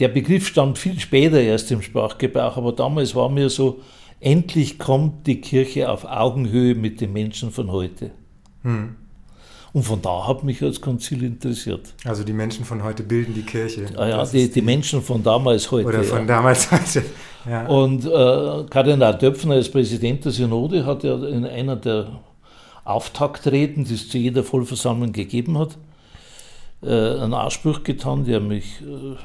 der 0.01 0.09
Begriff 0.09 0.47
stammt 0.47 0.79
viel 0.79 0.99
später 1.01 1.41
erst 1.41 1.71
im 1.71 1.83
Sprachgebrauch, 1.83 2.57
aber 2.57 2.73
damals 2.73 3.15
war 3.15 3.29
mir 3.29 3.51
so, 3.51 3.81
endlich 4.21 4.79
kommt 4.79 5.27
die 5.27 5.41
Kirche 5.41 5.91
auf 5.91 6.05
Augenhöhe 6.05 6.75
mit 6.75 7.01
den 7.01 7.13
Menschen 7.13 7.51
von 7.51 7.71
heute. 7.71 8.11
Hm. 8.63 8.97
Und 9.73 9.83
von 9.83 10.01
da 10.01 10.27
hat 10.27 10.45
mich 10.45 10.63
als 10.63 10.81
Konzil 10.81 11.23
interessiert. 11.23 11.95
Also 12.05 12.25
die 12.25 12.33
Menschen 12.33 12.65
von 12.65 12.83
heute 12.83 13.03
bilden 13.03 13.35
die 13.35 13.43
Kirche. 13.43 13.87
Ah 13.97 14.09
ja, 14.09 14.17
Das 14.17 14.31
die, 14.31 14.43
ist 14.43 14.57
die 14.57 14.63
Menschen 14.63 15.03
von 15.03 15.23
damals 15.23 15.71
heute. 15.71 15.89
Oder 15.89 16.03
von 16.03 16.21
ja. 16.21 16.25
damals 16.25 16.71
heute. 16.71 17.05
Ja. 17.49 17.67
Und 17.67 18.05
äh, 18.05 18.65
Kardinal 18.71 19.17
Döpfner 19.17 19.55
als 19.55 19.71
Präsident 19.71 20.25
der 20.25 20.33
Synode 20.33 20.85
hat 20.85 21.05
ja 21.05 21.15
in 21.27 21.45
einer 21.45 21.77
der 21.77 22.21
Auftaktreden, 22.85 23.85
die 23.85 23.95
es 23.95 24.09
zu 24.09 24.17
jeder 24.19 24.43
Vollversammlung 24.43 25.13
gegeben 25.13 25.59
hat, 25.59 25.77
äh, 26.83 26.89
einen 26.89 27.35
Ausspruch 27.35 27.83
getan, 27.83 28.25
der 28.25 28.41
mich, 28.41 28.81
äh, 28.81 29.17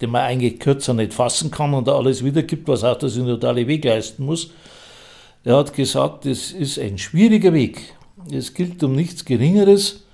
den 0.00 0.10
man 0.10 0.22
eigentlich 0.22 0.58
kürzer 0.58 0.94
nicht 0.94 1.14
fassen 1.14 1.50
kann 1.50 1.74
und 1.74 1.88
alles 1.88 2.24
wiedergibt, 2.24 2.68
was 2.68 2.84
auch 2.84 2.98
der 2.98 3.08
synodale 3.08 3.66
Weg 3.66 3.84
leisten 3.84 4.24
muss. 4.24 4.50
Er 5.44 5.56
hat 5.56 5.72
gesagt, 5.74 6.26
es 6.26 6.52
ist 6.52 6.78
ein 6.78 6.98
schwieriger 6.98 7.52
Weg. 7.52 7.94
Es 8.30 8.52
gilt 8.54 8.82
um 8.82 8.94
nichts 8.94 9.24
Geringeres, 9.24 10.04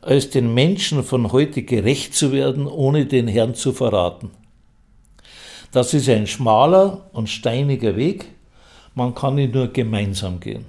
als 0.00 0.30
den 0.30 0.54
Menschen 0.54 1.02
von 1.02 1.32
heute 1.32 1.62
gerecht 1.62 2.14
zu 2.14 2.32
werden, 2.32 2.66
ohne 2.66 3.06
den 3.06 3.28
Herrn 3.28 3.54
zu 3.54 3.72
verraten. 3.72 4.30
Das 5.72 5.94
ist 5.94 6.08
ein 6.08 6.26
schmaler 6.26 7.10
und 7.12 7.28
steiniger 7.28 7.96
Weg. 7.96 8.26
Man 8.94 9.14
kann 9.14 9.38
ihn 9.38 9.50
nur 9.50 9.68
gemeinsam 9.68 10.40
gehen. 10.40 10.64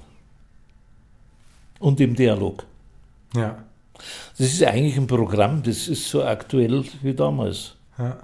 Und 1.80 2.00
im 2.00 2.16
Dialog. 2.16 2.66
ja. 3.36 3.64
Das 4.38 4.48
ist 4.48 4.64
eigentlich 4.64 4.98
ein 4.98 5.06
Programm, 5.06 5.62
das 5.62 5.88
ist 5.88 6.10
so 6.10 6.24
aktuell 6.24 6.84
wie 7.04 7.14
damals. 7.14 7.76
Ja. 8.00 8.18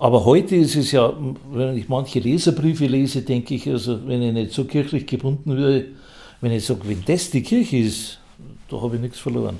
Aber 0.00 0.24
heute 0.24 0.56
ist 0.56 0.76
es 0.76 0.92
ja, 0.92 1.12
wenn 1.52 1.76
ich 1.76 1.88
manche 1.88 2.20
Leserbriefe 2.20 2.86
lese, 2.86 3.20
denke 3.20 3.54
ich, 3.54 3.68
also 3.68 4.06
wenn 4.06 4.22
ich 4.22 4.32
nicht 4.32 4.52
so 4.52 4.64
kirchlich 4.64 5.06
gebunden 5.06 5.56
wäre, 5.56 5.84
wenn 6.40 6.52
ich 6.52 6.64
sage, 6.64 6.80
wenn 6.84 7.04
das 7.04 7.30
die 7.30 7.42
Kirche 7.42 7.76
ist, 7.76 8.18
da 8.70 8.80
habe 8.80 8.96
ich 8.96 9.02
nichts 9.02 9.18
verloren. 9.18 9.58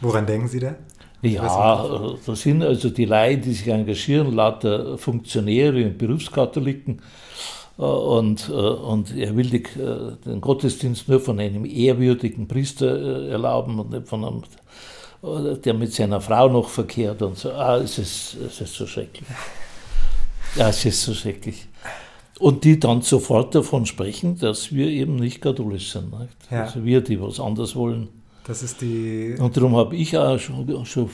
Woran 0.00 0.26
denken 0.26 0.48
Sie 0.48 0.58
da? 0.58 0.74
Ja, 1.22 2.08
da 2.26 2.34
sind 2.34 2.62
also 2.64 2.90
die 2.90 3.04
Laien, 3.04 3.40
die 3.40 3.52
sich 3.52 3.68
engagieren, 3.68 4.34
lauter 4.34 4.98
Funktionäre 4.98 5.84
und 5.84 5.96
Berufskatholiken. 5.96 7.00
Äh, 7.78 7.82
Und, 7.82 8.48
äh, 8.48 8.52
und 8.52 9.16
er 9.16 9.36
will 9.36 9.48
die, 9.48 9.62
äh, 9.80 10.16
den 10.26 10.40
Gottesdienst 10.40 11.08
nur 11.08 11.20
von 11.20 11.38
einem 11.38 11.64
ehrwürdigen 11.64 12.48
Priester 12.48 13.28
erlauben 13.28 13.78
und 13.78 13.90
nicht 13.90 14.08
von 14.08 14.24
einem 14.24 14.42
der 15.64 15.74
mit 15.74 15.92
seiner 15.92 16.20
Frau 16.20 16.48
noch 16.48 16.68
verkehrt 16.68 17.22
und 17.22 17.36
so. 17.36 17.50
Ah, 17.52 17.78
es 17.78 17.98
ist, 17.98 18.36
es 18.46 18.60
ist 18.60 18.74
so 18.74 18.86
schrecklich. 18.86 19.26
Ja, 20.56 20.68
es 20.68 20.84
ist 20.84 21.02
so 21.02 21.14
schrecklich. 21.14 21.68
Und 22.38 22.64
die 22.64 22.78
dann 22.78 23.02
sofort 23.02 23.54
davon 23.54 23.84
sprechen, 23.86 24.38
dass 24.38 24.72
wir 24.72 24.86
eben 24.88 25.16
nicht 25.16 25.40
katholisch 25.40 25.92
sind. 25.92 26.12
Nicht? 26.18 26.32
Ja. 26.50 26.64
Also 26.64 26.84
wir, 26.84 27.00
die 27.00 27.20
was 27.20 27.40
anders 27.40 27.74
wollen. 27.74 28.08
Das 28.44 28.62
ist 28.62 28.80
die. 28.80 29.36
Und 29.38 29.56
darum 29.56 29.76
habe 29.76 29.96
ich 29.96 30.16
auch 30.16 30.38
schon, 30.38 30.86
schon 30.86 31.10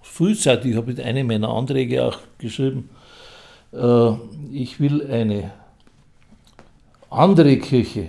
frühzeitig, 0.00 0.70
ich 0.70 0.76
habe 0.76 0.86
mit 0.86 1.00
einem 1.00 1.26
meiner 1.26 1.48
Anträge 1.48 2.04
auch 2.04 2.18
geschrieben, 2.38 2.88
äh, 3.72 4.12
ich 4.52 4.78
will 4.78 5.06
eine 5.10 5.52
andere 7.10 7.58
Kirche, 7.58 8.08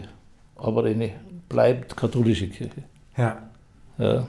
aber 0.55 0.85
eine 0.85 1.11
bleibt 1.49 1.95
katholische 1.95 2.47
Kirche. 2.47 2.83
Ja. 3.17 3.49
ja. 3.97 4.27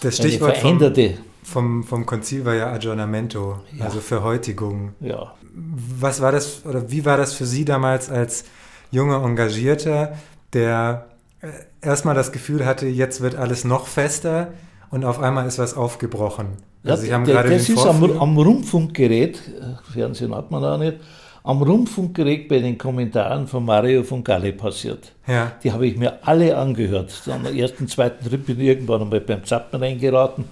Das 0.00 0.16
Stichwort 0.16 0.52
eine 0.52 0.60
veränderte. 0.60 1.14
Vom, 1.14 1.29
vom, 1.42 1.84
vom 1.84 2.06
Konzil 2.06 2.44
war 2.44 2.54
ja 2.54 2.72
Aggiornamento, 2.72 3.60
ja. 3.76 3.84
also 3.84 4.00
Verhäutigung. 4.00 4.92
Ja. 5.00 5.34
Was 5.52 6.20
war 6.20 6.32
das, 6.32 6.64
oder 6.64 6.90
wie 6.90 7.04
war 7.04 7.16
das 7.16 7.32
für 7.32 7.46
Sie 7.46 7.64
damals 7.64 8.10
als 8.10 8.44
junger 8.90 9.24
Engagierter, 9.24 10.16
der 10.52 11.06
äh, 11.40 11.48
erstmal 11.80 12.14
das 12.14 12.32
Gefühl 12.32 12.64
hatte, 12.66 12.86
jetzt 12.86 13.20
wird 13.20 13.36
alles 13.36 13.64
noch 13.64 13.86
fester 13.86 14.48
und 14.90 15.04
auf 15.04 15.20
einmal 15.20 15.46
ist 15.46 15.58
was 15.58 15.74
aufgebrochen? 15.74 16.48
Also 16.84 17.12
haben 17.12 17.24
der, 17.26 17.42
das 17.42 17.68
ist 17.68 17.84
am, 17.84 18.02
am 18.18 18.38
Rundfunkgerät, 18.38 19.36
äh, 19.36 19.92
Fernsehen 19.92 20.34
hat 20.34 20.50
man 20.50 20.64
auch 20.64 20.78
nicht, 20.78 20.96
am 21.42 21.62
Rundfunkgerät 21.62 22.48
bei 22.48 22.58
den 22.58 22.76
Kommentaren 22.76 23.46
von 23.46 23.64
Mario 23.64 24.02
von 24.02 24.22
Galle 24.22 24.52
passiert. 24.52 25.12
Ja. 25.26 25.52
Die 25.62 25.72
habe 25.72 25.86
ich 25.86 25.96
mir 25.96 26.18
alle 26.26 26.56
angehört. 26.56 27.12
Am 27.26 27.46
ersten, 27.46 27.88
zweiten 27.88 28.28
Trip 28.28 28.44
bin 28.44 28.60
ich 28.60 28.66
irgendwann 28.66 29.02
einmal 29.02 29.20
beim 29.20 29.44
Zappen 29.44 29.82
reingeraten, 29.82 30.44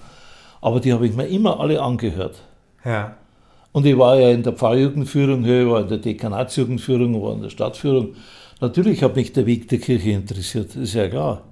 aber 0.61 0.79
die 0.79 0.93
habe 0.93 1.07
ich 1.07 1.15
mir 1.15 1.27
immer 1.27 1.59
alle 1.59 1.81
angehört. 1.81 2.41
Ja. 2.83 3.17
Und 3.71 3.85
ich 3.85 3.97
war 3.97 4.19
ja 4.19 4.31
in 4.31 4.43
der 4.43 4.53
Pfarrjugendführung, 4.53 5.45
ich 5.45 5.67
war 5.67 5.81
in 5.81 5.87
der 5.87 5.99
Dekanatsjugendführung, 5.99 7.21
war 7.21 7.33
in 7.33 7.43
der 7.43 7.49
Stadtführung. 7.49 8.15
Natürlich 8.61 9.03
hat 9.03 9.15
mich 9.15 9.31
der 9.31 9.45
Weg 9.45 9.67
der 9.69 9.79
Kirche 9.79 10.11
interessiert, 10.11 10.75
ist 10.75 10.93
ja 10.93 11.07
klar. 11.07 11.43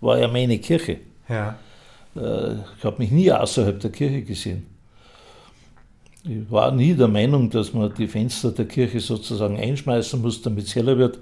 War 0.00 0.18
ja 0.18 0.28
meine 0.28 0.58
Kirche. 0.58 0.98
Ja. 1.28 1.56
Äh, 2.14 2.54
ich 2.78 2.84
habe 2.84 2.98
mich 2.98 3.10
nie 3.10 3.30
außerhalb 3.30 3.80
der 3.80 3.90
Kirche 3.90 4.22
gesehen. 4.22 4.66
Ich 6.24 6.50
war 6.50 6.72
nie 6.72 6.94
der 6.94 7.08
Meinung, 7.08 7.50
dass 7.50 7.72
man 7.72 7.92
die 7.94 8.08
Fenster 8.08 8.50
der 8.50 8.66
Kirche 8.66 9.00
sozusagen 9.00 9.58
einschmeißen 9.58 10.20
muss, 10.20 10.42
damit 10.42 10.66
es 10.66 10.74
heller 10.74 10.98
wird, 10.98 11.18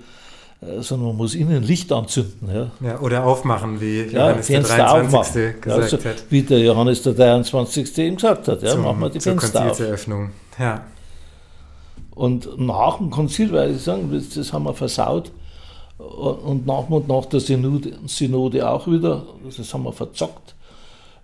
sondern 0.81 1.09
man 1.09 1.17
muss 1.17 1.35
innen 1.35 1.63
Licht 1.63 1.93
anzünden. 1.93 2.49
Ja. 2.53 2.71
ja 2.81 3.01
oder 3.01 3.25
aufmachen, 3.25 3.81
wie 3.81 4.03
Johannes 4.03 4.49
ja, 4.49 4.61
der 4.61 4.69
23. 4.69 4.83
Aufmachen. 4.83 5.61
gesagt 5.61 5.83
also, 5.83 5.97
hat. 5.99 6.25
Wie 6.31 6.43
der 6.43 6.59
Johannes 6.61 7.03
der 7.03 7.15
23. 7.15 7.99
eben 7.99 8.17
gesagt 8.17 8.49
hat. 8.49 8.63
Ja, 8.63 8.71
Zum, 8.71 8.83
machen 8.83 9.01
wir 9.01 9.11
die 9.11 9.21
Fenster 9.21 9.61
Konzilseröffnung. 9.61 10.31
Ja. 10.59 10.85
Und 12.15 12.59
nach 12.59 12.99
dem 12.99 13.11
Konzil, 13.11 13.53
weil 13.53 13.75
ich 13.75 13.83
sagen, 13.83 14.11
das, 14.13 14.31
das 14.31 14.53
haben 14.53 14.65
wir 14.65 14.75
versaut. 14.75 15.33
Und 15.99 16.67
nach 16.67 16.89
und 16.89 17.09
nach 17.09 17.27
der 17.27 17.41
Synode, 17.41 17.93
Synode 18.07 18.69
auch 18.69 18.87
wieder, 18.87 19.25
das 19.45 19.73
haben 19.73 19.85
wir 19.85 19.93
verzockt. 19.93 20.55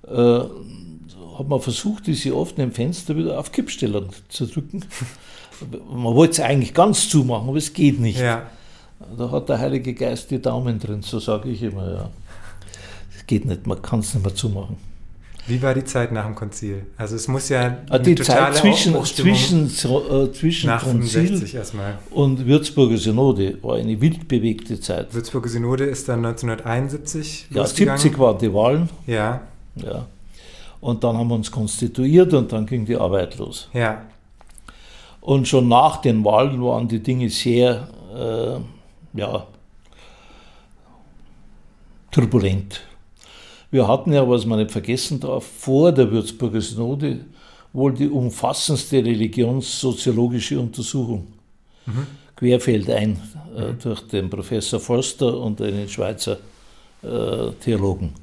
Äh, 0.07 0.40
hat 1.38 1.48
man 1.48 1.61
versucht, 1.61 2.07
diese 2.07 2.37
offenen 2.37 2.72
Fenster 2.72 3.16
wieder 3.16 3.38
auf 3.38 3.50
Kippstellung 3.53 4.11
zu 4.29 4.46
drücken. 4.46 4.85
Man 5.90 6.14
wollte 6.14 6.33
es 6.33 6.40
eigentlich 6.40 6.72
ganz 6.72 7.09
zumachen, 7.11 7.48
aber 7.48 7.59
es 7.59 7.74
geht 7.74 8.00
nicht. 8.00 8.18
Ja. 8.18 8.46
Da 9.16 9.30
hat 9.30 9.48
der 9.48 9.58
Heilige 9.58 9.94
Geist 9.94 10.30
die 10.30 10.40
Daumen 10.40 10.78
drin, 10.78 11.02
so 11.02 11.18
sage 11.18 11.48
ich 11.48 11.62
immer. 11.62 11.90
Ja. 11.90 12.10
Es 13.16 13.26
geht 13.26 13.44
nicht, 13.44 13.66
man 13.66 13.80
kann 13.80 14.00
es 14.00 14.14
nicht 14.14 14.24
mehr 14.24 14.34
zumachen. 14.34 14.76
Wie 15.46 15.60
war 15.62 15.74
die 15.74 15.84
Zeit 15.84 16.12
nach 16.12 16.26
dem 16.26 16.34
Konzil? 16.34 16.86
Also 16.96 17.16
es 17.16 17.26
muss 17.26 17.48
ja 17.48 17.78
ah, 17.88 17.98
die 17.98 18.14
Zeit 18.14 18.54
zwischen, 18.54 19.02
zwischen, 19.04 19.66
äh, 19.66 20.32
zwischen 20.32 20.66
nach 20.68 20.84
Konzil 20.84 21.42
und 22.10 22.46
Würzburger 22.46 22.96
Synode 22.96 23.58
war 23.62 23.76
eine 23.76 24.00
wild 24.00 24.28
bewegte 24.28 24.78
Zeit. 24.78 25.12
Würzburger 25.12 25.48
Synode 25.48 25.84
ist 25.86 26.08
dann 26.08 26.24
1971 26.24 27.48
Ja, 27.50 27.66
70 27.66 28.18
waren 28.18 28.38
die 28.38 28.52
Wahlen. 28.52 28.88
Ja. 29.06 29.40
Ja. 29.76 30.06
Und 30.80 31.02
dann 31.02 31.16
haben 31.16 31.28
wir 31.28 31.34
uns 31.34 31.50
konstituiert 31.50 32.32
und 32.32 32.52
dann 32.52 32.64
ging 32.66 32.84
die 32.84 32.96
Arbeit 32.96 33.36
los. 33.38 33.68
Ja. 33.72 34.02
Und 35.20 35.48
schon 35.48 35.68
nach 35.68 35.98
den 35.98 36.24
Wahlen 36.24 36.62
waren 36.62 36.88
die 36.88 37.02
Dinge 37.02 37.28
sehr, 37.28 37.88
äh, 38.14 38.60
ja, 39.14 39.46
turbulent. 42.11 42.83
Wir 43.70 43.87
hatten 43.87 44.12
ja, 44.12 44.29
was 44.29 44.46
man 44.46 44.59
nicht 44.59 44.73
vergessen 44.73 45.20
darf, 45.20 45.44
vor 45.44 45.92
der 45.92 46.11
Würzburger 46.11 46.61
Synode 46.61 47.20
wohl 47.73 47.94
die 47.94 48.09
umfassendste 48.09 48.96
religionssoziologische 48.96 50.59
Untersuchung. 50.59 51.29
Mhm. 51.87 52.07
Querfeldein 52.35 53.20
äh, 53.57 53.73
mhm. 53.73 53.79
durch 53.79 54.01
den 54.09 54.29
Professor 54.29 54.81
Forster 54.81 55.38
und 55.38 55.61
einen 55.61 55.88
Schweizer 55.88 56.38
äh, 57.03 57.51
Theologen 57.61 58.14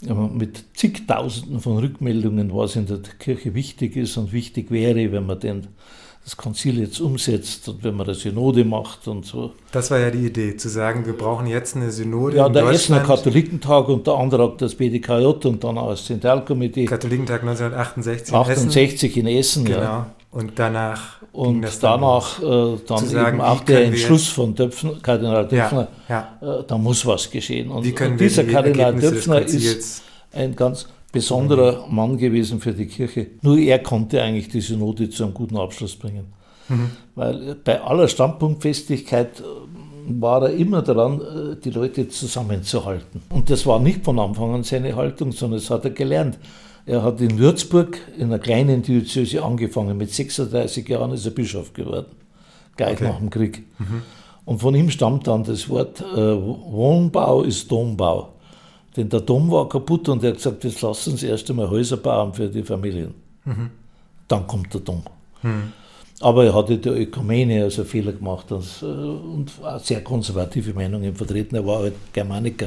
mit 0.00 0.64
zigtausenden 0.74 1.60
von 1.60 1.78
Rückmeldungen, 1.78 2.54
was 2.54 2.76
in 2.76 2.86
der 2.86 2.98
Kirche 3.18 3.54
wichtig 3.54 3.96
ist 3.96 4.16
und 4.16 4.32
wichtig 4.32 4.70
wäre, 4.70 5.10
wenn 5.10 5.26
man 5.26 5.40
den, 5.40 5.66
das 6.24 6.36
Konzil 6.36 6.78
jetzt 6.78 7.00
umsetzt 7.00 7.68
und 7.68 7.82
wenn 7.82 7.94
man 7.94 8.06
eine 8.06 8.14
Synode 8.14 8.64
macht 8.64 9.08
und 9.08 9.24
so. 9.24 9.52
Das 9.72 9.90
war 9.90 9.98
ja 9.98 10.10
die 10.10 10.26
Idee, 10.26 10.56
zu 10.56 10.68
sagen, 10.68 11.06
wir 11.06 11.14
brauchen 11.14 11.46
jetzt 11.46 11.74
eine 11.74 11.90
Synode. 11.90 12.36
Ja, 12.36 12.48
der 12.48 12.66
Essener 12.68 13.00
Katholikentag 13.00 13.88
und 13.88 14.06
der 14.06 14.14
andere 14.14 14.54
das 14.58 14.74
BDKJ 14.74 15.46
und 15.46 15.64
dann 15.64 15.78
auch 15.78 15.90
das 15.90 16.04
Zentralkomitee. 16.04 16.84
Katholikentag 16.84 17.42
1968 17.42 18.28
in 18.28 18.34
68 18.34 19.10
Essen. 19.10 19.26
in 19.26 19.38
Essen, 19.38 19.64
genau. 19.64 19.80
ja. 19.80 20.06
Und 20.30 20.58
danach. 20.58 21.22
Und 21.32 21.66
danach 21.80 22.42
äh, 22.42 22.76
dann 22.86 23.06
sagen, 23.06 23.38
eben 23.38 23.40
auch 23.40 23.60
der 23.60 23.86
Entschluss 23.86 24.28
von 24.28 24.54
Döpfner, 24.54 24.94
Kardinal 25.00 25.48
Döpfner, 25.48 25.88
ja, 26.08 26.38
ja. 26.42 26.58
Äh, 26.60 26.64
da 26.66 26.76
muss 26.76 27.06
was 27.06 27.30
geschehen. 27.30 27.70
Und, 27.70 28.00
und 28.00 28.20
dieser 28.20 28.42
die 28.42 28.52
Kardinal 28.52 28.94
Döpfner 28.96 29.40
ist 29.40 30.02
ein 30.32 30.54
ganz 30.54 30.86
besonderer. 31.12 31.86
Mann 31.88 32.18
gewesen 32.18 32.60
für 32.60 32.72
die 32.72 32.86
Kirche. 32.86 33.28
Nur 33.42 33.58
er 33.58 33.78
konnte 33.78 34.22
eigentlich 34.22 34.48
die 34.48 34.60
Synode 34.60 35.08
zu 35.10 35.24
einem 35.24 35.34
guten 35.34 35.56
Abschluss 35.56 35.96
bringen. 35.96 36.32
Mhm. 36.68 36.90
Weil 37.14 37.54
bei 37.56 37.80
aller 37.80 38.08
Standpunktfestigkeit 38.08 39.40
äh, 39.40 39.42
war 40.20 40.42
er 40.42 40.50
immer 40.50 40.82
daran, 40.82 41.20
äh, 41.20 41.56
die 41.56 41.70
Leute 41.70 42.08
zusammenzuhalten. 42.08 43.22
Und 43.30 43.50
das 43.50 43.66
war 43.66 43.80
nicht 43.80 44.04
von 44.04 44.18
Anfang 44.18 44.54
an 44.54 44.62
seine 44.62 44.96
Haltung, 44.96 45.32
sondern 45.32 45.60
das 45.60 45.70
hat 45.70 45.84
er 45.84 45.90
gelernt. 45.90 46.38
Er 46.86 47.02
hat 47.02 47.20
in 47.20 47.38
Würzburg 47.38 47.98
in 48.16 48.24
einer 48.24 48.38
kleinen 48.38 48.82
Diözese 48.82 49.42
angefangen. 49.42 49.96
Mit 49.98 50.10
36 50.10 50.88
Jahren 50.88 51.12
ist 51.12 51.26
er 51.26 51.32
Bischof 51.32 51.74
geworden, 51.74 52.06
gleich 52.76 52.94
okay. 52.94 53.08
nach 53.08 53.18
dem 53.18 53.28
Krieg. 53.28 53.64
Mhm. 53.78 54.02
Und 54.46 54.60
von 54.60 54.74
ihm 54.74 54.88
stammt 54.88 55.26
dann 55.26 55.44
das 55.44 55.68
Wort, 55.68 56.00
äh, 56.00 56.16
Wohnbau 56.16 57.42
ist 57.42 57.70
Dombau. 57.70 58.32
Denn 58.96 59.08
der 59.08 59.20
Dom 59.20 59.50
war 59.50 59.68
kaputt 59.68 60.08
und 60.08 60.22
er 60.24 60.30
hat 60.30 60.36
gesagt, 60.36 60.64
jetzt 60.64 60.82
lass 60.82 61.06
uns 61.08 61.22
erst 61.22 61.48
einmal 61.50 61.70
Häuser 61.70 61.98
bauen 61.98 62.34
für 62.34 62.48
die 62.48 62.62
Familien. 62.62 63.14
Mhm. 63.44 63.70
Dann 64.26 64.46
kommt 64.46 64.72
der 64.74 64.80
Dom. 64.80 65.02
Mhm. 65.42 65.72
Aber 66.20 66.44
er 66.44 66.54
hatte 66.54 66.78
der 66.78 66.98
Ökumene 66.98 67.62
also 67.62 67.84
Fehler 67.84 68.12
gemacht 68.12 68.50
und, 68.50 68.64
äh, 68.82 68.86
und 68.86 69.52
sehr 69.78 70.02
konservative 70.02 70.72
Meinungen 70.72 71.14
vertreten. 71.14 71.54
Er 71.54 71.66
war 71.66 71.80
halt 71.80 71.94
Germaniker. 72.12 72.66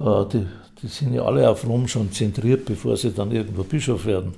Äh, 0.00 0.24
die, 0.32 0.46
die 0.82 0.86
sind 0.86 1.12
ja 1.12 1.22
alle 1.22 1.48
auf 1.48 1.66
Rom 1.66 1.86
schon 1.86 2.10
zentriert, 2.10 2.64
bevor 2.64 2.96
sie 2.96 3.12
dann 3.12 3.32
irgendwo 3.32 3.64
Bischof 3.64 4.06
werden. 4.06 4.34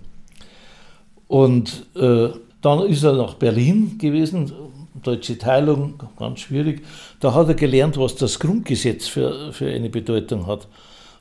Und 1.29 1.87
äh, 1.95 2.31
dann 2.61 2.81
ist 2.87 3.05
er 3.05 3.13
nach 3.13 3.35
Berlin 3.35 3.97
gewesen, 3.99 4.51
deutsche 5.03 5.39
Teilung, 5.39 6.03
ganz 6.19 6.41
schwierig. 6.41 6.83
Da 7.21 7.35
hat 7.35 7.49
er 7.49 7.55
gelernt, 7.55 7.97
was 7.97 8.17
das 8.17 8.39
Grundgesetz 8.39 9.09
für, 9.09 9.53
für 9.53 9.71
eine 9.71 9.91
Bedeutung 9.91 10.47
hat. 10.47 10.69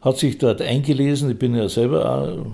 Hat 0.02 0.18
sich 0.18 0.38
dort 0.38 0.62
eingelesen, 0.62 1.32
ich 1.32 1.40
bin 1.40 1.56
ja 1.56 1.68
selber 1.70 2.12
auch 2.12 2.46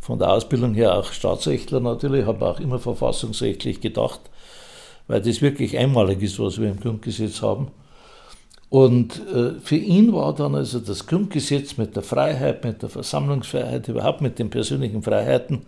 von 0.00 0.18
der 0.18 0.32
Ausbildung 0.32 0.74
her 0.74 0.96
auch 0.96 1.12
Staatsrechtler 1.12 1.80
natürlich, 1.80 2.26
habe 2.26 2.46
auch 2.46 2.58
immer 2.58 2.78
verfassungsrechtlich 2.78 3.80
gedacht, 3.80 4.20
weil 5.06 5.20
das 5.20 5.42
wirklich 5.42 5.78
einmalig 5.78 6.22
ist, 6.22 6.38
was 6.38 6.60
wir 6.60 6.70
im 6.70 6.80
Grundgesetz 6.80 7.42
haben. 7.42 7.68
Und 8.70 9.20
äh, 9.34 9.60
für 9.60 9.76
ihn 9.76 10.12
war 10.12 10.34
dann 10.34 10.54
also 10.54 10.78
das 10.78 11.06
Grundgesetz 11.06 11.76
mit 11.76 11.96
der 11.96 12.02
Freiheit, 12.02 12.64
mit 12.64 12.82
der 12.82 12.88
Versammlungsfreiheit, 12.88 13.88
überhaupt 13.88 14.20
mit 14.20 14.38
den 14.38 14.48
persönlichen 14.48 15.02
Freiheiten 15.02 15.62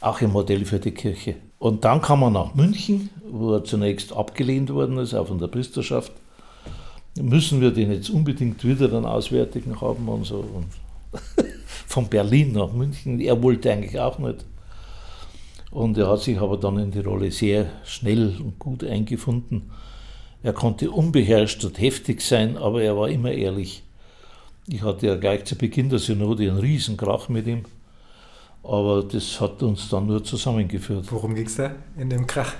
auch 0.00 0.20
ein 0.20 0.30
Modell 0.30 0.64
für 0.64 0.78
die 0.78 0.90
Kirche. 0.92 1.36
Und 1.62 1.84
dann 1.84 2.02
kam 2.02 2.22
er 2.22 2.30
nach 2.30 2.56
München, 2.56 3.08
wo 3.24 3.52
er 3.54 3.62
zunächst 3.62 4.12
abgelehnt 4.12 4.70
worden 4.70 4.98
ist, 4.98 5.14
auch 5.14 5.28
von 5.28 5.38
der 5.38 5.46
Priesterschaft. 5.46 6.10
Müssen 7.16 7.60
wir 7.60 7.70
den 7.70 7.92
jetzt 7.92 8.10
unbedingt 8.10 8.64
wieder 8.64 8.86
einen 8.86 9.06
Auswärtigen 9.06 9.80
haben 9.80 10.08
und 10.08 10.24
so. 10.26 10.38
Und 10.38 10.66
von 11.86 12.08
Berlin 12.08 12.50
nach 12.50 12.72
München. 12.72 13.20
Er 13.20 13.40
wollte 13.44 13.70
eigentlich 13.70 14.00
auch 14.00 14.18
nicht. 14.18 14.44
Und 15.70 15.96
er 15.98 16.08
hat 16.08 16.22
sich 16.22 16.40
aber 16.40 16.56
dann 16.56 16.78
in 16.78 16.90
die 16.90 16.98
Rolle 16.98 17.30
sehr 17.30 17.66
schnell 17.84 18.34
und 18.40 18.58
gut 18.58 18.82
eingefunden. 18.82 19.70
Er 20.42 20.54
konnte 20.54 20.90
unbeherrscht 20.90 21.64
und 21.64 21.80
heftig 21.80 22.22
sein, 22.22 22.56
aber 22.56 22.82
er 22.82 22.96
war 22.96 23.08
immer 23.08 23.30
ehrlich. 23.30 23.84
Ich 24.66 24.82
hatte 24.82 25.06
ja 25.06 25.14
gleich 25.14 25.44
zu 25.44 25.54
Beginn 25.54 25.90
der 25.90 26.00
Synode 26.00 26.42
einen 26.50 26.58
riesen 26.58 26.96
Krach 26.96 27.28
mit 27.28 27.46
ihm. 27.46 27.66
Aber 28.62 29.02
das 29.02 29.40
hat 29.40 29.62
uns 29.62 29.88
dann 29.88 30.06
nur 30.06 30.22
zusammengeführt. 30.22 31.06
Worum 31.10 31.34
ging 31.34 31.46
es 31.46 31.56
da 31.56 31.72
in 31.98 32.10
dem 32.10 32.26
Krach? 32.26 32.54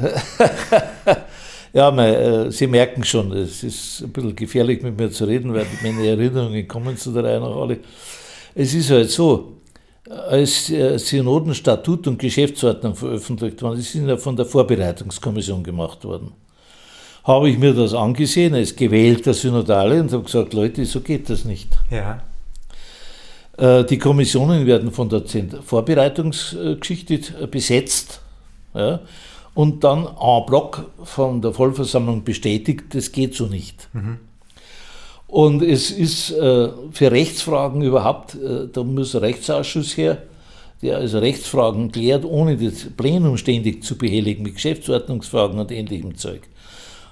ja, 1.72 1.90
mein, 1.90 2.14
äh, 2.14 2.52
Sie 2.52 2.66
merken 2.66 3.04
schon, 3.04 3.32
es 3.32 3.62
ist 3.62 4.02
ein 4.02 4.12
bisschen 4.12 4.36
gefährlich 4.36 4.82
mit 4.82 4.98
mir 4.98 5.10
zu 5.10 5.24
reden, 5.24 5.52
weil 5.52 5.66
meine 5.82 6.06
Erinnerungen 6.06 6.66
kommen 6.68 6.96
zu 6.96 7.12
der 7.12 7.24
Reihe 7.24 7.40
nach 7.40 7.56
alle. 7.56 7.78
Es 8.54 8.74
ist 8.74 8.90
halt 8.90 9.10
so, 9.10 9.56
als 10.08 10.70
äh, 10.70 10.98
Synodenstatut 10.98 12.06
und 12.06 12.18
Geschäftsordnung 12.18 12.94
veröffentlicht 12.94 13.60
worden, 13.62 13.76
die 13.76 13.82
sind 13.82 14.08
ja 14.08 14.16
von 14.16 14.36
der 14.36 14.46
Vorbereitungskommission 14.46 15.64
gemacht 15.64 16.04
worden, 16.04 16.32
habe 17.24 17.50
ich 17.50 17.58
mir 17.58 17.74
das 17.74 17.92
angesehen 17.92 18.54
als 18.54 18.76
gewählter 18.76 19.34
Synodale 19.34 20.00
und 20.00 20.12
habe 20.12 20.22
gesagt, 20.22 20.54
Leute, 20.54 20.84
so 20.84 21.00
geht 21.00 21.28
das 21.28 21.44
nicht. 21.44 21.76
Ja. 21.90 22.22
Äh, 23.56 23.84
die 23.84 23.98
Kommissionen 23.98 24.66
werden 24.66 24.92
von 24.92 25.08
der 25.08 25.22
Vorbereitungsgeschichte 25.64 27.46
besetzt 27.46 28.20
ja, 28.74 29.00
und 29.54 29.82
dann 29.82 30.06
en 30.06 30.46
bloc 30.46 30.90
von 31.04 31.40
der 31.40 31.52
Vollversammlung 31.52 32.24
bestätigt, 32.24 32.94
das 32.94 33.12
geht 33.12 33.34
so 33.34 33.46
nicht. 33.46 33.88
Mhm. 33.92 34.18
Und 35.28 35.62
es 35.62 35.90
ist 35.90 36.30
äh, 36.30 36.68
für 36.92 37.10
Rechtsfragen 37.10 37.82
überhaupt, 37.82 38.34
äh, 38.34 38.68
da 38.72 38.84
muss 38.84 39.14
ein 39.14 39.22
Rechtsausschuss 39.22 39.96
her, 39.96 40.22
der 40.82 40.98
also 40.98 41.18
Rechtsfragen 41.18 41.90
klärt, 41.90 42.24
ohne 42.24 42.56
das 42.56 42.86
Plenum 42.96 43.36
ständig 43.36 43.82
zu 43.82 43.96
behelligen 43.96 44.42
mit 44.42 44.54
Geschäftsordnungsfragen 44.54 45.58
und 45.58 45.72
ähnlichem 45.72 46.16
Zeug. 46.16 46.42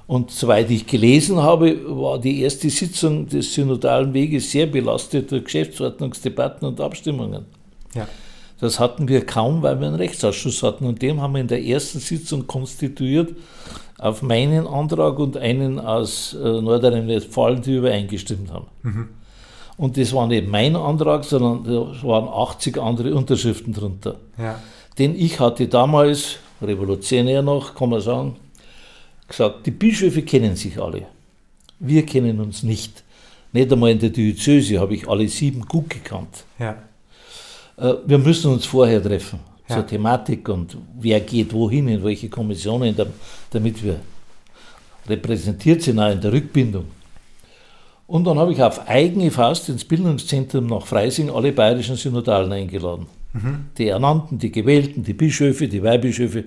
Und 0.07 0.31
soweit 0.31 0.71
ich 0.71 0.87
gelesen 0.87 1.43
habe, 1.43 1.81
war 1.87 2.19
die 2.19 2.43
erste 2.43 2.69
Sitzung 2.69 3.27
des 3.27 3.55
synodalen 3.55 4.13
Weges 4.13 4.51
sehr 4.51 4.67
belastet 4.67 5.31
durch 5.31 5.45
Geschäftsordnungsdebatten 5.45 6.69
und 6.69 6.81
Abstimmungen. 6.81 7.47
Ja. 7.95 8.07
Das 8.61 8.79
hatten 8.79 9.09
wir 9.09 9.25
kaum, 9.25 9.63
weil 9.63 9.81
wir 9.81 9.87
einen 9.89 9.97
Rechtsausschuss 9.97 10.63
hatten. 10.63 10.87
Und 10.87 11.01
dem 11.03 11.21
haben 11.21 11.35
wir 11.35 11.41
in 11.41 11.49
der 11.49 11.65
ersten 11.65 12.01
Sitzung 12.01 12.47
konstituiert 12.47 13.35
auf 13.99 14.23
meinen 14.23 14.67
Antrag 14.67 15.19
und 15.19 15.37
einen 15.37 15.81
aus 15.81 16.35
äh, 16.35 16.39
Nordrhein-Westfalen, 16.39 17.63
die 17.63 17.77
übereingestimmt 17.77 18.53
haben. 18.53 18.67
Mhm. 18.83 19.09
Und 19.77 19.97
das 19.97 20.13
war 20.13 20.27
nicht 20.27 20.47
mein 20.47 20.77
Antrag, 20.77 21.25
sondern 21.25 21.65
da 21.65 22.07
waren 22.07 22.29
80 22.29 22.79
andere 22.79 23.15
Unterschriften 23.15 23.73
drunter. 23.73 24.17
Ja. 24.39 24.59
Denn 24.99 25.15
ich 25.17 25.41
hatte 25.41 25.67
damals, 25.67 26.37
revolutionär 26.63 27.43
noch, 27.43 27.75
kann 27.75 27.91
man 27.91 28.01
sagen, 28.01 28.37
gesagt, 29.29 29.67
die 29.67 29.71
Bischöfe 29.71 30.23
kennen 30.23 30.57
sich 30.57 30.81
alle. 30.81 31.07
Wir 31.79 32.05
kennen 32.07 32.41
uns 32.41 32.63
nicht. 32.63 33.03
Nicht 33.53 33.73
einmal 33.73 33.91
in 33.91 33.99
der 33.99 34.11
Diözese 34.11 34.81
habe 34.81 34.95
ich 34.95 35.09
alle 35.09 35.29
sieben 35.29 35.63
gut 35.63 35.89
gekannt. 35.91 36.45
Ja. 36.59 36.77
Äh, 37.77 37.95
wir 38.07 38.19
müssen 38.19 38.53
uns 38.53 38.67
vorher 38.67 39.03
treffen 39.03 39.41
ja. 39.69 39.77
zur 39.77 39.87
Thematik 39.87 40.49
und 40.49 40.77
wer 40.99 41.21
geht 41.21 41.53
wohin, 41.53 41.89
in 41.89 42.03
welche 42.03 42.29
Kommissionen, 42.29 42.95
damit 43.51 43.85
wir 43.85 44.01
repräsentiert 45.09 45.83
sind, 45.83 45.99
auch 45.99 46.11
in 46.11 46.21
der 46.21 46.33
Rückbindung. 46.33 46.87
Und 48.07 48.25
dann 48.25 48.39
habe 48.39 48.53
ich 48.53 48.63
auf 48.63 48.89
eigene 48.89 49.31
Faust 49.31 49.69
ins 49.69 49.85
Bildungszentrum 49.85 50.67
nach 50.67 50.87
Freising 50.87 51.31
alle 51.31 51.53
bayerischen 51.53 51.97
Synodalen 51.97 52.53
eingeladen. 52.53 53.07
Mhm. 53.33 53.67
Die 53.79 53.89
Ernannten, 53.89 54.39
die 54.39 54.53
Gewählten, 54.53 55.03
die 55.03 55.15
Bischöfe, 55.15 55.69
die 55.69 55.83
Weihbischöfe, 55.83 56.45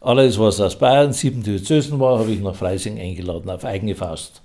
alles, 0.00 0.38
was 0.38 0.60
aus 0.60 0.78
Bayern, 0.78 1.12
sieben 1.12 1.42
Diözesen 1.42 1.98
war, 1.98 2.18
habe 2.18 2.30
ich 2.30 2.40
nach 2.40 2.54
Freising 2.54 2.98
eingeladen, 2.98 3.50
auf 3.50 3.64
eigene 3.64 3.94
Faust. 3.94 4.40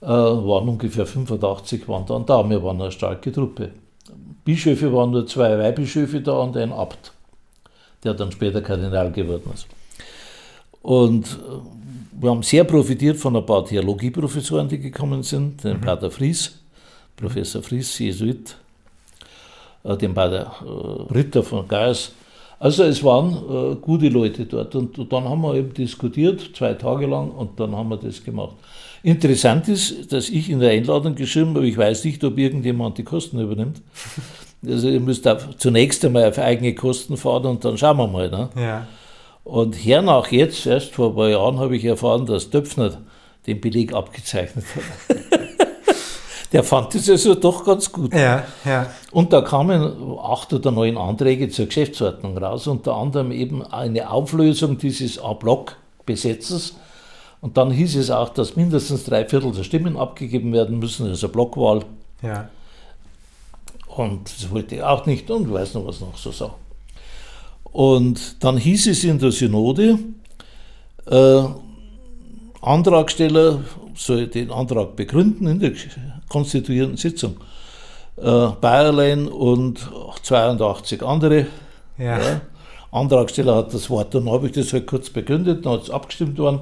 Äh, 0.00 0.06
waren 0.06 0.68
ungefähr 0.68 1.06
85 1.06 1.88
waren 1.88 2.06
dann 2.06 2.26
da, 2.26 2.48
wir 2.48 2.62
waren 2.62 2.80
eine 2.80 2.90
starke 2.90 3.32
Truppe. 3.32 3.70
Bischöfe 4.44 4.92
waren 4.92 5.10
nur 5.12 5.26
zwei 5.26 5.58
Weihbischöfe 5.58 6.20
da 6.20 6.32
und 6.32 6.56
ein 6.56 6.72
Abt, 6.72 7.12
der 8.02 8.14
dann 8.14 8.32
später 8.32 8.60
Kardinal 8.60 9.12
geworden 9.12 9.50
ist. 9.54 9.66
Und 10.82 11.26
äh, 11.26 12.20
wir 12.20 12.30
haben 12.30 12.42
sehr 12.42 12.64
profitiert 12.64 13.16
von 13.16 13.36
ein 13.36 13.46
paar 13.46 13.64
Theologieprofessoren, 13.64 14.68
die 14.68 14.78
gekommen 14.78 15.22
sind, 15.22 15.62
den 15.64 15.78
mhm. 15.78 15.82
Pater 15.82 16.10
Fries, 16.10 16.58
Professor 17.16 17.62
Fries, 17.62 17.98
Jesuit, 17.98 18.56
äh, 19.84 19.96
den 19.96 20.14
Pater 20.14 20.52
Ritter 21.12 21.42
von 21.42 21.66
Gaius, 21.66 22.12
also 22.62 22.84
es 22.84 23.02
waren 23.02 23.72
äh, 23.72 23.74
gute 23.74 24.08
Leute 24.08 24.46
dort 24.46 24.76
und, 24.76 24.96
und 24.96 25.12
dann 25.12 25.24
haben 25.24 25.40
wir 25.40 25.56
eben 25.56 25.74
diskutiert, 25.74 26.50
zwei 26.54 26.74
Tage 26.74 27.06
lang 27.06 27.32
und 27.32 27.58
dann 27.58 27.74
haben 27.74 27.88
wir 27.88 27.96
das 27.96 28.22
gemacht. 28.22 28.54
Interessant 29.02 29.66
ist, 29.66 30.12
dass 30.12 30.28
ich 30.28 30.48
in 30.48 30.60
der 30.60 30.70
Einladung 30.70 31.16
geschrieben 31.16 31.56
habe, 31.56 31.66
ich 31.66 31.76
weiß 31.76 32.04
nicht, 32.04 32.22
ob 32.22 32.38
irgendjemand 32.38 32.98
die 32.98 33.04
Kosten 33.04 33.40
übernimmt. 33.40 33.82
Also 34.64 34.88
ihr 34.88 35.00
müsst 35.00 35.28
zunächst 35.58 36.04
einmal 36.04 36.28
auf 36.28 36.38
eigene 36.38 36.72
Kosten 36.72 37.16
fahren 37.16 37.46
und 37.46 37.64
dann 37.64 37.76
schauen 37.76 37.96
wir 37.96 38.06
mal. 38.06 38.30
Ne? 38.30 38.48
Ja. 38.54 38.86
Und 39.42 39.74
hernach 39.74 40.30
jetzt, 40.30 40.66
erst 40.66 40.92
vor 40.92 41.08
ein 41.08 41.16
paar 41.16 41.30
Jahren, 41.30 41.58
habe 41.58 41.76
ich 41.76 41.84
erfahren, 41.84 42.26
dass 42.26 42.48
Döpfner 42.48 42.98
den 43.44 43.60
Beleg 43.60 43.92
abgezeichnet 43.92 44.64
hat. 44.76 45.40
der 46.52 46.62
fand 46.64 46.94
das 46.94 47.08
also 47.08 47.34
doch 47.34 47.64
ganz 47.64 47.90
gut. 47.90 48.12
Ja, 48.14 48.44
ja. 48.64 48.86
Und 49.10 49.32
da 49.32 49.40
kamen 49.40 50.18
acht 50.18 50.52
oder 50.52 50.70
neun 50.70 50.98
Anträge 50.98 51.48
zur 51.48 51.66
Geschäftsordnung 51.66 52.36
raus, 52.36 52.66
unter 52.66 52.94
anderem 52.94 53.32
eben 53.32 53.62
eine 53.64 54.10
Auflösung 54.10 54.78
dieses 54.78 55.18
A-Block-Besetzes. 55.18 56.76
Und 57.40 57.56
dann 57.56 57.70
hieß 57.70 57.96
es 57.96 58.10
auch, 58.10 58.28
dass 58.28 58.54
mindestens 58.54 59.04
drei 59.04 59.24
Viertel 59.24 59.52
der 59.52 59.64
Stimmen 59.64 59.96
abgegeben 59.96 60.52
werden 60.52 60.78
müssen, 60.78 61.08
also 61.08 61.28
Blockwahl. 61.28 61.84
Ja. 62.22 62.48
Und 63.88 64.24
das 64.24 64.50
wollte 64.50 64.76
ich 64.76 64.82
auch 64.82 65.06
nicht 65.06 65.30
und 65.30 65.52
weiß 65.52 65.74
noch, 65.74 65.86
was 65.86 66.00
noch 66.00 66.16
so 66.16 66.30
sah. 66.30 66.54
Und 67.64 68.44
dann 68.44 68.58
hieß 68.58 68.86
es 68.88 69.04
in 69.04 69.18
der 69.18 69.32
Synode, 69.32 69.98
äh, 71.10 71.42
Antragsteller 72.60 73.64
soll 73.94 74.28
den 74.28 74.50
Antrag 74.50 74.94
begründen 74.94 75.46
in 75.48 75.58
der 75.58 75.72
konstituierenden 76.32 76.96
Sitzung. 76.96 77.36
Äh, 78.16 78.48
Bayerlein 78.60 79.28
und 79.28 79.90
82 80.22 81.02
andere. 81.02 81.46
Ja. 81.98 82.18
Ja. 82.18 82.40
Antragsteller 82.90 83.56
hat 83.56 83.72
das 83.72 83.88
Wort, 83.88 84.14
dann 84.14 84.30
habe 84.30 84.46
ich 84.46 84.52
das 84.52 84.72
halt 84.72 84.86
kurz 84.86 85.08
begründet, 85.08 85.64
dann 85.64 85.74
hat 85.74 85.82
es 85.84 85.90
abgestimmt 85.90 86.38
worden. 86.38 86.60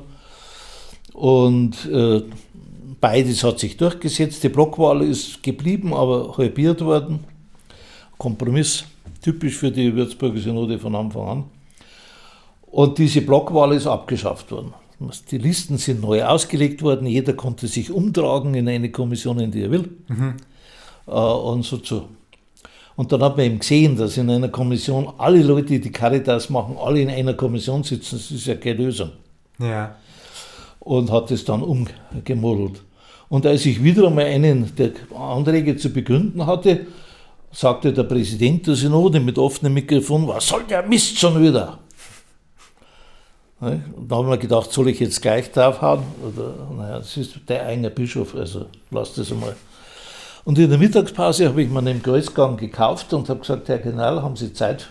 Und 1.12 1.86
äh, 1.86 2.22
beides 3.00 3.42
hat 3.42 3.58
sich 3.58 3.76
durchgesetzt. 3.76 4.42
Die 4.42 4.48
Blockwahl 4.48 5.02
ist 5.02 5.42
geblieben, 5.42 5.92
aber 5.92 6.36
halbiert 6.36 6.80
worden. 6.84 7.24
Kompromiss, 8.16 8.84
typisch 9.22 9.56
für 9.56 9.70
die 9.70 9.94
Würzburger 9.94 10.38
Synode 10.38 10.78
von 10.78 10.94
Anfang 10.94 11.28
an. 11.28 11.44
Und 12.66 12.98
diese 12.98 13.22
Blockwahl 13.22 13.72
ist 13.72 13.86
abgeschafft 13.86 14.52
worden. 14.52 14.72
Die 15.30 15.38
Listen 15.38 15.78
sind 15.78 16.02
neu 16.02 16.22
ausgelegt 16.24 16.82
worden, 16.82 17.06
jeder 17.06 17.32
konnte 17.32 17.68
sich 17.68 17.90
umtragen 17.90 18.54
in 18.54 18.68
eine 18.68 18.90
Kommission, 18.90 19.40
in 19.40 19.50
die 19.50 19.62
er 19.62 19.70
will. 19.70 19.88
Mhm. 20.08 20.34
Äh, 21.06 21.10
und 21.10 21.64
so 21.64 21.78
zu. 21.78 22.04
Und 22.96 23.10
dann 23.10 23.22
hat 23.22 23.38
man 23.38 23.46
eben 23.46 23.58
gesehen, 23.58 23.96
dass 23.96 24.18
in 24.18 24.28
einer 24.28 24.48
Kommission 24.48 25.10
alle 25.16 25.42
Leute, 25.42 25.80
die 25.80 25.90
Caritas 25.90 26.50
machen, 26.50 26.76
alle 26.78 27.00
in 27.00 27.08
einer 27.08 27.32
Kommission 27.32 27.82
sitzen. 27.82 28.16
Das 28.16 28.30
ist 28.30 28.46
ja 28.46 28.56
keine 28.56 28.84
Lösung. 28.84 29.12
Ja. 29.58 29.96
Und 30.80 31.10
hat 31.10 31.30
es 31.30 31.44
dann 31.46 31.62
umgemodelt. 31.62 32.82
Und 33.30 33.46
als 33.46 33.64
ich 33.64 33.82
wieder 33.82 34.06
einmal 34.08 34.26
einen 34.26 34.74
der 34.76 34.90
Anträge 35.16 35.76
zu 35.76 35.90
begründen 35.90 36.44
hatte, 36.44 36.86
sagte 37.52 37.92
der 37.92 38.02
Präsident 38.02 38.66
der 38.66 38.74
Synode 38.74 39.20
mit 39.20 39.38
offenem 39.38 39.74
Mikrofon, 39.74 40.28
was 40.28 40.48
soll 40.48 40.64
der 40.68 40.86
Mist 40.86 41.18
schon 41.18 41.42
wieder? 41.42 41.78
Und 43.60 44.08
da 44.08 44.16
haben 44.16 44.28
wir 44.28 44.38
gedacht, 44.38 44.72
soll 44.72 44.88
ich 44.88 45.00
jetzt 45.00 45.20
gleich 45.20 45.52
draufhauen? 45.52 46.02
Oder, 46.26 46.54
naja, 46.76 46.98
das 46.98 47.16
ist 47.16 47.34
der 47.46 47.66
eigene 47.66 47.90
Bischof, 47.90 48.34
also 48.34 48.66
lass 48.90 49.14
das 49.14 49.30
einmal. 49.30 49.54
Und 50.44 50.58
in 50.58 50.70
der 50.70 50.78
Mittagspause 50.78 51.48
habe 51.48 51.62
ich 51.62 51.68
mir 51.68 51.80
einen 51.80 52.02
Kreuzgang 52.02 52.56
gekauft 52.56 53.12
und 53.12 53.28
habe 53.28 53.40
gesagt, 53.40 53.68
Herr 53.68 53.78
General, 53.78 54.22
haben 54.22 54.36
Sie 54.36 54.54
Zeit? 54.54 54.88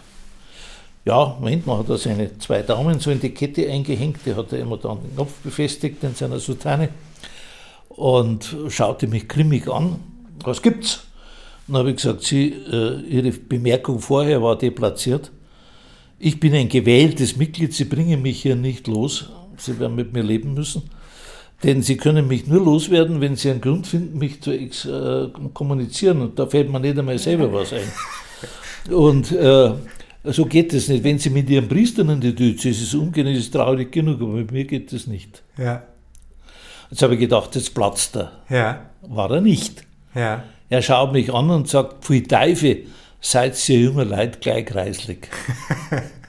Ja, 1.05 1.35
Moment 1.39 1.65
mal, 1.65 1.79
hat 1.79 1.89
er 1.89 1.97
seine 1.97 2.37
zwei 2.37 2.61
Daumen 2.61 2.99
so 2.99 3.09
in 3.09 3.19
die 3.19 3.33
Kette 3.33 3.67
eingehängt, 3.67 4.19
die 4.25 4.35
hat 4.35 4.53
er 4.53 4.59
immer 4.59 4.77
dann 4.77 5.01
den 5.01 5.15
Knopf 5.15 5.33
befestigt 5.43 6.03
in 6.03 6.13
seiner 6.13 6.39
Soutane 6.39 6.89
und 7.87 8.55
schaute 8.67 9.07
mich 9.07 9.27
grimmig 9.27 9.67
an. 9.67 9.95
Was 10.43 10.61
gibt's? 10.61 11.05
Dann 11.67 11.77
habe 11.77 11.89
ich 11.89 11.95
gesagt, 11.95 12.23
Sie, 12.23 12.49
äh, 12.49 13.01
Ihre 13.01 13.31
Bemerkung 13.31 13.99
vorher 13.99 14.43
war 14.43 14.57
deplatziert. 14.57 15.31
Ich 16.19 16.39
bin 16.39 16.53
ein 16.53 16.67
gewähltes 16.67 17.37
Mitglied, 17.37 17.73
Sie 17.73 17.85
bringen 17.85 18.21
mich 18.21 18.41
hier 18.41 18.57
nicht 18.57 18.87
los. 18.87 19.29
Sie 19.57 19.79
werden 19.79 19.95
mit 19.95 20.13
mir 20.13 20.23
leben 20.23 20.53
müssen. 20.53 20.83
Denn 21.63 21.81
Sie 21.81 21.97
können 21.97 22.27
mich 22.27 22.47
nur 22.47 22.63
loswerden, 22.63 23.21
wenn 23.21 23.35
Sie 23.35 23.49
einen 23.49 23.61
Grund 23.61 23.87
finden, 23.87 24.17
mich 24.17 24.41
zu 24.41 24.51
äh, 24.51 25.29
kommunizieren. 25.53 26.21
Und 26.21 26.37
da 26.37 26.45
fällt 26.45 26.69
mir 26.69 26.79
nicht 26.79 26.99
einmal 26.99 27.17
selber 27.17 27.51
was 27.53 27.73
ein. 27.73 28.93
Und 28.93 29.31
äh, 29.31 29.71
so 30.25 30.45
geht 30.45 30.73
es 30.73 30.89
nicht. 30.89 31.03
Wenn 31.03 31.19
Sie 31.19 31.29
mit 31.29 31.49
Ihren 31.49 31.67
Priestern 31.67 32.09
in 32.09 32.21
die 32.21 32.35
Diözese 32.35 32.97
umgehen, 32.99 33.27
ist 33.27 33.39
es 33.39 33.51
traurig 33.51 33.91
genug, 33.91 34.21
aber 34.21 34.33
mit 34.33 34.51
mir 34.51 34.65
geht 34.65 34.91
es 34.91 35.07
nicht. 35.07 35.41
Ja. 35.57 35.83
Jetzt 36.91 37.01
habe 37.01 37.13
ich 37.13 37.19
gedacht, 37.19 37.55
jetzt 37.55 37.73
platzt 37.73 38.15
er. 38.15 38.31
Ja. 38.49 38.89
War 39.01 39.31
er 39.31 39.41
nicht. 39.41 39.83
Ja. 40.15 40.43
Er 40.69 40.81
schaut 40.81 41.13
mich 41.13 41.33
an 41.33 41.49
und 41.49 41.67
sagt, 41.67 42.03
pfui 42.03 42.23
Teufel, 42.23 42.85
seid 43.21 43.69
ihr 43.69 43.79
junger 43.79 44.05
Leute 44.05 44.39
gleich 44.39 44.65
kreislig. 44.65 45.29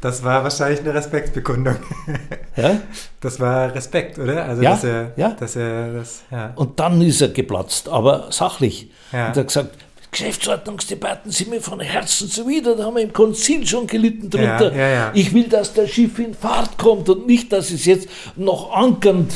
Das 0.00 0.22
war 0.22 0.42
wahrscheinlich 0.42 0.80
eine 0.80 0.94
Respektbekundung. 0.94 1.76
Ja? 2.56 2.82
Das 3.20 3.40
war 3.40 3.74
Respekt, 3.74 4.18
oder? 4.18 4.44
Also, 4.44 4.62
Ja, 4.62 4.72
dass 4.72 4.84
er, 4.84 5.12
ja. 5.16 5.30
dass 5.30 5.56
er 5.56 5.94
das, 5.94 6.22
ja. 6.30 6.52
Und 6.54 6.78
dann 6.78 7.00
ist 7.00 7.22
er 7.22 7.28
geplatzt, 7.28 7.88
aber 7.88 8.30
sachlich. 8.30 8.90
Ja. 9.10 9.28
Und 9.28 9.36
er 9.38 9.40
hat 9.40 9.46
gesagt, 9.46 9.70
Geschäftsordnungsdebatten 10.10 11.32
sind 11.32 11.48
mir 11.48 11.62
von 11.62 11.80
Herzen 11.80 12.28
zuwider, 12.28 12.76
da 12.76 12.84
haben 12.84 12.96
wir 12.96 13.02
im 13.02 13.14
Konzil 13.14 13.66
schon 13.66 13.86
gelitten 13.86 14.28
drunter. 14.28 14.70
Ja, 14.76 14.88
ja. 14.88 15.10
Ich 15.14 15.32
will, 15.32 15.48
dass 15.48 15.72
das 15.72 15.88
Schiff 15.88 16.18
in 16.18 16.34
Fahrt 16.34 16.76
kommt 16.76 17.08
und 17.08 17.26
nicht, 17.26 17.50
dass 17.50 17.70
es 17.70 17.86
jetzt 17.86 18.06
noch 18.36 18.70
ankernd 18.72 19.32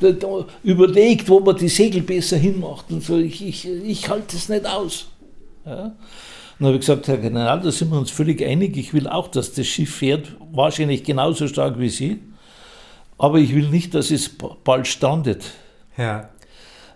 äh, 0.00 0.14
überlegt, 0.62 1.28
wo 1.28 1.40
man 1.40 1.56
die 1.56 1.68
Segel 1.68 2.02
besser 2.02 2.36
hinmacht 2.36 2.92
und 2.92 3.02
so. 3.02 3.16
Ich, 3.18 3.44
ich, 3.44 3.68
ich 3.68 4.08
halte 4.08 4.36
es 4.36 4.48
nicht 4.48 4.64
aus. 4.64 5.08
Ja. 5.64 5.92
Dann 6.58 6.66
habe 6.66 6.74
ich 6.74 6.80
gesagt, 6.80 7.08
Herr 7.08 7.18
General, 7.18 7.60
da 7.60 7.70
sind 7.72 7.90
wir 7.90 7.98
uns 7.98 8.10
völlig 8.10 8.42
einig. 8.44 8.76
Ich 8.76 8.94
will 8.94 9.08
auch, 9.08 9.28
dass 9.28 9.52
das 9.52 9.66
Schiff 9.66 9.96
fährt, 9.96 10.36
wahrscheinlich 10.52 11.02
genauso 11.02 11.48
stark 11.48 11.78
wie 11.78 11.88
Sie. 11.88 12.20
Aber 13.18 13.38
ich 13.38 13.54
will 13.54 13.68
nicht, 13.68 13.94
dass 13.94 14.10
es 14.10 14.28
ba- 14.28 14.56
bald 14.62 14.86
strandet. 14.86 15.44
Ja. 15.96 16.28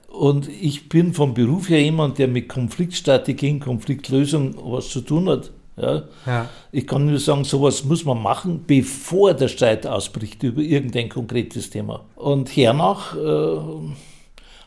Und 0.09 0.49
ich 0.49 0.89
bin 0.89 1.13
vom 1.15 1.35
Beruf 1.35 1.69
her 1.69 1.83
jemand, 1.83 2.19
der 2.19 2.29
mit 2.29 2.49
Konfliktstrategien, 2.49 3.61
Konfliktlösung 3.61 4.55
was 4.63 4.89
zu 4.89 5.01
tun 5.01 5.29
hat. 5.29 5.51
Ja. 5.77 6.05
Ja. 6.25 6.49
Ich 6.73 6.87
kann 6.87 7.05
nur 7.07 7.19
sagen, 7.19 7.45
sowas 7.45 7.85
muss 7.85 8.05
man 8.05 8.23
machen, 8.23 8.65
bevor 8.67 9.35
der 9.35 9.49
Streit 9.49 9.87
ausbricht 9.87 10.43
über 10.43 10.63
irgendein 10.63 11.09
konkretes 11.09 11.69
Thema. 11.71 12.05
Und 12.15 12.49
hernach 12.57 13.15
äh, 13.17 13.59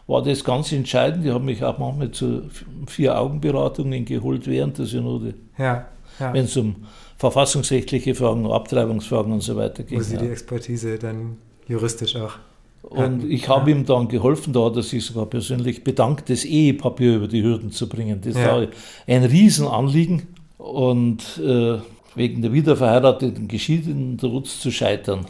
war 0.09 0.23
das 0.23 0.43
ganz 0.43 0.71
entscheidend. 0.71 1.23
Ich 1.23 1.31
habe 1.31 1.43
mich 1.43 1.63
auch 1.63 1.77
manchmal 1.77 2.09
zu 2.09 2.41
Vier-Augen-Beratungen 2.87 4.05
geholt 4.05 4.47
während 4.47 4.79
der 4.79 4.85
Synode, 4.87 5.35
Ja. 5.57 5.85
ja. 6.19 6.33
wenn 6.33 6.45
es 6.45 6.57
um 6.57 6.75
verfassungsrechtliche 7.17 8.15
Fragen, 8.15 8.49
Abtreibungsfragen 8.51 9.31
und 9.31 9.41
so 9.41 9.55
weiter 9.55 9.83
ging. 9.83 9.99
Wo 9.99 10.03
sie 10.03 10.15
ja. 10.15 10.21
die 10.21 10.29
Expertise 10.29 10.97
dann 10.97 11.37
juristisch 11.67 12.15
auch. 12.15 12.33
Und 12.81 12.97
hatten. 12.99 13.31
ich 13.31 13.47
habe 13.47 13.69
ihm 13.69 13.85
dann 13.85 14.07
geholfen, 14.07 14.51
da 14.51 14.65
hat 14.65 14.77
er 14.77 14.83
sich 14.83 15.05
sogar 15.05 15.27
persönlich 15.27 15.83
bedankt, 15.83 16.29
das 16.29 16.43
Ehepapier 16.43 17.17
über 17.17 17.27
die 17.27 17.43
Hürden 17.43 17.71
zu 17.71 17.87
bringen. 17.87 18.19
Das 18.23 18.35
Ja. 18.35 18.55
war 18.61 18.67
ein 19.05 19.23
Riesenanliegen 19.25 20.23
und 20.57 21.39
äh, 21.45 21.77
wegen 22.15 22.41
der 22.41 22.51
wiederverheirateten 22.51 23.47
Geschiedenen 23.47 24.17
droht 24.17 24.47
zu 24.47 24.71
scheitern. 24.71 25.25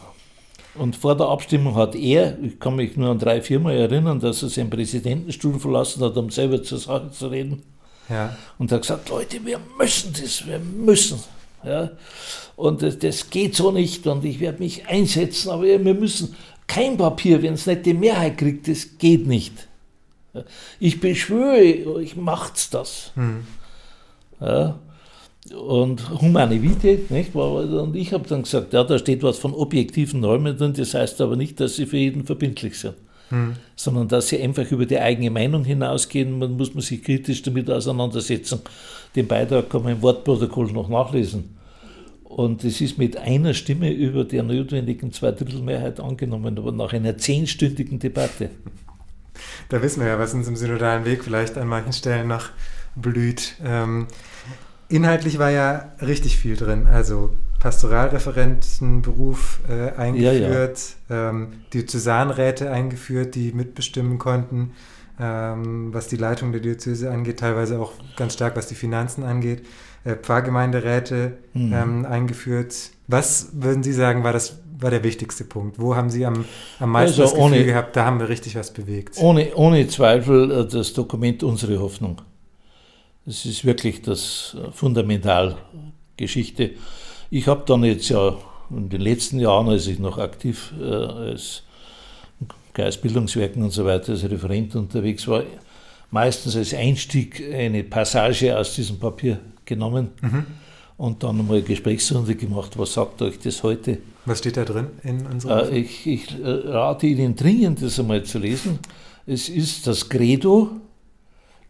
Und 0.74 0.96
vor 0.96 1.16
der 1.16 1.26
Abstimmung 1.26 1.74
hat 1.74 1.94
er, 1.94 2.38
ich 2.42 2.60
kann 2.60 2.76
mich 2.76 2.96
nur 2.96 3.10
an 3.10 3.18
drei, 3.18 3.42
viermal 3.42 3.76
erinnern, 3.76 4.20
dass 4.20 4.42
er 4.42 4.48
seinen 4.48 4.70
Präsidentenstuhl 4.70 5.58
verlassen 5.58 6.02
hat, 6.02 6.16
um 6.16 6.30
selber 6.30 6.62
zur 6.62 6.78
Sache 6.78 7.10
zu 7.10 7.28
reden. 7.28 7.62
Ja. 8.08 8.36
Und 8.58 8.70
hat 8.72 8.82
gesagt, 8.82 9.08
Leute, 9.08 9.44
wir 9.44 9.60
müssen 9.78 10.12
das, 10.12 10.46
wir 10.46 10.58
müssen. 10.58 11.20
Ja? 11.64 11.90
Und 12.56 12.82
das, 12.82 12.98
das 12.98 13.30
geht 13.30 13.54
so 13.54 13.72
nicht 13.72 14.06
und 14.06 14.24
ich 14.24 14.40
werde 14.40 14.58
mich 14.58 14.86
einsetzen, 14.86 15.50
aber 15.50 15.62
wir 15.62 15.94
müssen 15.94 16.36
kein 16.66 16.96
Papier, 16.96 17.42
wenn 17.42 17.54
es 17.54 17.66
nicht 17.66 17.86
die 17.86 17.94
Mehrheit 17.94 18.38
kriegt, 18.38 18.68
das 18.68 18.98
geht 18.98 19.26
nicht. 19.26 19.68
Ich 20.78 21.00
beschwöre, 21.00 21.86
euch 21.94 22.16
macht's 22.16 22.70
das. 22.70 23.10
Hm. 23.14 23.44
Ja? 24.40 24.78
Und 25.54 26.20
Humane 26.20 26.62
Vitae, 26.62 27.00
nicht? 27.08 27.34
Und 27.34 27.96
ich 27.96 28.12
habe 28.12 28.28
dann 28.28 28.42
gesagt, 28.42 28.72
ja, 28.72 28.84
da 28.84 28.98
steht 28.98 29.22
was 29.22 29.38
von 29.38 29.54
objektiven 29.54 30.20
Normen 30.20 30.56
drin, 30.56 30.74
das 30.76 30.94
heißt 30.94 31.20
aber 31.20 31.36
nicht, 31.36 31.58
dass 31.60 31.76
sie 31.76 31.86
für 31.86 31.96
jeden 31.96 32.24
verbindlich 32.24 32.78
sind 32.78 32.94
Hm. 33.30 33.54
sondern 33.76 34.08
dass 34.08 34.28
sie 34.28 34.42
einfach 34.42 34.68
über 34.72 34.86
die 34.86 34.98
eigene 34.98 35.30
Meinung 35.30 35.64
hinausgehen. 35.64 36.36
Man 36.38 36.56
muss 36.56 36.74
man 36.74 36.82
sich 36.82 37.02
kritisch 37.02 37.42
damit 37.42 37.70
auseinandersetzen. 37.70 38.60
Den 39.14 39.28
Beitrag 39.28 39.70
kann 39.70 39.84
man 39.84 39.92
im 39.92 40.02
Wortprotokoll 40.02 40.72
noch 40.72 40.88
nachlesen. 40.88 41.56
Und 42.24 42.64
es 42.64 42.80
ist 42.80 42.98
mit 42.98 43.16
einer 43.16 43.54
Stimme 43.54 43.92
über 43.92 44.24
der 44.24 44.42
notwendigen 44.42 45.12
Zweidrittelmehrheit 45.12 46.00
angenommen, 46.00 46.58
aber 46.58 46.72
nach 46.72 46.92
einer 46.92 47.18
zehnstündigen 47.18 48.00
Debatte. 48.00 48.50
Da 49.68 49.80
wissen 49.80 50.00
wir 50.00 50.08
ja, 50.08 50.18
was 50.18 50.34
uns 50.34 50.48
im 50.48 50.56
synodalen 50.56 51.04
Weg 51.04 51.22
vielleicht 51.22 51.56
an 51.56 51.68
manchen 51.68 51.92
Stellen 51.92 52.28
noch 52.28 52.50
blüht. 52.96 53.54
Ähm, 53.64 54.08
inhaltlich 54.90 55.38
war 55.38 55.50
ja 55.50 55.92
richtig 56.02 56.36
viel 56.38 56.56
drin. 56.56 56.86
Also 56.86 57.30
Pastoralreferentenberuf 57.60 59.60
äh, 59.68 59.90
eingeführt, 59.98 60.80
Ähm, 61.10 61.48
Diözesanräte 61.74 62.70
eingeführt, 62.70 63.34
die 63.34 63.52
mitbestimmen 63.52 64.18
konnten, 64.18 64.72
ähm, 65.18 65.92
was 65.92 66.08
die 66.08 66.16
Leitung 66.16 66.52
der 66.52 66.60
Diözese 66.60 67.10
angeht, 67.10 67.40
teilweise 67.40 67.78
auch 67.80 67.92
ganz 68.16 68.34
stark, 68.34 68.56
was 68.56 68.68
die 68.68 68.74
Finanzen 68.74 69.24
angeht. 69.24 69.66
Äh, 70.04 70.14
Pfarrgemeinderäte 70.16 71.32
Mhm. 71.52 71.72
ähm, 71.74 72.06
eingeführt. 72.06 72.74
Was 73.08 73.48
würden 73.52 73.82
Sie 73.82 73.92
sagen, 73.92 74.24
war 74.24 74.32
das 74.32 74.58
war 74.82 74.88
der 74.90 75.04
wichtigste 75.04 75.44
Punkt? 75.44 75.78
Wo 75.78 75.94
haben 75.94 76.08
Sie 76.08 76.24
am, 76.24 76.46
am 76.78 76.90
meisten 76.92 77.20
Also 77.20 77.22
das 77.24 77.32
Gefühl 77.32 77.44
ohne- 77.58 77.64
gehabt, 77.66 77.94
da 77.96 78.06
haben 78.06 78.18
wir 78.18 78.30
richtig 78.30 78.56
was 78.56 78.72
bewegt? 78.72 79.16
Ohne, 79.18 79.54
ohne 79.54 79.86
Zweifel 79.88 80.50
äh, 80.50 80.66
das 80.66 80.94
Dokument 80.94 81.42
Unsere 81.42 81.78
Hoffnung. 81.80 82.22
Das 83.26 83.44
ist 83.46 83.64
wirklich 83.64 84.02
das 84.02 84.56
äh, 84.58 84.72
Fundamentalgeschichte. 84.72 86.70
Ich 87.30 87.46
habe 87.46 87.62
dann 87.66 87.84
jetzt 87.84 88.08
ja 88.08 88.36
in 88.70 88.88
den 88.88 89.00
letzten 89.00 89.38
Jahren, 89.40 89.68
als 89.68 89.86
ich 89.86 89.98
noch 89.98 90.18
aktiv 90.18 90.72
äh, 90.80 90.84
als 90.84 91.62
Geistbildungswerken 92.74 93.62
und 93.62 93.70
so 93.72 93.84
weiter 93.84 94.12
als 94.12 94.24
Referent 94.24 94.74
unterwegs 94.76 95.26
war, 95.28 95.42
meistens 96.10 96.56
als 96.56 96.72
Einstieg 96.74 97.42
eine 97.52 97.84
Passage 97.84 98.56
aus 98.56 98.74
diesem 98.74 98.98
Papier 98.98 99.38
genommen 99.64 100.08
Mhm. 100.22 100.46
und 100.96 101.22
dann 101.22 101.38
einmal 101.38 101.56
eine 101.58 101.64
Gesprächsrunde 101.66 102.34
gemacht. 102.34 102.78
Was 102.78 102.94
sagt 102.94 103.22
euch 103.22 103.38
das 103.38 103.62
heute? 103.62 103.98
Was 104.24 104.38
steht 104.38 104.56
da 104.56 104.64
drin 104.64 104.88
in 105.02 105.26
unserer 105.26 105.70
Äh, 105.70 105.78
ich 105.80 106.06
ich 106.06 106.38
äh, 106.40 106.46
rate 106.48 107.06
Ihnen 107.06 107.34
dringend, 107.36 107.82
das 107.82 107.98
einmal 108.00 108.22
zu 108.24 108.38
lesen. 108.38 108.78
Es 109.26 109.48
ist 109.48 109.86
das 109.86 110.08
Credo 110.08 110.70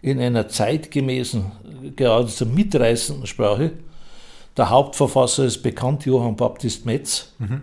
in 0.02 0.18
einer 0.20 0.48
zeitgemäßen, 0.48 1.44
geradezu 1.96 2.46
mitreißenden 2.46 3.26
Sprache. 3.26 3.72
Der 4.56 4.70
Hauptverfasser 4.70 5.44
ist 5.44 5.62
bekannt, 5.62 6.06
Johann 6.06 6.36
Baptist 6.36 6.86
Metz. 6.86 7.32
Mhm. 7.38 7.62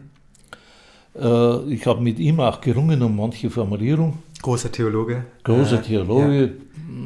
Äh, 1.20 1.74
ich 1.74 1.86
habe 1.86 2.02
mit 2.02 2.20
ihm 2.20 2.40
auch 2.40 2.62
gerungen 2.62 3.02
um 3.02 3.16
manche 3.16 3.50
Formulierung. 3.50 4.20
Großer 4.42 4.72
Theologe. 4.72 5.26
Großer 5.44 5.80
Äh, 5.80 5.82
Theologe, 5.82 6.54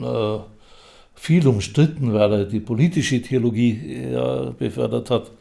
äh, 0.04 0.40
viel 1.16 1.48
umstritten, 1.48 2.14
weil 2.14 2.34
er 2.34 2.46
die 2.46 2.60
politische 2.60 3.22
Theologie 3.22 4.10
ja, 4.12 4.52
befördert 4.52 5.10
hat. 5.10 5.32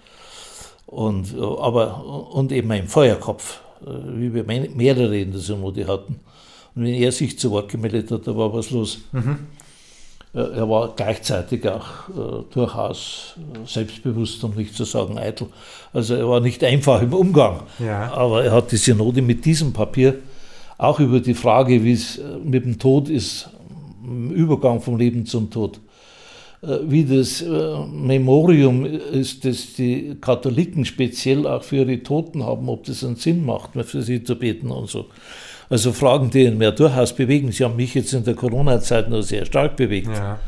Und, 0.87 1.35
aber, 1.39 2.33
und 2.35 2.51
eben 2.51 2.71
ein 2.73 2.89
Feuerkopf, 2.89 3.61
wie 3.81 4.35
wir 4.35 4.45
mehrere 4.45 5.17
in 5.19 5.31
der 5.31 5.41
Synode 5.41 5.87
hatten. 5.87 6.19
Und 6.75 6.85
wenn 6.85 6.95
er 6.95 7.13
sich 7.13 7.39
zu 7.39 7.53
Wort 7.53 7.71
gemeldet 7.71 8.11
hat, 8.11 8.27
da 8.27 8.37
war 8.37 8.53
was 8.53 8.71
los. 8.71 8.99
Ja. 9.13 9.21
Mhm. 9.21 9.39
Äh, 10.35 10.41
Er 10.41 10.69
war 10.69 10.93
gleichzeitig 10.95 11.69
auch 11.69 12.09
äh, 12.09 12.45
durchaus 12.53 13.35
äh, 13.37 13.67
selbstbewusst, 13.67 14.43
um 14.45 14.55
nicht 14.55 14.75
zu 14.75 14.85
sagen 14.85 15.19
eitel. 15.19 15.49
Also 15.93 16.15
er 16.15 16.29
war 16.29 16.41
nicht 16.41 16.63
einfach 16.65 17.03
im 17.03 17.13
Umgang. 17.13 17.63
Ja. 17.79 18.13
Aber 18.13 18.45
er 18.45 18.53
hat 18.53 18.73
die 18.73 18.77
Synode 18.77 19.23
mit 19.23 19.45
diesem 19.45 19.73
Papier 19.73 20.17
auch 20.79 20.99
über 20.99 21.21
die 21.21 21.35
Frage, 21.35 21.85
wie 21.85 21.93
es 21.93 22.19
äh, 22.19 22.23
mit 22.43 22.65
dem 22.65 22.79
Tod 22.79 23.09
ist, 23.09 23.51
im 24.03 24.31
Übergang 24.31 24.81
vom 24.81 24.97
Leben 24.97 25.27
zum 25.27 25.51
Tod, 25.51 25.79
äh, 26.63 26.79
wie 26.85 27.05
das 27.05 27.43
äh, 27.43 27.87
Memorium 27.87 28.87
ist, 28.87 29.45
das 29.45 29.75
die 29.75 30.17
Katholiken 30.21 30.85
speziell 30.85 31.47
auch 31.47 31.63
für 31.63 31.77
ihre 31.77 32.03
Toten 32.03 32.45
haben, 32.45 32.69
ob 32.69 32.85
das 32.85 33.05
einen 33.05 33.17
Sinn 33.17 33.45
macht, 33.45 33.71
für 33.85 34.03
sie 34.03 34.23
zu 34.25 34.37
beten 34.37 34.71
und 34.71 34.89
so. 34.89 35.07
Also 35.71 35.93
Fragen, 35.93 36.31
die 36.31 36.45
ihn 36.45 36.59
mehr 36.59 36.73
durchaus 36.73 37.15
bewegen. 37.15 37.53
Sie 37.53 37.65
haben 37.65 37.77
mich 37.77 37.95
jetzt 37.95 38.13
in 38.13 38.25
der 38.25 38.35
Corona-Zeit 38.35 39.09
noch 39.09 39.23
sehr 39.23 39.47
stark 39.47 39.77
bewegt. 39.77 40.11
Ja. 40.13 40.39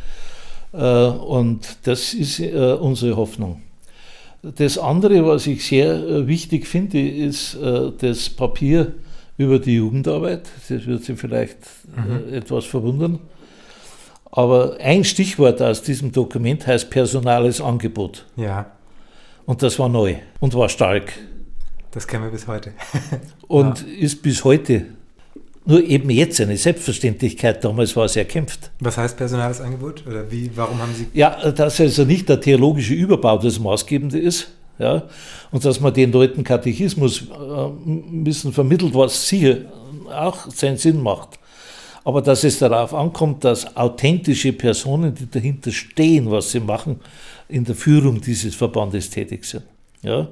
Äh, 0.72 1.10
Und 1.10 1.78
das 1.84 2.12
ist 2.12 2.40
äh, 2.40 2.76
unsere 2.78 3.16
Hoffnung. 3.16 3.62
Das 4.42 4.76
andere, 4.76 5.24
was 5.24 5.46
ich 5.46 5.64
sehr 5.64 5.94
äh, 5.94 6.26
wichtig 6.26 6.66
finde, 6.66 7.00
ist 7.00 7.56
das 7.98 8.28
Papier 8.28 8.92
über 9.38 9.58
die 9.60 9.76
Jugendarbeit. 9.76 10.42
Das 10.68 10.86
wird 10.86 11.04
Sie 11.04 11.16
vielleicht 11.16 11.58
äh, 11.96 12.36
etwas 12.36 12.64
verwundern. 12.64 13.20
Aber 14.32 14.76
ein 14.80 15.04
Stichwort 15.04 15.62
aus 15.62 15.82
diesem 15.82 16.10
Dokument 16.10 16.66
heißt 16.66 16.90
personales 16.90 17.60
Angebot. 17.60 18.26
ja, 18.36 18.66
Und 19.46 19.62
das 19.62 19.78
war 19.78 19.88
neu 19.88 20.16
und 20.40 20.54
war 20.54 20.68
stark 20.68 21.12
das 21.92 22.06
kennen 22.06 22.24
wir 22.24 22.30
bis 22.30 22.46
heute. 22.46 22.72
und 23.48 23.82
ist 23.86 24.22
bis 24.22 24.44
heute 24.44 24.86
nur 25.64 25.82
eben 25.82 26.10
jetzt 26.10 26.40
eine 26.40 26.56
Selbstverständlichkeit. 26.56 27.62
Damals 27.64 27.94
war 27.96 28.06
es 28.06 28.16
erkämpft. 28.16 28.70
Was 28.80 28.96
heißt 28.96 29.16
personales 29.16 29.60
Angebot? 29.60 30.04
Oder 30.06 30.30
wie, 30.30 30.50
warum 30.54 30.80
haben 30.80 30.94
Sie. 30.94 31.06
Ja, 31.14 31.50
dass 31.50 31.80
also 31.80 32.04
nicht 32.04 32.28
der 32.28 32.40
theologische 32.40 32.94
Überbau 32.94 33.38
das 33.38 33.58
Maßgebende 33.58 34.18
ist, 34.18 34.48
Ja? 34.78 35.04
Und 35.50 35.64
dass 35.64 35.80
man 35.80 35.94
den 35.94 36.12
Leuten 36.12 36.42
Katechismus 36.42 37.22
äh, 37.22 37.68
müssen 37.86 38.52
vermittelt, 38.52 38.94
was 38.94 39.28
sicher 39.28 39.58
auch 40.10 40.50
seinen 40.50 40.76
Sinn 40.76 41.00
macht. 41.00 41.38
Aber 42.04 42.20
dass 42.20 42.42
es 42.42 42.58
darauf 42.58 42.92
ankommt, 42.92 43.44
dass 43.44 43.76
authentische 43.76 44.52
Personen, 44.52 45.14
die 45.14 45.30
dahinter 45.30 45.70
stehen, 45.70 46.30
was 46.30 46.50
sie 46.50 46.60
machen, 46.60 47.00
in 47.48 47.64
der 47.64 47.76
Führung 47.76 48.20
dieses 48.20 48.56
Verbandes 48.56 49.08
tätig 49.08 49.44
sind. 49.44 49.64
Ja? 50.02 50.28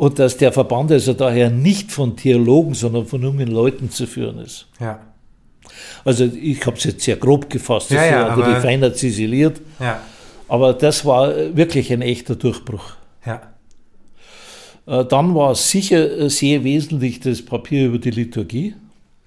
Und 0.00 0.18
dass 0.18 0.38
der 0.38 0.50
Verband 0.50 0.90
also 0.92 1.12
daher 1.12 1.50
nicht 1.50 1.92
von 1.92 2.16
Theologen, 2.16 2.72
sondern 2.72 3.04
von 3.04 3.20
jungen 3.20 3.48
Leuten 3.48 3.90
zu 3.90 4.06
führen 4.06 4.38
ist. 4.38 4.66
Ja. 4.80 4.98
Also 6.06 6.24
ich 6.24 6.64
habe 6.64 6.78
es 6.78 6.84
jetzt 6.84 7.04
sehr 7.04 7.16
grob 7.16 7.50
gefasst, 7.50 7.90
das 7.90 7.98
Ja, 7.98 8.06
ja, 8.06 8.28
aber 8.28 8.54
die 8.54 8.60
feiner 8.62 8.94
ziseliert. 8.94 9.60
Ja. 9.78 10.00
Aber 10.48 10.72
das 10.72 11.04
war 11.04 11.54
wirklich 11.54 11.92
ein 11.92 12.00
echter 12.00 12.34
Durchbruch. 12.34 12.94
Ja. 13.26 13.42
Äh, 14.86 15.04
Dann 15.04 15.34
war 15.34 15.50
es 15.50 15.70
sicher 15.70 16.30
sehr 16.30 16.64
wesentlich 16.64 17.20
das 17.20 17.42
Papier 17.42 17.88
über 17.88 17.98
die 17.98 18.10
Liturgie, 18.10 18.76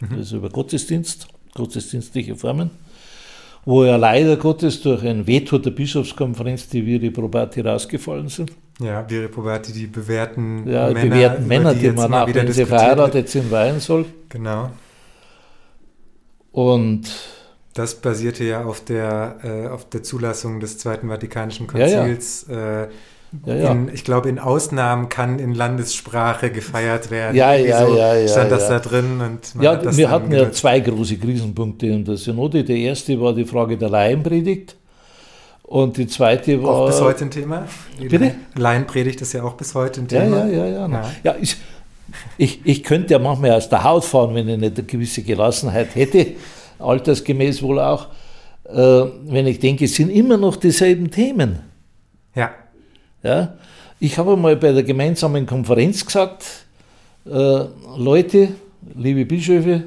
also 0.10 0.38
über 0.38 0.50
Gottesdienst, 0.50 1.28
gottesdienstliche 1.54 2.36
Formen, 2.36 2.72
wo 3.66 3.86
ja 3.86 3.96
leider 3.96 4.38
Gottes 4.38 4.82
durch 4.82 5.04
ein 5.04 5.26
Veto 5.26 5.58
der 5.58 5.72
Bischofskonferenz 5.72 6.68
die 6.70 6.86
Viri 6.86 7.12
Probati 7.12 7.62
rausgefallen 7.62 8.28
sind. 8.28 8.52
Ja, 8.80 9.08
Viri 9.10 9.28
Probati, 9.28 9.72
die 9.72 9.88
bewährten 9.88 10.68
Ja, 10.68 10.88
die 10.90 10.96
Männer, 10.96 11.10
bewährten 11.10 11.48
Männer, 11.48 11.74
die, 11.74 11.86
jetzt 11.86 11.96
man 12.10 12.28
wieder 12.28 12.42
wenn 12.44 12.52
sie 12.52 12.66
verheiratet 12.66 13.30
sind, 13.30 13.52
weihen 13.52 13.80
soll. 13.80 14.06
Genau. 14.30 14.70
Und 16.52 17.04
Das 17.74 17.96
basierte 17.96 18.44
ja 18.44 18.64
auf 18.66 18.84
der, 18.84 19.38
äh, 19.44 19.68
auf 19.68 19.90
der 19.90 20.04
Zulassung 20.04 20.60
des 20.60 20.78
Zweiten 20.78 21.08
Vatikanischen 21.10 21.68
Ja, 21.74 21.88
ja. 21.88 22.00
Konzils. 22.02 22.48
Äh, 22.50 22.88
Ja, 23.46 23.56
ja. 23.56 23.72
In, 23.72 23.90
ich 23.92 24.04
glaube, 24.04 24.30
in 24.30 24.38
Ausnahmen 24.38 25.10
kann 25.10 25.40
in 25.40 25.56
Landessprache 25.56 26.52
gefeiert 26.52 27.10
werden. 27.10 27.36
Ja, 27.36 27.54
ja, 27.54 27.86
so 27.86 27.98
ja, 27.98 28.16
ja, 28.16 28.28
Stand 28.28 28.52
das 28.52 28.64
ja. 28.64 28.70
da 28.70 28.80
drin? 28.80 29.22
Und 29.22 29.62
ja, 29.64 29.98
wir 29.98 30.10
hatten 30.10 30.32
ja 30.32 30.40
genutzt. 30.40 30.60
zwei 30.60 30.80
große 30.80 31.18
Krisenpunkte 31.18 31.88
in 31.88 32.06
der 32.06 32.18
Synode. 32.18 32.64
Der 32.64 32.76
erste 32.76 33.20
war 33.20 33.34
die 33.34 33.46
Frage 33.46 33.78
der 33.78 33.90
Laienpredigt 33.90 34.76
und 35.64 35.98
die 35.98 36.08
zweite 36.08 36.62
war... 36.62 36.70
Auch 36.70 36.88
bis 36.88 37.02
heute 37.02 37.26
ein 37.26 37.32
Thema? 37.32 37.66
Die 38.00 38.08
Bitte? 38.08 38.36
Laienpredigt 38.56 39.22
ist 39.22 39.34
ja 39.34 39.44
auch 39.44 39.54
bis 39.54 39.74
heute 39.74 40.02
ein 40.02 40.08
Ja, 40.12 40.22
Thema. 40.22 40.46
ja, 40.46 40.66
ja, 40.66 40.66
ja. 40.68 40.88
Ja. 40.88 41.12
ja. 41.24 41.36
ich, 41.42 41.58
ich, 42.38 42.62
ich 42.66 42.84
könnte 42.84 43.14
ja 43.14 43.20
manchmal 43.20 43.52
aus 43.52 43.68
der 43.68 43.84
Haut 43.84 44.06
fahren, 44.06 44.36
wenn 44.36 44.48
ich 44.48 44.58
nicht 44.58 44.78
eine 44.78 44.86
gewisse 44.86 45.24
Gelassenheit 45.24 45.96
hätte, 45.96 46.28
altersgemäß 46.78 47.64
wohl 47.64 47.80
auch, 47.80 48.10
äh, 48.70 48.76
wenn 49.26 49.48
ich 49.48 49.60
denke, 49.60 49.86
es 49.86 49.96
sind 49.96 50.10
immer 50.10 50.38
noch 50.38 50.56
dieselben 50.58 51.10
Themen. 51.10 51.62
Ja. 52.36 52.52
Ja? 53.24 53.56
Ich 54.00 54.18
habe 54.18 54.36
mal 54.36 54.56
bei 54.56 54.72
der 54.72 54.84
gemeinsamen 54.84 55.46
Konferenz 55.46 56.06
gesagt, 56.06 56.44
äh, 57.26 57.30
Leute, 57.98 58.50
liebe 58.96 59.26
Bischöfe, 59.26 59.84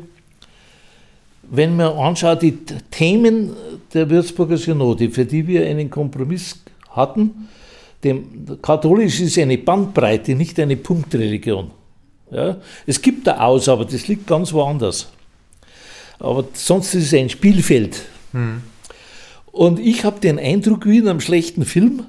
wenn 1.43 1.76
man 1.76 1.93
anschaut, 1.93 2.43
die 2.43 2.59
Themen 2.91 3.51
der 3.93 4.09
Würzburger 4.11 4.57
Synode, 4.57 5.11
für 5.11 5.24
die 5.24 5.47
wir 5.47 5.66
einen 5.66 5.91
Kompromiss 5.91 6.61
hatten, 6.91 7.49
dem, 8.03 8.61
katholisch 8.62 9.20
ist 9.20 9.39
eine 9.39 9.59
Bandbreite, 9.59 10.34
nicht 10.34 10.59
eine 10.59 10.76
Punktreligion. 10.76 11.70
Ja? 12.30 12.57
Es 12.87 13.01
gibt 13.01 13.26
da 13.26 13.39
aus, 13.39 13.68
aber 13.68 13.84
das 13.84 14.09
liegt 14.09 14.26
ganz 14.26 14.53
woanders. 14.53 15.09
Aber 16.18 16.45
sonst 16.55 16.95
ist 16.95 17.12
es 17.12 17.14
ein 17.14 17.28
Spielfeld. 17.28 18.03
Und 19.53 19.78
ich 19.78 20.05
habe 20.05 20.20
den 20.20 20.39
Eindruck, 20.39 20.87
wie 20.87 20.99
in 20.99 21.09
einem 21.09 21.20
schlechten 21.20 21.64
Film, 21.64 22.05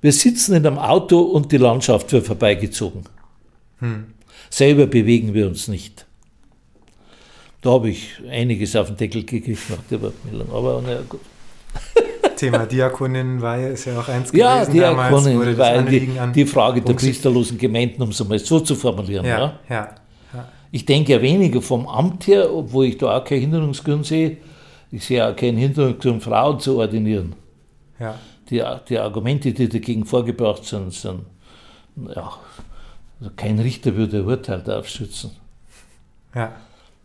wir 0.00 0.12
sitzen 0.12 0.54
in 0.54 0.66
einem 0.66 0.78
Auto 0.78 1.20
und 1.20 1.50
die 1.52 1.56
Landschaft 1.56 2.12
wird 2.12 2.26
vorbeigezogen. 2.26 3.04
Selber 4.50 4.86
bewegen 4.86 5.34
wir 5.34 5.46
uns 5.46 5.68
nicht. 5.68 6.06
Da 7.62 7.70
habe 7.70 7.90
ich 7.90 8.10
einiges 8.30 8.76
auf 8.76 8.88
den 8.88 8.96
Deckel 8.96 9.24
gekriegt 9.24 9.70
nach 9.70 9.78
der 9.90 10.00
Wortmeldung. 10.02 10.48
Aber 10.52 10.82
na 10.84 10.92
ja, 10.92 11.00
gut. 11.08 11.20
Thema 12.36 12.66
Diakoninnenweihe 12.66 13.70
ist 13.70 13.86
ja 13.86 13.98
auch 13.98 14.08
eins 14.08 14.30
Ja, 14.32 14.62
gewesen. 14.64 14.80
Damals 14.80 15.24
weil 15.58 15.78
Anliegen 15.78 16.16
die, 16.28 16.44
die 16.44 16.46
Frage 16.46 16.82
der 16.82 16.92
priesterlosen 16.92 17.58
Gemeinden, 17.58 18.02
um 18.02 18.10
es 18.10 18.20
einmal 18.20 18.38
so 18.38 18.60
zu 18.60 18.74
formulieren. 18.74 19.24
Ja. 19.24 19.58
Ja, 19.68 19.94
ja. 20.32 20.48
Ich 20.70 20.84
denke 20.84 21.12
ja 21.12 21.22
weniger 21.22 21.62
vom 21.62 21.88
Amt 21.88 22.26
her, 22.26 22.52
obwohl 22.52 22.86
ich 22.86 22.98
da 22.98 23.18
auch 23.18 23.24
keinen 23.24 23.40
Hinderungsgrund 23.40 24.06
sehe. 24.06 24.36
Ich 24.92 25.04
sehe 25.04 25.26
auch 25.26 25.34
keinen 25.34 25.56
Hinderungsgrund, 25.56 26.22
Frauen 26.22 26.60
zu 26.60 26.78
ordinieren. 26.78 27.34
ja. 27.98 28.14
Die, 28.50 28.62
die 28.88 28.98
Argumente, 28.98 29.52
die 29.52 29.68
dagegen 29.68 30.04
vorgebracht 30.04 30.64
sind, 30.64 30.92
sind 30.92 31.22
ja, 32.14 32.32
also 33.20 33.32
kein 33.36 33.58
Richter 33.58 33.96
würde 33.96 34.18
ein 34.18 34.26
Urteil 34.26 34.62
darauf 34.62 34.88
stützen. 34.88 35.30
ja. 36.34 36.54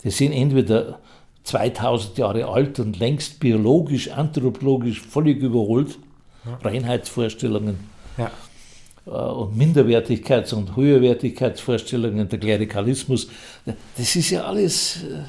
Die 0.03 0.09
sind 0.09 0.31
entweder 0.31 0.99
2000 1.43 2.17
Jahre 2.17 2.47
alt 2.47 2.79
und 2.79 2.97
längst 2.99 3.39
biologisch, 3.39 4.09
anthropologisch 4.09 5.01
völlig 5.01 5.41
überholt, 5.41 5.97
Reinheitsvorstellungen 6.63 7.79
ja. 8.17 8.31
äh, 9.05 9.09
und 9.09 9.55
Minderwertigkeits- 9.55 10.53
und 10.55 10.75
Höherwertigkeitsvorstellungen, 10.75 12.29
der 12.29 12.39
Klerikalismus, 12.39 13.27
das 13.65 14.15
ist 14.15 14.31
ja 14.31 14.43
alles 14.43 15.03
äh, 15.03 15.21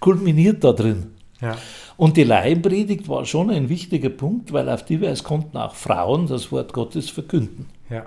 kulminiert 0.00 0.62
da 0.62 0.72
drin. 0.72 1.12
ja. 1.40 1.56
Und 1.98 2.16
die 2.16 2.22
Laienpredigt 2.22 3.08
war 3.08 3.26
schon 3.26 3.50
ein 3.50 3.68
wichtiger 3.68 4.08
Punkt, 4.08 4.52
weil 4.52 4.68
auf 4.68 4.84
die 4.84 5.02
Weise 5.02 5.24
konnten 5.24 5.56
auch 5.56 5.74
Frauen 5.74 6.28
das 6.28 6.52
Wort 6.52 6.72
Gottes 6.72 7.10
verkünden. 7.10 7.66
ja. 7.90 8.06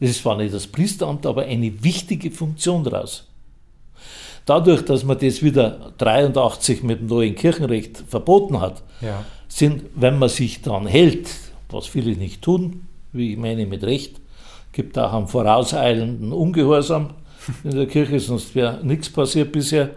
Das 0.00 0.10
ist 0.10 0.22
zwar 0.22 0.36
nicht 0.36 0.52
das 0.52 0.66
Priesteramt, 0.66 1.24
aber 1.24 1.44
eine 1.44 1.84
wichtige 1.84 2.32
Funktion 2.32 2.82
daraus. 2.82 3.28
Dadurch, 4.44 4.84
dass 4.84 5.04
man 5.04 5.16
das 5.16 5.44
wieder 5.44 5.92
83 5.96 6.82
mit 6.82 7.00
dem 7.00 7.06
neuen 7.06 7.36
Kirchenrecht 7.36 8.02
verboten 8.08 8.60
hat, 8.60 8.82
ja. 9.00 9.24
sind, 9.46 9.84
wenn 9.94 10.18
man 10.18 10.28
sich 10.28 10.60
daran 10.60 10.88
hält, 10.88 11.30
was 11.70 11.86
viele 11.86 12.16
nicht 12.16 12.42
tun, 12.42 12.88
wie 13.12 13.32
ich 13.32 13.38
meine 13.38 13.64
mit 13.64 13.84
Recht, 13.84 14.20
gibt 14.72 14.98
auch 14.98 15.12
einen 15.12 15.28
vorauseilenden 15.28 16.32
Ungehorsam 16.32 17.10
in 17.62 17.76
der 17.76 17.86
Kirche, 17.86 18.18
sonst 18.18 18.56
wäre 18.56 18.84
nichts 18.84 19.08
passiert 19.08 19.52
bisher. 19.52 19.90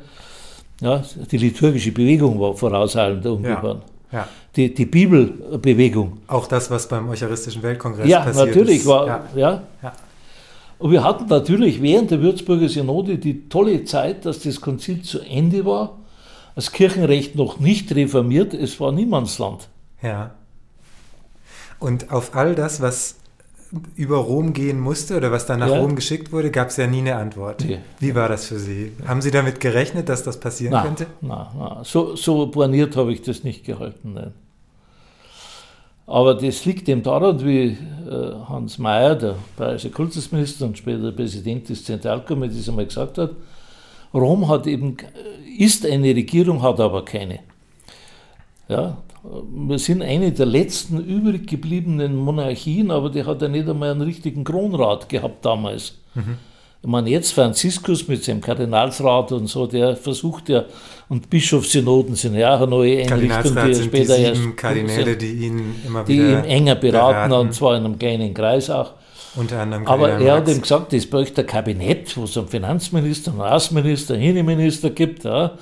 Ja, 0.81 1.03
die 1.31 1.37
liturgische 1.37 1.91
Bewegung 1.91 2.39
war 2.39 2.53
vorauseilender 2.53 3.33
Ungehorsam. 3.33 3.81
ja. 4.11 4.27
Die, 4.55 4.73
die 4.73 4.85
Bibelbewegung 4.85 6.19
Auch 6.27 6.47
das, 6.47 6.71
was 6.71 6.87
beim 6.87 7.09
Eucharistischen 7.09 7.61
Weltkongress 7.61 8.07
ja, 8.07 8.21
passiert 8.21 8.47
natürlich 8.47 8.79
ist. 8.79 8.85
war, 8.85 9.07
ja. 9.07 9.23
ja. 9.35 9.63
Ja. 9.83 9.93
Und 10.79 10.91
wir 10.91 11.03
hatten 11.03 11.25
natürlich 11.27 11.81
während 11.81 12.11
der 12.11 12.21
Würzburger 12.21 12.69
Synode 12.69 13.17
die 13.17 13.49
tolle 13.49 13.83
Zeit, 13.83 14.25
dass 14.25 14.39
das 14.39 14.61
Konzil 14.61 15.01
zu 15.01 15.19
Ende 15.21 15.65
war. 15.65 15.97
Das 16.55 16.71
Kirchenrecht 16.71 17.35
noch 17.35 17.59
nicht 17.59 17.93
reformiert, 17.95 18.53
es 18.53 18.79
war 18.79 18.91
Niemandsland. 18.91 19.69
Ja. 20.01 20.35
Und 21.79 22.11
auf 22.11 22.35
all 22.35 22.55
das, 22.55 22.81
was 22.81 23.17
über 23.95 24.17
Rom 24.17 24.53
gehen 24.53 24.79
musste 24.79 25.17
oder 25.17 25.31
was 25.31 25.45
dann 25.45 25.59
nach 25.59 25.69
Ja. 25.69 25.79
Rom 25.79 25.95
geschickt 25.95 26.31
wurde, 26.31 26.51
gab 26.51 26.69
es 26.69 26.77
ja 26.77 26.87
nie 26.87 26.99
eine 26.99 27.15
Antwort. 27.15 27.63
Nee. 27.65 27.79
Wie 27.99 28.15
war 28.15 28.29
das 28.29 28.45
für 28.45 28.59
Sie? 28.59 28.93
Haben 29.05 29.21
Sie 29.21 29.31
damit 29.31 29.59
gerechnet, 29.59 30.07
dass 30.09 30.23
das 30.23 30.39
passieren 30.39 30.73
Na, 30.73 30.83
könnte? 30.83 31.07
na, 31.21 31.51
na. 31.57 31.81
So, 31.83 32.15
so 32.15 32.47
borniert 32.47 32.95
habe 32.95 33.11
ich 33.11 33.21
das 33.21 33.43
nicht 33.43 33.65
gehalten. 33.65 34.13
Nein. 34.13 34.33
Aber 36.05 36.35
das 36.35 36.63
liegt 36.63 36.87
eben 36.87 37.03
daran, 37.03 37.43
wie 37.43 37.65
äh, 38.09 38.33
Hans 38.47 38.77
Mayer, 38.77 39.15
der 39.15 39.35
bayerische 39.57 39.89
Kultusminister 39.91 40.65
und 40.65 40.77
später 40.77 41.11
Präsident 41.11 41.67
des 41.67 41.83
Zentralkomitees 41.83 42.69
einmal 42.69 42.85
gesagt 42.85 43.17
hat, 43.17 43.31
Rom 44.13 44.47
hat 44.47 44.67
eben, 44.67 44.95
ist 45.59 45.85
eine 45.85 46.07
Regierung, 46.15 46.61
hat 46.61 46.79
aber 46.79 47.03
keine. 47.03 47.39
Ja, 48.69 48.97
wir 49.23 49.79
sind 49.79 50.01
eine 50.01 50.31
der 50.31 50.45
letzten 50.45 50.99
übrig 50.99 51.47
gebliebenen 51.47 52.15
Monarchien, 52.15 52.91
aber 52.91 53.09
die 53.09 53.23
hat 53.23 53.41
ja 53.41 53.47
nicht 53.47 53.67
einmal 53.67 53.91
einen 53.91 54.01
richtigen 54.01 54.43
Kronrat 54.43 55.09
gehabt 55.09 55.45
damals. 55.45 55.95
Ich 56.83 56.89
meine, 56.89 57.09
jetzt 57.09 57.33
Franziskus 57.33 58.07
mit 58.07 58.23
seinem 58.23 58.39
Kardinalsrat 58.39 59.31
und 59.31 59.47
so, 59.47 59.65
der 59.65 59.95
versucht 59.95 60.47
ja, 60.49 60.65
und 61.09 61.29
Bischofssynoden 61.29 62.15
sind 62.15 62.35
ja 62.35 62.55
auch 62.55 62.61
eine 62.61 62.69
neue 62.69 63.01
Einrichtung, 63.01 63.55
die 63.65 63.73
sind 63.73 63.93
die 63.93 63.97
später 63.97 64.15
sieben 64.15 64.25
erst 64.25 64.57
Kardinäle, 64.57 65.05
sind, 65.05 65.21
die 65.21 65.33
ihn 65.33 65.75
immer 65.85 66.03
die 66.03 66.13
wieder 66.13 66.39
ihn 66.39 66.45
enger 66.45 66.75
beraten, 66.75 67.29
beraten. 67.29 67.47
und 67.47 67.53
zwar 67.53 67.77
in 67.77 67.85
einem 67.85 67.99
kleinen 67.99 68.33
Kreis 68.33 68.69
auch. 68.69 68.93
Unter 69.37 69.61
anderem 69.61 69.85
Aber 69.87 70.09
er 70.09 70.37
hat 70.37 70.47
ihm 70.47 70.61
gesagt, 70.61 70.93
es 70.93 71.09
bräuchte 71.09 71.41
ein 71.41 71.47
Kabinett, 71.47 72.17
wo 72.17 72.23
es 72.23 72.37
einen 72.37 72.47
Finanzminister, 72.47 73.31
einen 73.31 73.41
Außenminister, 73.41 74.15
einen 74.15 74.23
Innenminister 74.23 74.89
gibt. 74.89 75.23
Ja. 75.23 75.57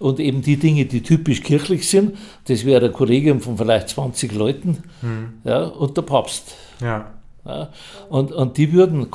Und 0.00 0.18
eben 0.18 0.42
die 0.42 0.56
Dinge, 0.56 0.86
die 0.86 1.02
typisch 1.02 1.42
kirchlich 1.42 1.88
sind, 1.88 2.16
das 2.48 2.64
wäre 2.64 2.86
ein 2.86 2.92
Kollegium 2.92 3.40
von 3.40 3.56
vielleicht 3.56 3.90
20 3.90 4.32
Leuten 4.32 4.82
Hm. 5.00 5.34
ja, 5.44 5.64
und 5.64 5.96
der 5.96 6.02
Papst. 6.02 6.54
Ja, 6.80 7.06
Ja. 7.44 7.68
Und, 8.08 8.32
und 8.32 8.56
die 8.56 8.72
würden 8.72 9.06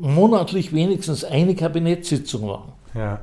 monatlich 0.00 0.72
wenigstens 0.72 1.24
eine 1.24 1.54
Kabinettssitzung 1.54 2.46
machen. 2.46 2.72
ja, 2.94 3.20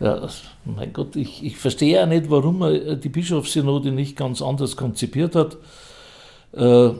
Ja, 0.00 0.20
das, 0.20 0.42
mein 0.64 0.92
Gott, 0.92 1.16
ich, 1.16 1.44
ich 1.44 1.56
verstehe 1.56 1.96
ja 1.96 2.06
nicht, 2.06 2.28
warum 2.28 2.58
man 2.58 3.00
die 3.00 3.08
Bischofssynode 3.08 3.92
nicht 3.92 4.16
ganz 4.16 4.42
anders 4.42 4.76
konzipiert 4.76 5.34
hat. 5.34 5.56
Äh, 6.56 6.90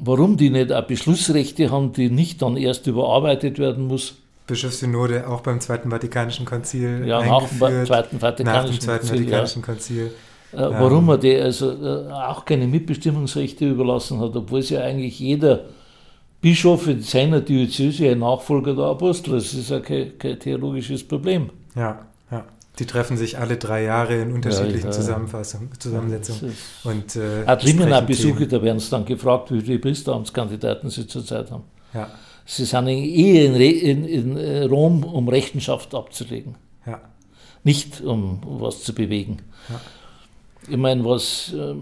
warum 0.00 0.36
die 0.36 0.50
nicht 0.50 0.72
auch 0.72 0.84
Beschlussrechte 0.84 1.70
haben, 1.70 1.92
die 1.92 2.08
nicht 2.08 2.40
dann 2.40 2.56
erst 2.56 2.86
überarbeitet 2.86 3.58
werden 3.58 3.88
muss. 3.88 4.14
Bischofssynode 4.46 5.28
auch 5.28 5.40
beim 5.40 5.60
Zweiten 5.60 5.90
Vatikanischen 5.90 6.44
Konzil 6.44 7.04
ja, 7.06 7.24
nach 7.24 7.48
dem 7.48 7.86
Zweiten 7.86 8.18
Vatikanischen, 8.20 8.80
Zweiten 8.80 9.06
Konzil, 9.06 9.18
Vatikanischen 9.18 9.62
Konzil. 9.62 10.10
Ja. 10.52 10.68
Äh, 10.68 10.80
warum 10.80 11.08
er 11.08 11.18
die 11.18 11.34
also 11.36 11.70
äh, 11.70 12.12
auch 12.12 12.44
keine 12.44 12.66
Mitbestimmungsrechte 12.66 13.68
überlassen 13.68 14.20
hat, 14.20 14.36
obwohl 14.36 14.60
es 14.60 14.70
ja 14.70 14.82
eigentlich 14.82 15.18
jeder 15.18 15.64
Bischof 16.40 16.86
in 16.88 17.00
seiner 17.02 17.40
Diözese 17.40 18.10
ein 18.10 18.18
Nachfolger 18.18 18.74
der 18.74 18.84
Apostel 18.84 19.34
ist. 19.34 19.52
Das 19.52 19.60
ist 19.60 19.70
ja 19.70 19.80
kein, 19.80 20.18
kein 20.18 20.38
theologisches 20.38 21.06
Problem. 21.06 21.50
Ja. 21.74 22.06
Die 22.78 22.86
treffen 22.86 23.18
sich 23.18 23.38
alle 23.38 23.58
drei 23.58 23.84
Jahre 23.84 24.22
in 24.22 24.32
unterschiedlichen 24.32 24.86
ja, 24.86 24.92
Zusammenfassungen, 24.92 25.68
Zusammensetzungen. 25.78 26.56
Und, 26.84 27.16
äh, 27.16 27.46
hat 27.46 28.06
Besuche, 28.06 28.46
da 28.46 28.62
werden 28.62 28.78
sie 28.78 28.90
dann 28.90 29.04
gefragt, 29.04 29.52
wie 29.52 29.60
viele 29.60 29.78
Priesteramtskandidaten 29.78 30.88
sie 30.88 31.06
zurzeit 31.06 31.50
haben. 31.50 31.64
Ja. 31.92 32.08
Sie 32.46 32.64
sind 32.64 32.88
eh 32.88 33.46
in, 33.46 33.54
in, 33.54 34.04
in, 34.04 34.36
äh, 34.36 34.64
Rom, 34.64 35.04
um 35.04 35.28
Rechenschaft 35.28 35.94
abzulegen. 35.94 36.54
Ja. 36.86 37.00
Nicht 37.62 38.00
um 38.00 38.40
was 38.44 38.82
zu 38.82 38.94
bewegen. 38.94 39.38
Ja. 39.68 39.80
Ich 40.68 40.76
meine, 40.76 41.04
was 41.04 41.52
äh, 41.52 41.74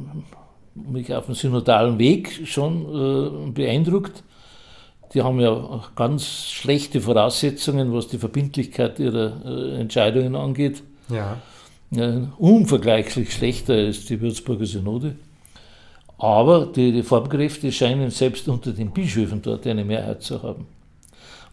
mich 0.75 1.15
auf 1.15 1.27
dem 1.27 1.35
synodalen 1.35 1.99
Weg 1.99 2.47
schon 2.47 3.47
äh, 3.47 3.51
beeindruckt, 3.51 4.23
die 5.15 5.23
haben 5.23 5.41
ja 5.41 5.83
ganz 5.97 6.51
schlechte 6.51 7.01
Voraussetzungen, 7.01 7.93
was 7.93 8.09
die 8.09 8.19
Verbindlichkeit 8.19 8.99
ihrer 8.99 9.45
äh, 9.45 9.81
Entscheidungen 9.81 10.37
angeht. 10.37 10.83
Ja. 11.09 11.39
ja. 11.91 12.29
Unvergleichlich 12.39 13.33
schlechter 13.33 13.75
als 13.75 14.05
die 14.05 14.21
Würzburger 14.21 14.67
Synode. 14.67 15.17
Aber 16.19 16.67
die 16.67 16.91
Reformkräfte 16.91 17.73
scheinen 17.73 18.11
selbst 18.11 18.47
unter 18.47 18.73
den 18.73 18.91
Bischöfen 18.91 19.41
dort 19.43 19.67
eine 19.67 19.85
Mehrheit 19.85 20.23
zu 20.23 20.43
haben. 20.43 20.67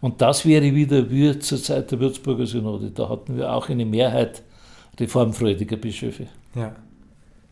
Und 0.00 0.20
das 0.20 0.46
wäre 0.46 0.74
wieder 0.74 1.10
wie 1.10 1.36
zur 1.38 1.60
Zeit 1.60 1.90
der 1.90 1.98
Würzburger 1.98 2.46
Synode. 2.46 2.90
Da 2.90 3.08
hatten 3.08 3.36
wir 3.36 3.52
auch 3.52 3.68
eine 3.68 3.84
Mehrheit 3.84 4.42
reformfreudiger 5.00 5.76
Bischöfe. 5.76 6.28
Ja. 6.54 6.76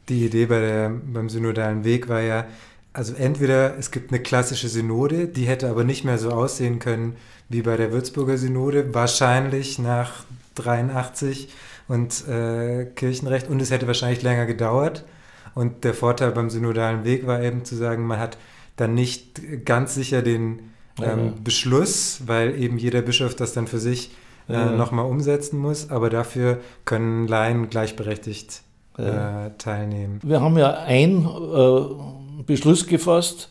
Die 0.08 0.26
Idee 0.26 0.46
bei 0.46 0.60
der, 0.60 0.88
beim 0.88 1.28
synodalen 1.28 1.82
Weg 1.84 2.08
war 2.08 2.20
ja, 2.20 2.46
also 2.96 3.14
entweder 3.14 3.76
es 3.78 3.90
gibt 3.90 4.10
eine 4.10 4.22
klassische 4.22 4.68
Synode, 4.68 5.28
die 5.28 5.44
hätte 5.44 5.68
aber 5.68 5.84
nicht 5.84 6.04
mehr 6.04 6.16
so 6.16 6.30
aussehen 6.30 6.78
können 6.78 7.16
wie 7.50 7.60
bei 7.60 7.76
der 7.76 7.92
Würzburger 7.92 8.38
Synode, 8.38 8.94
wahrscheinlich 8.94 9.78
nach 9.78 10.24
83 10.54 11.50
und 11.88 12.26
äh, 12.26 12.86
Kirchenrecht 12.86 13.48
und 13.48 13.60
es 13.60 13.70
hätte 13.70 13.86
wahrscheinlich 13.86 14.22
länger 14.22 14.46
gedauert. 14.46 15.04
Und 15.54 15.84
der 15.84 15.92
Vorteil 15.92 16.32
beim 16.32 16.48
synodalen 16.48 17.04
Weg 17.04 17.26
war 17.26 17.42
eben 17.42 17.66
zu 17.66 17.76
sagen, 17.76 18.06
man 18.06 18.18
hat 18.18 18.38
dann 18.76 18.94
nicht 18.94 19.64
ganz 19.66 19.94
sicher 19.94 20.22
den 20.22 20.70
ähm, 21.00 21.26
ja. 21.26 21.32
Beschluss, 21.44 22.22
weil 22.26 22.58
eben 22.60 22.78
jeder 22.78 23.02
Bischof 23.02 23.36
das 23.36 23.52
dann 23.52 23.66
für 23.66 23.78
sich 23.78 24.10
äh, 24.48 24.54
ja. 24.54 24.70
nochmal 24.70 25.04
umsetzen 25.04 25.58
muss, 25.58 25.90
aber 25.90 26.08
dafür 26.08 26.60
können 26.86 27.28
Laien 27.28 27.68
gleichberechtigt 27.68 28.62
äh, 28.98 29.50
teilnehmen. 29.58 30.20
Wir 30.22 30.40
haben 30.40 30.56
ja 30.56 30.72
ein 30.84 31.26
äh, 31.26 32.42
Beschluss 32.44 32.86
gefasst, 32.86 33.50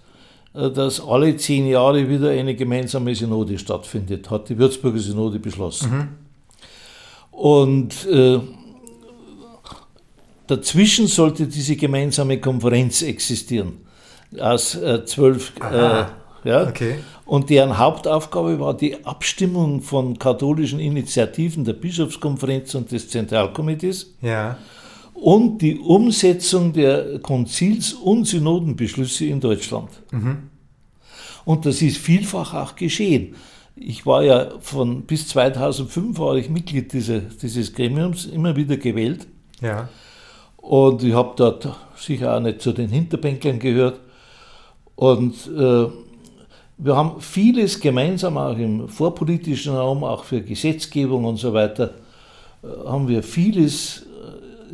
äh, 0.54 0.72
dass 0.72 1.06
alle 1.06 1.36
zehn 1.38 1.68
Jahre 1.68 2.10
wieder 2.10 2.30
eine 2.32 2.56
gemeinsame 2.56 3.14
Synode 3.14 3.58
stattfindet, 3.60 4.30
hat 4.30 4.50
die 4.50 4.58
Würzburger 4.58 5.00
Synode 5.00 5.40
beschlossen. 5.40 5.92
Mhm. 5.92 6.08
Und 7.32 8.06
äh, 8.08 8.40
dazwischen 10.48 11.08
sollte 11.08 11.48
diese 11.48 11.76
gemeinsame 11.76 12.40
Konferenz 12.40 13.02
existieren 13.02 13.86
aus 14.40 14.76
äh, 14.76 15.06
zwölf. 15.06 15.54
Äh, 15.60 16.06
ja, 16.44 16.68
okay. 16.68 16.96
Und 17.26 17.50
deren 17.50 17.78
Hauptaufgabe 17.78 18.60
war 18.60 18.76
die 18.76 19.04
Abstimmung 19.06 19.82
von 19.82 20.18
katholischen 20.18 20.80
Initiativen 20.80 21.66
der 21.66 21.74
Bischofskonferenz 21.74 22.76
und 22.76 22.92
des 22.92 23.10
Zentralkomitees. 23.10 24.14
Ja 24.22 24.58
und 25.26 25.64
die 25.64 25.80
Umsetzung 25.80 26.72
der 26.72 27.18
Konzils- 27.18 27.94
und 27.94 28.26
Synodenbeschlüsse 28.26 29.26
in 29.26 29.40
Deutschland. 29.40 29.90
Mhm. 30.12 30.52
Und 31.46 31.66
das 31.66 31.82
ist 31.82 31.98
vielfach 31.98 32.54
auch 32.54 32.76
geschehen. 32.76 33.34
Ich 33.76 34.06
war 34.06 34.22
ja 34.22 34.52
von 34.60 35.02
bis 35.02 35.28
2005 35.30 36.20
war 36.20 36.36
ich 36.36 36.52
Mitglied 36.52 36.94
dieser, 36.94 37.22
dieses 37.22 37.74
Gremiums, 37.74 38.28
immer 38.28 38.56
wieder 38.56 38.78
gewählt. 38.78 39.26
Ja. 39.62 39.90
Und 40.58 41.02
ich 41.02 41.16
habe 41.16 41.34
dort 41.36 41.76
sicher 41.98 42.38
auch 42.38 42.40
nicht 42.40 42.62
zu 42.62 42.72
den 42.72 42.90
Hinterbänklern 42.90 43.58
gehört. 43.58 44.00
Und 44.94 45.34
äh, 45.48 45.88
wir 46.78 46.96
haben 46.96 47.20
vieles 47.20 47.80
gemeinsam, 47.80 48.38
auch 48.38 48.60
im 48.60 48.88
vorpolitischen 48.88 49.74
Raum, 49.74 50.04
auch 50.04 50.24
für 50.24 50.42
Gesetzgebung 50.42 51.26
und 51.26 51.38
so 51.38 51.52
weiter, 51.52 51.96
äh, 52.62 52.68
haben 52.88 53.08
wir 53.08 53.24
vieles 53.24 54.05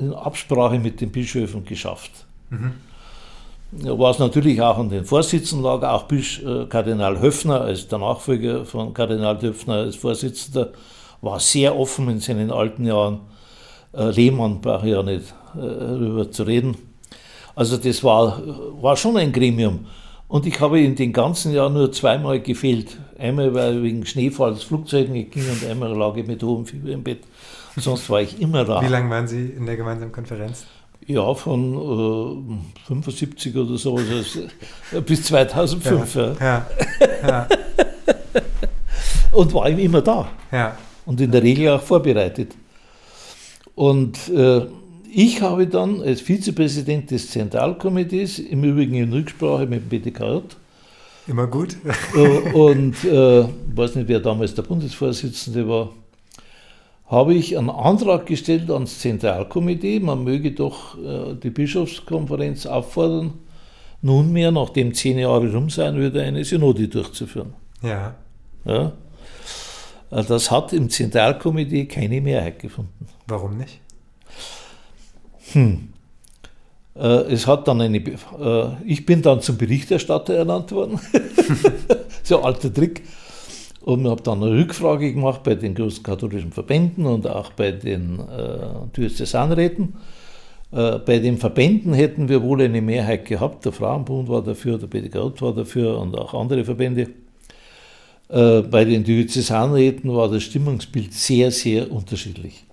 in 0.02 0.14
Absprache 0.14 0.80
mit 0.80 1.00
den 1.00 1.12
Bischöfen 1.12 1.64
geschafft. 1.64 2.12
Mhm. 2.50 2.74
Was 3.72 4.20
natürlich 4.20 4.62
auch 4.62 4.78
an 4.78 4.90
den 4.90 5.06
Vorsitzenden 5.06 5.64
lag, 5.64 5.82
auch 5.84 6.04
Bisch, 6.04 6.42
äh, 6.44 6.66
Kardinal 6.66 7.22
Höffner 7.22 7.62
als 7.62 7.88
der 7.88 8.00
Nachfolger 8.00 8.66
von 8.66 8.94
Kardinal 8.94 9.38
Döpfner 9.38 9.76
als 9.76 9.96
Vorsitzender, 9.96 10.72
war 11.22 11.40
sehr 11.40 11.78
offen 11.78 12.10
in 12.10 12.20
seinen 12.20 12.52
alten 12.52 12.86
Jahren. 12.86 13.22
Äh, 13.94 14.10
Lehmann 14.10 14.60
brauche 14.60 14.88
ich 14.88 14.94
ja 14.94 15.04
nicht 15.04 15.34
äh, 15.56 15.60
darüber 15.60 16.30
zu 16.30 16.44
reden. 16.44 16.76
Also 17.56 17.78
das 17.78 18.04
war, 18.04 18.42
war 18.82 18.98
schon 18.98 19.16
ein 19.16 19.32
Gremium. 19.32 19.86
Und 20.32 20.46
ich 20.46 20.62
habe 20.62 20.80
in 20.80 20.96
den 20.96 21.12
ganzen 21.12 21.52
Jahren 21.52 21.74
nur 21.74 21.92
zweimal 21.92 22.40
gefehlt. 22.40 22.98
Einmal, 23.20 23.54
weil 23.54 23.84
wegen 23.84 24.06
Schneefall 24.06 24.52
das 24.52 24.64
Flugzeug 24.64 25.10
nicht 25.10 25.32
ging 25.32 25.44
und 25.44 25.70
einmal 25.70 25.94
lag 25.94 26.16
ich 26.16 26.26
mit 26.26 26.42
hohem 26.42 26.66
Fieber 26.66 26.90
im 26.92 27.04
Bett. 27.04 27.20
Sonst 27.76 28.10
war 28.10 28.22
ich 28.22 28.40
immer 28.42 28.64
da. 28.64 28.82
Wie 28.82 28.88
lange 28.88 29.10
waren 29.10 29.28
Sie 29.28 29.48
in 29.48 29.66
der 29.66 29.76
gemeinsamen 29.76 30.14
Konferenz? 30.14 30.66
Ja, 31.06 31.34
von 31.34 31.74
äh, 32.80 32.88
75 32.88 33.58
oder 33.58 33.76
so 33.76 33.98
also 33.98 35.02
bis 35.06 35.24
2005. 35.24 36.16
Ja, 36.16 36.32
ja, 36.40 36.66
ja. 37.28 37.48
Und 39.34 39.54
war 39.54 39.68
immer 39.68 40.02
da. 40.02 40.30
Ja. 40.50 40.78
Und 41.06 41.20
in 41.20 41.30
der 41.30 41.44
Regel 41.44 41.74
auch 41.74 41.82
vorbereitet. 41.82 42.56
Und 43.76 44.30
äh, 44.30 44.62
ich 45.14 45.42
habe 45.42 45.68
dann 45.68 46.02
als 46.02 46.22
Vizepräsident 46.22 47.12
des 47.12 47.32
Zentralkomitees, 47.32 48.40
im 48.40 48.64
Übrigen 48.64 48.96
in 48.96 49.12
Rücksprache 49.12 49.66
mit 49.68 49.84
dem 49.84 49.90
BDKJ, 49.90 50.40
Immer 51.28 51.48
gut. 51.48 51.78
Äh, 52.16 52.52
und 52.54 53.04
äh, 53.04 53.46
weiß 53.76 53.96
nicht, 53.96 54.08
wer 54.08 54.20
damals 54.20 54.56
der 54.56 54.64
Bundesvorsitzende 54.64 55.68
war, 55.68 55.90
habe 57.08 57.34
ich 57.34 57.58
einen 57.58 57.70
Antrag 57.70 58.26
gestellt 58.26 58.72
ans 58.72 59.00
Zentralkomitee, 59.00 60.00
man 60.00 60.24
möge 60.24 60.52
doch 60.52 60.98
äh, 60.98 61.36
die 61.36 61.50
Bischofskonferenz 61.50 62.66
auffordern, 62.66 63.34
nunmehr, 64.02 64.52
nachdem 64.52 64.94
zehn 64.94 65.20
Jahre 65.20 65.52
rum 65.52 65.70
sein 65.70 65.96
würde, 65.96 66.22
eine 66.22 66.44
Synode 66.44 66.88
durchzuführen. 66.88 67.54
Ja. 67.84 68.16
ja. 68.66 68.94
Äh, 70.10 70.24
das 70.24 70.50
hat 70.50 70.74
im 70.74 70.90
Zentralkomitee 70.90 71.86
keine 71.86 72.22
Mehrheit 72.22 72.60
gefunden. 72.60 73.08
Warum 73.28 73.58
nicht? 73.58 73.81
Hm. 75.54 75.90
Äh, 76.96 77.34
es 77.34 77.48
hat 77.48 77.68
dann 77.68 77.82
eine, 77.82 78.04
ich 78.86 79.06
bin 79.06 79.22
dann 79.22 79.42
zum 79.42 79.58
Berichterstatter 79.58 80.34
ernannt 80.36 80.72
worden. 80.72 81.00
so 82.24 82.42
alter 82.42 82.74
Trick. 82.74 83.04
Und 83.82 84.08
habe 84.08 84.22
dann 84.22 84.44
eine 84.44 84.52
Rückfrage 84.52 85.12
gemacht 85.12 85.42
bei 85.44 85.56
den 85.56 85.74
großen 85.74 86.04
katholischen 86.04 86.52
Verbänden 86.52 87.08
und 87.08 87.26
auch 87.26 87.52
bei 87.54 87.72
den 87.72 88.20
äh, 88.20 88.96
Diözesanräten. 88.96 89.94
Äh, 90.72 91.00
bei 91.00 91.18
den 91.18 91.38
Verbänden 91.38 91.94
hätten 91.94 92.30
wir 92.30 92.44
wohl 92.44 92.62
eine 92.62 92.82
Mehrheit 92.82 93.26
gehabt. 93.26 93.66
Der 93.66 93.72
Frauenbund 93.72 94.30
war 94.30 94.44
dafür, 94.44 94.78
der 94.78 94.86
BDGOT 94.86 95.42
war 95.42 95.54
dafür 95.54 95.98
und 95.98 96.16
auch 96.16 96.34
andere 96.34 96.64
Verbände. 96.64 97.08
Äh, 98.30 98.62
bei 98.62 98.86
den 98.86 99.04
Diözesanräten 99.04 100.14
war 100.14 100.30
das 100.30 100.44
Stimmungsbild 100.44 101.14
sehr, 101.14 101.52
sehr 101.52 101.92
unterschiedlich. 101.92 102.64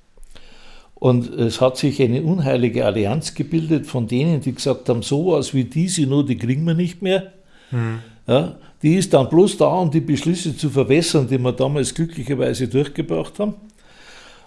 Und 0.99 1.33
es 1.33 1.61
hat 1.61 1.77
sich 1.77 2.03
eine 2.03 2.23
unheilige 2.23 2.85
Allianz 2.85 3.35
gebildet 3.35 3.87
von 3.87 4.09
denen, 4.09 4.41
die 4.41 4.55
gesagt 4.55 4.89
haben, 4.89 5.03
sowas 5.03 5.55
wie 5.55 5.65
die 5.65 5.89
Synode 5.89 6.35
kriegen 6.37 6.65
wir 6.65 6.75
nicht 6.75 7.03
mehr. 7.03 7.33
Mhm. 7.71 8.01
Ja, 8.27 8.57
die 8.83 8.97
ist 8.97 9.15
dann 9.15 9.29
bloß 9.29 9.57
da, 9.57 9.69
um 9.69 9.91
die 9.91 10.01
Beschlüsse 10.01 10.57
zu 10.57 10.71
verwässern, 10.71 11.29
die 11.29 11.39
wir 11.39 11.53
damals 11.53 11.95
glücklicherweise 11.95 12.69
durchgebracht 12.69 13.39
haben. 13.39 13.55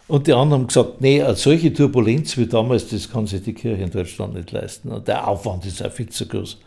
Und 0.07 0.27
die 0.27 0.33
anderen 0.33 0.63
haben 0.63 0.67
gesagt, 0.67 0.99
nee, 0.99 1.23
eine 1.23 1.35
solche 1.35 1.71
Turbulenz 1.73 2.37
wie 2.37 2.45
damals, 2.45 2.89
das 2.89 3.09
kann 3.09 3.27
sich 3.27 3.43
die 3.43 3.53
Kirche 3.53 3.83
in 3.83 3.91
Deutschland 3.91 4.33
nicht 4.33 4.51
leisten. 4.51 4.89
Und 4.89 5.07
der 5.07 5.25
Aufwand 5.27 5.65
ist 5.65 5.83
auch 5.83 5.91
viel 5.91 6.09
zu 6.09 6.27
groß. 6.27 6.57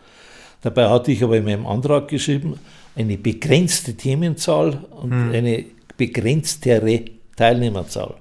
Dabei 0.62 0.88
hatte 0.88 1.12
ich 1.12 1.22
aber 1.22 1.36
in 1.36 1.44
meinem 1.44 1.66
Antrag 1.66 2.08
geschrieben, 2.08 2.58
eine 2.96 3.18
begrenzte 3.18 3.94
Themenzahl 3.94 4.78
und 5.02 5.10
hm. 5.10 5.32
eine 5.32 5.64
begrenztere 5.98 7.02
Teilnehmerzahl. 7.36 8.14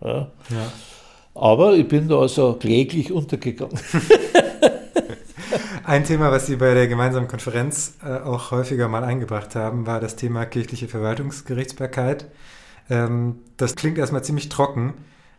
Ja. 0.00 0.28
Ja. 0.50 0.72
Aber 1.34 1.74
ich 1.74 1.86
bin 1.86 2.08
da 2.08 2.18
also 2.18 2.54
kläglich 2.54 3.12
untergegangen. 3.12 3.78
Ein 5.84 6.04
Thema, 6.04 6.32
was 6.32 6.46
Sie 6.46 6.56
bei 6.56 6.74
der 6.74 6.88
gemeinsamen 6.88 7.28
Konferenz 7.28 7.94
äh, 8.04 8.18
auch 8.18 8.50
häufiger 8.50 8.88
mal 8.88 9.04
eingebracht 9.04 9.54
haben, 9.54 9.86
war 9.86 10.00
das 10.00 10.16
Thema 10.16 10.44
kirchliche 10.44 10.88
Verwaltungsgerichtsbarkeit. 10.88 12.26
Ähm, 12.90 13.36
das 13.56 13.76
klingt 13.76 13.98
erstmal 13.98 14.24
ziemlich 14.24 14.48
trocken. 14.48 14.94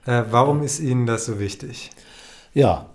Äh, 0.05 0.23
warum 0.29 0.63
ist 0.63 0.79
Ihnen 0.79 1.05
das 1.05 1.25
so 1.25 1.39
wichtig? 1.39 1.89
Ja, 2.53 2.87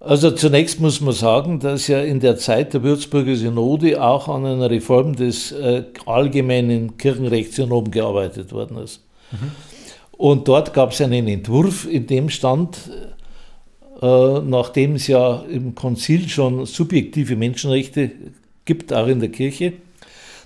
also 0.00 0.30
zunächst 0.30 0.78
muss 0.80 1.00
man 1.00 1.14
sagen, 1.14 1.58
dass 1.58 1.88
ja 1.88 2.00
in 2.00 2.20
der 2.20 2.36
Zeit 2.36 2.74
der 2.74 2.82
Würzburger 2.82 3.34
Synode 3.34 4.02
auch 4.02 4.28
an 4.28 4.46
einer 4.46 4.70
Reform 4.70 5.16
des 5.16 5.52
äh, 5.52 5.84
allgemeinen 6.04 6.96
Kirchenrechts 6.96 7.58
in 7.58 7.70
Rom 7.70 7.90
gearbeitet 7.90 8.52
worden 8.52 8.78
ist. 8.78 9.02
Mhm. 9.32 9.50
Und 10.16 10.48
dort 10.48 10.72
gab 10.72 10.92
es 10.92 11.00
einen 11.00 11.28
Entwurf, 11.28 11.86
in 11.86 12.06
dem 12.06 12.30
stand, 12.30 12.78
äh, 14.00 14.40
nachdem 14.40 14.94
es 14.94 15.06
ja 15.06 15.42
im 15.50 15.74
Konzil 15.74 16.28
schon 16.28 16.66
subjektive 16.66 17.36
Menschenrechte 17.36 18.10
gibt, 18.64 18.92
auch 18.92 19.06
in 19.06 19.20
der 19.20 19.30
Kirche, 19.30 19.74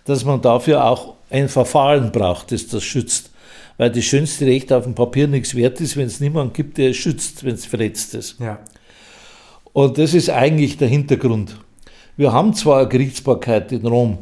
dass 0.05 0.25
man 0.25 0.41
dafür 0.41 0.85
auch 0.85 1.15
ein 1.31 1.49
Verfahren 1.49 2.11
braucht, 2.11 2.53
das 2.53 2.67
das 2.67 2.83
schützt. 2.83 3.31
Weil 3.77 3.91
das 3.91 4.05
schönste 4.05 4.47
Recht 4.47 4.73
auf 4.73 4.85
dem 4.85 4.95
Papier 4.95 5.27
nichts 5.27 5.55
wert 5.55 5.81
ist, 5.81 5.97
wenn 5.97 6.07
es 6.07 6.21
niemanden 6.21 6.53
gibt, 6.53 6.77
der 6.77 6.91
es 6.91 6.97
schützt, 6.97 7.45
wenn 7.45 7.55
es 7.55 7.65
verletzt 7.65 8.15
ist. 8.15 8.39
Ja. 8.39 8.59
Und 9.73 9.99
das 9.99 10.15
ist 10.15 10.31
eigentlich 10.31 10.77
der 10.77 10.89
Hintergrund. 10.89 11.57
Wir 12.17 12.33
haben 12.33 12.53
zwar 12.55 12.81
eine 12.81 12.89
Gerichtsbarkeit 12.89 13.73
in 13.73 13.87
Rom, 13.87 14.19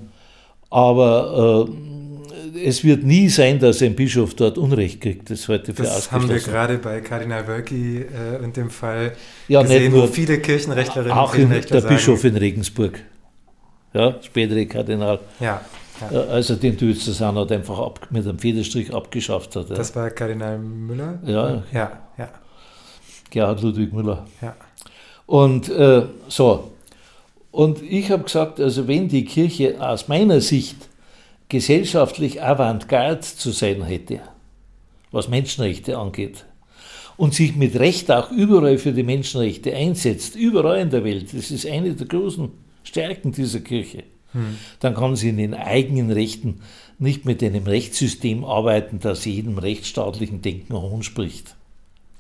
aber 0.71 1.67
äh, 1.69 1.73
es 2.65 2.85
wird 2.85 3.05
nie 3.05 3.29
sein, 3.29 3.59
dass 3.59 3.83
ein 3.83 3.95
Bischof 3.95 4.35
dort 4.35 4.59
Unrecht 4.59 5.01
kriegt. 5.01 5.31
Das 5.31 5.49
heute 5.49 5.75
für 5.75 5.83
Das 5.83 6.11
haben 6.11 6.29
wir 6.29 6.39
gerade 6.39 6.79
bei 6.79 7.01
Kardinal 7.01 7.47
Wölki 7.47 7.99
äh, 7.99 8.43
und 8.43 8.57
dem 8.57 8.71
Fall 8.71 9.13
ja, 9.49 9.63
gesehen, 9.63 9.93
nur, 9.93 10.05
wo 10.05 10.07
viele 10.07 10.39
Kirchenrechtlerinnen 10.39 11.17
auch 11.17 11.31
und 11.31 11.37
Kirchenrechtler 11.37 11.81
der 11.81 11.81
sagen, 11.83 11.95
Bischof 11.95 12.25
in 12.25 12.37
Regensburg, 12.37 13.01
ja, 13.93 14.17
spätere 14.23 14.67
Kardinal. 14.67 15.21
Ja, 15.41 15.61
ja. 16.01 16.21
Also 16.21 16.55
den 16.55 16.77
Diözesan 16.77 17.37
hat 17.37 17.51
einfach 17.51 17.79
ab, 17.79 18.07
mit 18.11 18.27
einem 18.27 18.39
Federstrich 18.39 18.95
abgeschafft 18.95 19.57
hat. 19.57 19.71
Ja. 19.71 19.77
Das 19.77 19.95
war 19.97 20.11
Kardinal 20.11 20.59
Müller? 20.59 21.19
Ja, 21.25 21.63
ja, 21.73 21.93
ja. 22.17 22.29
Gerhard 23.31 23.63
Ludwig 23.63 23.93
Müller. 23.93 24.27
Ja. 24.41 24.55
Und 25.27 25.69
äh, 25.69 26.05
so. 26.29 26.73
Und 27.51 27.83
ich 27.83 28.11
habe 28.11 28.25
gesagt, 28.25 28.61
also 28.61 28.87
wenn 28.87 29.09
die 29.09 29.25
Kirche 29.25 29.77
aus 29.81 30.09
meiner 30.09 30.41
Sicht 30.41 30.88
gesellschaftlich 31.49 32.43
avantgarde 32.43 33.21
zu 33.21 33.51
sein 33.51 33.83
hätte, 33.83 34.21
was 35.11 35.29
Menschenrechte 35.29 35.97
angeht, 35.99 36.45
und 37.17 37.35
sich 37.35 37.57
mit 37.57 37.77
Recht 37.79 38.11
auch 38.11 38.31
überall 38.31 38.79
für 38.79 38.93
die 38.93 39.03
Menschenrechte 39.03 39.75
einsetzt, 39.75 40.37
überall 40.37 40.81
in 40.81 40.91
der 40.91 41.05
Welt, 41.05 41.35
das 41.35 41.51
ist 41.51 41.67
eine 41.67 41.95
der 41.95 42.07
großen 42.07 42.51
Stärken 42.85 43.33
dieser 43.33 43.61
Kirche, 43.61 44.05
hm. 44.33 44.57
dann 44.81 44.95
kann 44.95 45.17
sie 45.17 45.31
in 45.31 45.39
den 45.39 45.55
eigenen 45.55 46.11
Rechten 46.11 46.61
nicht 46.99 47.25
mit 47.25 47.43
einem 47.43 47.65
Rechtssystem 47.65 48.45
arbeiten, 48.45 49.01
das 49.01 49.25
jedem 49.25 49.59
rechtsstaatlichen 49.59 50.43
Denken 50.43 50.75
hohn 50.75 51.03
spricht. 51.03 51.55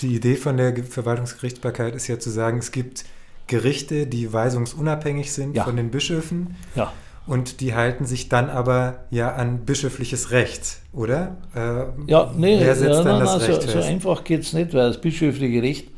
Die 0.00 0.14
Idee 0.14 0.36
von 0.36 0.56
der 0.56 0.76
Verwaltungsgerichtsbarkeit 0.84 1.94
ist 1.96 2.06
ja 2.06 2.18
zu 2.18 2.30
sagen, 2.30 2.58
es 2.58 2.70
gibt 2.70 3.04
Gerichte, 3.48 4.06
die 4.06 4.32
weisungsunabhängig 4.32 5.32
sind 5.32 5.56
ja. 5.56 5.64
von 5.64 5.76
den 5.76 5.90
Bischöfen. 5.90 6.54
Ja. 6.76 6.92
Und 7.28 7.60
die 7.60 7.74
halten 7.74 8.06
sich 8.06 8.28
dann 8.28 8.48
aber 8.48 9.04
ja 9.10 9.34
an 9.34 9.66
bischöfliches 9.66 10.30
Recht, 10.30 10.78
oder? 10.92 11.36
Äh, 11.54 12.10
ja, 12.10 12.32
nee, 12.36 12.58
wer 12.58 12.74
setzt 12.74 12.98
ja, 12.98 13.04
dann 13.04 13.18
nein, 13.18 13.20
das 13.20 13.38
nein, 13.38 13.50
Recht 13.50 13.62
so, 13.62 13.80
so 13.80 13.86
einfach 13.86 14.24
geht 14.24 14.40
es 14.40 14.52
nicht, 14.54 14.72
weil 14.74 14.88
das 14.88 15.00
bischöfliche 15.00 15.62
Recht, 15.62 15.88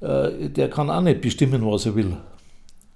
äh, 0.00 0.50
der 0.50 0.68
kann 0.68 0.90
auch 0.90 1.00
nicht 1.00 1.22
bestimmen, 1.22 1.64
was 1.64 1.86
er 1.86 1.96
will. 1.96 2.16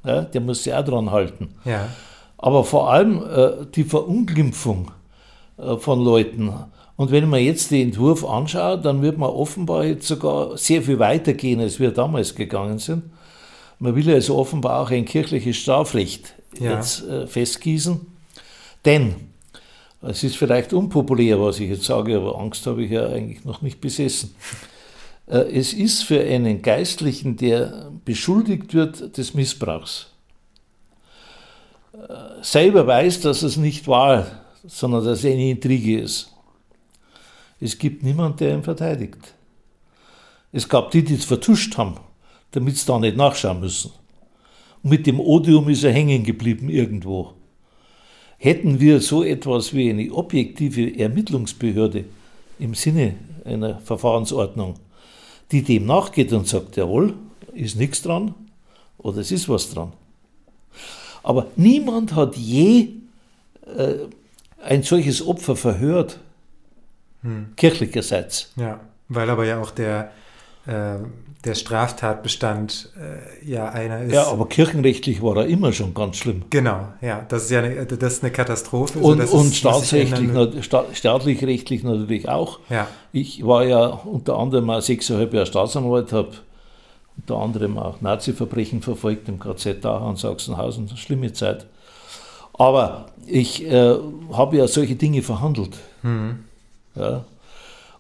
Ja, 0.04 0.22
der 0.22 0.40
muss 0.40 0.62
sich 0.62 0.74
auch 0.74 0.84
dran 0.84 1.10
halten. 1.10 1.54
Ja. 1.64 1.88
Aber 2.36 2.62
vor 2.62 2.92
allem 2.92 3.24
äh, 3.24 3.66
die 3.74 3.84
Verunglimpfung 3.84 4.92
äh, 5.56 5.76
von 5.78 6.04
Leuten 6.04 6.52
und 6.98 7.12
wenn 7.12 7.28
man 7.28 7.40
jetzt 7.40 7.70
den 7.70 7.88
Entwurf 7.88 8.24
anschaut, 8.24 8.84
dann 8.84 9.02
wird 9.02 9.18
man 9.18 9.30
offenbar 9.30 9.84
jetzt 9.84 10.08
sogar 10.08 10.58
sehr 10.58 10.82
viel 10.82 10.98
weiter 10.98 11.32
gehen, 11.32 11.60
als 11.60 11.78
wir 11.78 11.92
damals 11.92 12.34
gegangen 12.34 12.80
sind. 12.80 13.04
Man 13.78 13.94
will 13.94 14.10
also 14.10 14.36
offenbar 14.36 14.80
auch 14.80 14.90
ein 14.90 15.04
kirchliches 15.04 15.56
Strafrecht 15.56 16.34
ja. 16.58 16.76
jetzt 16.76 17.06
äh, 17.06 17.26
festgießen. 17.26 18.00
Denn, 18.84 19.14
es 20.02 20.22
ist 20.22 20.36
vielleicht 20.36 20.72
unpopulär, 20.72 21.40
was 21.40 21.60
ich 21.60 21.70
jetzt 21.70 21.84
sage, 21.84 22.16
aber 22.16 22.38
Angst 22.38 22.66
habe 22.66 22.84
ich 22.84 22.90
ja 22.90 23.06
eigentlich 23.06 23.44
noch 23.44 23.62
nicht 23.62 23.80
besessen. 23.80 24.34
Äh, 25.26 25.58
es 25.58 25.72
ist 25.72 26.02
für 26.04 26.20
einen 26.20 26.62
Geistlichen, 26.62 27.36
der 27.36 27.90
beschuldigt 28.04 28.74
wird 28.74 29.16
des 29.16 29.34
Missbrauchs, 29.34 30.08
äh, 31.92 32.42
selber 32.42 32.86
weiß, 32.86 33.20
dass 33.20 33.42
es 33.42 33.56
nicht 33.56 33.86
war, 33.86 34.26
sondern 34.66 35.04
dass 35.04 35.18
es 35.18 35.24
eine 35.24 35.50
Intrige 35.50 36.00
ist 36.00 36.32
es 37.60 37.78
gibt 37.78 38.02
niemanden, 38.02 38.38
der 38.38 38.54
ihn 38.54 38.62
verteidigt. 38.62 39.34
Es 40.52 40.68
gab 40.68 40.90
die, 40.90 41.04
die 41.04 41.14
es 41.14 41.24
vertuscht 41.24 41.76
haben, 41.76 41.98
damit 42.52 42.76
sie 42.76 42.86
da 42.86 42.98
nicht 42.98 43.16
nachschauen 43.16 43.60
müssen. 43.60 43.92
Und 44.82 44.90
mit 44.90 45.06
dem 45.06 45.20
Odium 45.20 45.68
ist 45.68 45.84
er 45.84 45.92
hängen 45.92 46.24
geblieben 46.24 46.68
irgendwo. 46.68 47.34
Hätten 48.38 48.80
wir 48.80 49.00
so 49.00 49.24
etwas 49.24 49.74
wie 49.74 49.90
eine 49.90 50.12
objektive 50.12 50.98
Ermittlungsbehörde 50.98 52.04
im 52.58 52.74
Sinne 52.74 53.16
einer 53.44 53.80
Verfahrensordnung, 53.80 54.74
die 55.50 55.62
dem 55.62 55.86
nachgeht 55.86 56.32
und 56.32 56.46
sagt, 56.46 56.76
jawohl, 56.76 57.14
ist 57.54 57.76
nichts 57.76 58.02
dran 58.02 58.34
oder 58.98 59.18
es 59.18 59.32
ist 59.32 59.48
was 59.48 59.70
dran. 59.70 59.92
Aber 61.22 61.48
niemand 61.56 62.14
hat 62.14 62.36
je 62.36 62.90
äh, 63.76 63.94
ein 64.62 64.82
solches 64.82 65.26
Opfer 65.26 65.56
verhört 65.56 66.20
hm. 67.22 67.48
kirchlicherseits. 67.56 68.52
Ja, 68.56 68.80
weil 69.08 69.28
aber 69.30 69.44
ja 69.44 69.60
auch 69.60 69.70
der, 69.70 70.12
äh, 70.66 70.98
der 71.44 71.54
Straftatbestand 71.54 72.90
äh, 72.96 73.48
ja 73.48 73.68
einer 73.68 74.02
ist. 74.02 74.12
Ja, 74.12 74.26
aber 74.26 74.48
kirchenrechtlich 74.48 75.22
war 75.22 75.36
er 75.36 75.46
immer 75.46 75.72
schon 75.72 75.94
ganz 75.94 76.16
schlimm. 76.16 76.42
Genau, 76.50 76.88
ja, 77.00 77.24
das 77.28 77.44
ist 77.44 77.50
ja 77.50 77.60
eine, 77.60 77.86
das 77.86 78.14
ist 78.14 78.24
eine 78.24 78.32
Katastrophe. 78.32 78.98
Und, 78.98 79.26
so, 79.26 79.36
und 79.36 79.54
staatsrechtlich, 79.54 80.30
staatlich 80.94 81.44
rechtlich 81.44 81.84
natürlich 81.84 82.28
auch. 82.28 82.58
Ja. 82.68 82.88
Ich 83.12 83.46
war 83.46 83.64
ja 83.64 83.86
unter 83.86 84.36
anderem 84.36 84.68
auch 84.70 84.80
sechseinhalb 84.80 85.32
Jahre 85.32 85.46
Staatsanwalt, 85.46 86.12
habe 86.12 86.32
unter 87.16 87.36
anderem 87.36 87.78
auch 87.78 88.00
Nazi-Verbrechen 88.00 88.82
verfolgt 88.82 89.28
im 89.28 89.38
KZ 89.38 89.84
Dachau 89.84 90.08
und 90.08 90.18
Sachsenhausen, 90.18 90.88
schlimme 90.96 91.32
Zeit. 91.32 91.66
Aber 92.54 93.06
ich 93.26 93.64
äh, 93.64 93.94
habe 94.32 94.56
ja 94.56 94.66
solche 94.66 94.96
Dinge 94.96 95.22
verhandelt. 95.22 95.76
Mhm. 96.02 96.40
Ja. 96.96 97.24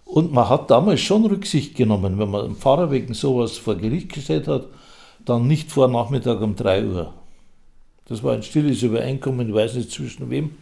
Und 0.08 0.32
man 0.32 0.48
hat 0.48 0.70
damals 0.70 1.00
schon 1.00 1.26
Rücksicht 1.26 1.76
genommen, 1.76 2.18
wenn 2.18 2.30
man 2.30 2.46
einen 2.46 2.56
Pfarrer 2.56 2.90
wegen 2.90 3.12
sowas 3.12 3.58
vor 3.58 3.74
Gericht 3.74 4.10
gestellt 4.10 4.48
hat, 4.48 4.64
dann 5.22 5.46
nicht 5.46 5.70
vor 5.70 5.86
Nachmittag 5.86 6.40
um 6.40 6.56
3 6.56 6.86
Uhr. 6.86 7.12
Das 8.06 8.22
war 8.22 8.32
ein 8.32 8.42
stilles 8.42 8.82
Übereinkommen, 8.82 9.46
ich 9.46 9.54
weiß 9.54 9.74
nicht 9.74 9.90
zwischen 9.90 10.30
wem. 10.30 10.52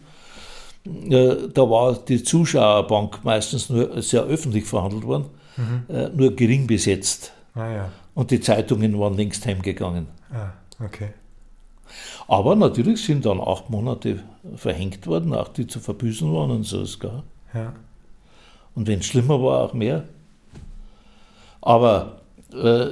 Da 0.83 1.69
war 1.69 1.93
die 1.93 2.21
Zuschauerbank 2.21 3.23
meistens 3.23 3.69
nur 3.69 4.01
sehr 4.01 4.23
öffentlich 4.23 4.65
verhandelt 4.65 5.05
worden, 5.05 5.25
mhm. 5.55 5.95
Äh, 5.95 6.09
nur 6.09 6.35
gering 6.35 6.67
besetzt. 6.67 7.31
Ah, 7.55 7.71
ja. 7.71 7.89
Und 8.15 8.31
die 8.31 8.41
Zeitungen 8.41 8.99
waren 8.99 9.15
längst 9.15 9.45
heimgegangen. 9.45 10.07
Ah, 10.29 10.51
okay. 10.83 11.13
Aber 12.27 12.53
natürlich 12.57 13.01
sind 13.01 13.25
dann 13.25 13.39
acht 13.39 13.69
Monate 13.69 14.23
verhängt 14.57 15.07
worden, 15.07 15.33
auch 15.33 15.47
die 15.47 15.67
zu 15.67 15.79
verbüßen 15.79 16.31
waren 16.33 16.51
und 16.51 16.63
so. 16.63 16.83
Ja. 17.53 17.73
Und 18.77 18.85
wenn 18.85 18.99
es 18.99 19.07
schlimmer 19.07 19.41
war, 19.41 19.63
auch 19.63 19.73
mehr. 19.73 20.03
Aber 21.61 22.21
äh, 22.53 22.89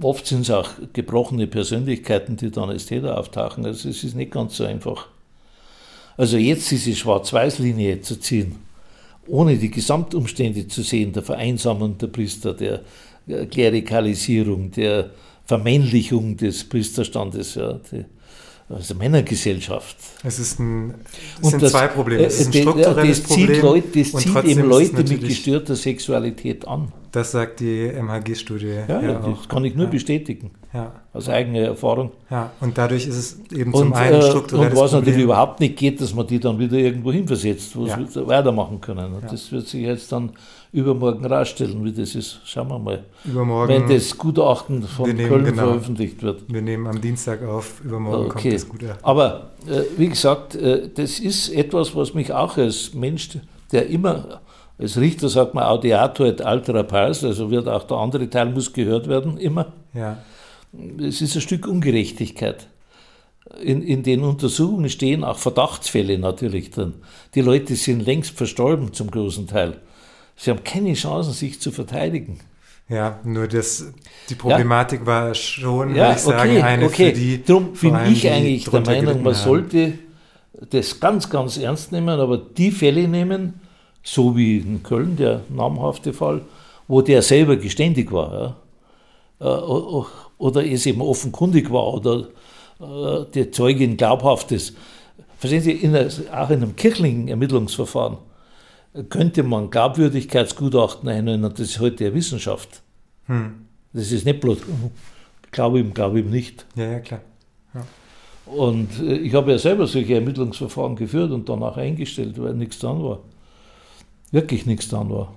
oft 0.00 0.26
sind 0.26 0.40
es 0.40 0.50
auch 0.50 0.70
gebrochene 0.94 1.46
Persönlichkeiten, 1.46 2.38
die 2.38 2.50
dann 2.50 2.70
als 2.70 2.86
Täter 2.86 3.18
auftauchen. 3.18 3.66
Also 3.66 3.90
es 3.90 4.02
ist 4.02 4.16
nicht 4.16 4.32
ganz 4.32 4.56
so 4.56 4.64
einfach. 4.64 5.08
Also 6.16 6.38
jetzt 6.38 6.70
diese 6.70 6.96
Schwarz-Weiß-Linie 6.96 8.00
zu 8.00 8.18
ziehen, 8.18 8.56
ohne 9.26 9.58
die 9.58 9.70
Gesamtumstände 9.70 10.66
zu 10.66 10.80
sehen, 10.80 11.12
der 11.12 11.22
Vereinsamung 11.22 11.98
der 11.98 12.06
Priester, 12.06 12.54
der 12.54 12.80
Klerikalisierung, 13.50 14.70
der 14.70 15.10
Vermännlichung 15.44 16.38
des 16.38 16.66
Priesterstandes, 16.66 17.54
ja, 17.56 17.74
die, 17.92 18.06
also 18.70 18.94
Männergesellschaft. 18.94 19.96
Es, 20.24 20.38
ist 20.38 20.58
ein, 20.58 20.94
es 21.42 21.50
sind 21.50 21.62
das, 21.62 21.72
zwei 21.72 21.86
Probleme. 21.88 22.24
Es 22.24 22.40
ist 22.40 22.48
ein 22.48 22.52
strukturelles 22.62 23.22
das 23.22 23.28
Problem. 23.28 23.60
Leute, 23.62 23.88
das 24.02 24.12
zieht 24.22 24.44
eben 24.44 24.62
Leute 24.68 24.94
mit 25.04 25.20
gestörter 25.24 25.74
Sexualität 25.76 26.68
an. 26.68 26.92
das 27.12 27.32
sagt 27.32 27.60
die 27.60 27.88
MHG-Studie. 27.88 28.74
Ja, 28.88 29.00
ja, 29.00 29.12
das 29.20 29.48
kann 29.48 29.64
ich 29.64 29.74
nur 29.74 29.86
bestätigen. 29.86 30.50
Ja. 30.74 30.92
Aus 31.14 31.28
eigener 31.30 31.60
Erfahrung. 31.60 32.10
Ja, 32.30 32.50
und 32.60 32.76
dadurch 32.76 33.06
ist 33.06 33.16
es 33.16 33.40
eben 33.52 33.72
Und, 33.72 33.84
zum 33.84 33.92
einen 33.94 34.20
äh, 34.20 34.22
strukturelles 34.22 34.72
und 34.72 34.76
was 34.78 34.90
Problem. 34.90 35.00
natürlich 35.00 35.24
überhaupt 35.24 35.60
nicht 35.60 35.76
geht, 35.76 36.00
dass 36.00 36.14
man 36.14 36.26
die 36.26 36.38
dann 36.38 36.58
wieder 36.58 36.76
irgendwo 36.76 37.10
hinversetzt, 37.10 37.74
wo 37.74 37.86
Ja. 37.86 37.98
sie 38.06 38.26
weitermachen 38.26 38.80
können. 38.82 39.14
Und 39.14 39.22
Ja. 39.22 39.30
Das 39.30 39.50
wird 39.50 39.66
sich 39.66 39.80
jetzt 39.82 40.12
dann 40.12 40.30
übermorgen 40.72 41.24
rausstellen, 41.24 41.84
wie 41.84 41.92
das 41.92 42.14
ist. 42.14 42.40
Schauen 42.44 42.68
wir 42.68 42.78
mal. 42.78 43.04
Übermorgen, 43.24 43.72
Wenn 43.72 43.88
das 43.88 44.16
Gutachten 44.16 44.82
von 44.82 45.08
nehmen 45.10 45.28
Köln 45.28 45.44
genau. 45.44 45.68
veröffentlicht 45.68 46.22
wird. 46.22 46.42
wir 46.52 46.62
nehmen 46.62 46.86
am 46.86 47.00
Dienstag 47.00 47.42
auf, 47.42 47.80
übermorgen 47.84 48.26
Okay. 48.26 48.42
kommt 48.42 48.54
das 48.54 48.68
Gute. 48.68 48.96
Aber 49.02 49.50
äh, 49.66 49.82
wie 49.96 50.08
gesagt, 50.08 50.54
äh, 50.56 50.88
das 50.94 51.20
ist 51.20 51.48
etwas, 51.50 51.94
was 51.96 52.14
mich 52.14 52.32
auch 52.32 52.56
als 52.58 52.92
Mensch, 52.94 53.30
der 53.72 53.86
immer, 53.88 54.40
als 54.78 54.98
Richter 54.98 55.28
sagt 55.28 55.54
man 55.54 55.64
Audiator 55.64 56.26
et 56.26 56.42
altera 56.42 56.82
pars, 56.82 57.24
also 57.24 57.50
wird 57.50 57.66
auch 57.68 57.84
der 57.84 57.96
andere 57.96 58.28
Teil 58.28 58.50
muss 58.50 58.72
gehört 58.72 59.08
werden, 59.08 59.38
immer. 59.38 59.72
Ja, 59.94 60.18
Es 61.00 61.22
ist 61.22 61.34
ein 61.34 61.40
Stück 61.40 61.66
Ungerechtigkeit. 61.66 62.68
In, 63.62 63.80
in 63.82 64.02
den 64.02 64.22
Untersuchungen 64.22 64.90
stehen 64.90 65.24
auch 65.24 65.38
Verdachtsfälle 65.38 66.18
natürlich 66.18 66.70
drin. 66.70 66.92
Die 67.34 67.40
Leute 67.40 67.74
sind 67.76 68.04
längst 68.04 68.36
verstorben 68.36 68.92
zum 68.92 69.10
großen 69.10 69.46
Teil. 69.46 69.78
Sie 70.38 70.50
haben 70.50 70.62
keine 70.62 70.94
Chancen, 70.94 71.32
sich 71.32 71.60
zu 71.60 71.72
verteidigen. 71.72 72.38
ja, 72.88 73.18
nur 73.24 73.48
das, 73.48 73.92
die 74.30 74.36
Problematik 74.36 75.04
war 75.04 75.34
schon, 75.34 75.94
Ja, 75.96 76.06
würde 76.06 76.12
ich 76.12 76.18
sagen, 76.22 76.50
okay, 76.50 76.62
eine 76.62 76.86
okay. 76.86 77.06
für 77.06 77.12
die. 77.12 77.44
Darum 77.44 77.72
bin 77.72 77.94
allem, 77.94 78.12
ich 78.12 78.30
eigentlich 78.30 78.64
der 78.70 78.80
Meinung, 78.80 79.22
man 79.22 79.34
haben. 79.34 79.44
sollte 79.44 79.98
das 80.70 81.00
ganz, 81.00 81.28
ganz 81.28 81.58
ernst 81.58 81.90
nehmen, 81.90 82.20
aber 82.20 82.38
die 82.38 82.70
Fälle 82.70 83.08
nehmen, 83.08 83.60
so 84.04 84.36
wie 84.36 84.58
in 84.58 84.82
Köln, 84.84 85.16
der 85.16 85.42
namhafte 85.48 86.12
Fall, 86.12 86.42
wo 86.86 87.02
der 87.02 87.20
selber 87.22 87.56
geständig 87.56 88.12
war, 88.12 88.56
ja, 89.40 89.58
äh, 89.58 90.04
oder 90.38 90.64
es 90.64 90.86
eben 90.86 91.02
offenkundig 91.02 91.70
war, 91.72 91.94
oder 91.94 92.28
äh, 92.80 93.24
der 93.34 93.50
Zeugin 93.50 93.96
glaubhaft 93.96 94.52
ist. 94.52 94.76
Verstehen 95.38 95.62
Sie, 95.62 95.72
in 95.72 95.96
auch 95.96 96.50
in 96.50 96.62
einem 96.62 96.76
kirchlichen 96.76 97.26
Ermittlungsverfahren 97.26 98.18
könnte 99.04 99.42
man 99.42 99.70
Glaubwürdigkeitsgutachten 99.70 101.08
einholen, 101.08 101.44
und 101.44 101.58
das 101.58 101.70
ist 101.70 101.80
heute 101.80 102.06
eine 102.06 102.14
Wissenschaft. 102.14 102.82
Hm. 103.26 103.66
Das 103.92 104.12
ist 104.12 104.24
nicht 104.24 104.40
bloß, 104.40 104.58
glaube 105.50 105.80
ihm, 105.80 105.94
glaube 105.94 106.20
ihm 106.20 106.30
nicht. 106.30 106.66
Ja, 106.74 106.84
ja, 106.92 107.00
klar. 107.00 107.20
Und 108.46 108.98
äh, 109.00 109.16
ich 109.16 109.34
habe 109.34 109.50
ja 109.52 109.58
selber 109.58 109.86
solche 109.86 110.14
Ermittlungsverfahren 110.14 110.96
geführt 110.96 111.30
und 111.32 111.48
danach 111.48 111.76
eingestellt, 111.76 112.40
weil 112.42 112.54
nichts 112.54 112.78
dran 112.78 113.02
war. 113.02 113.20
Wirklich 114.30 114.66
nichts 114.66 114.88
dran 114.88 115.10
war. 115.10 115.34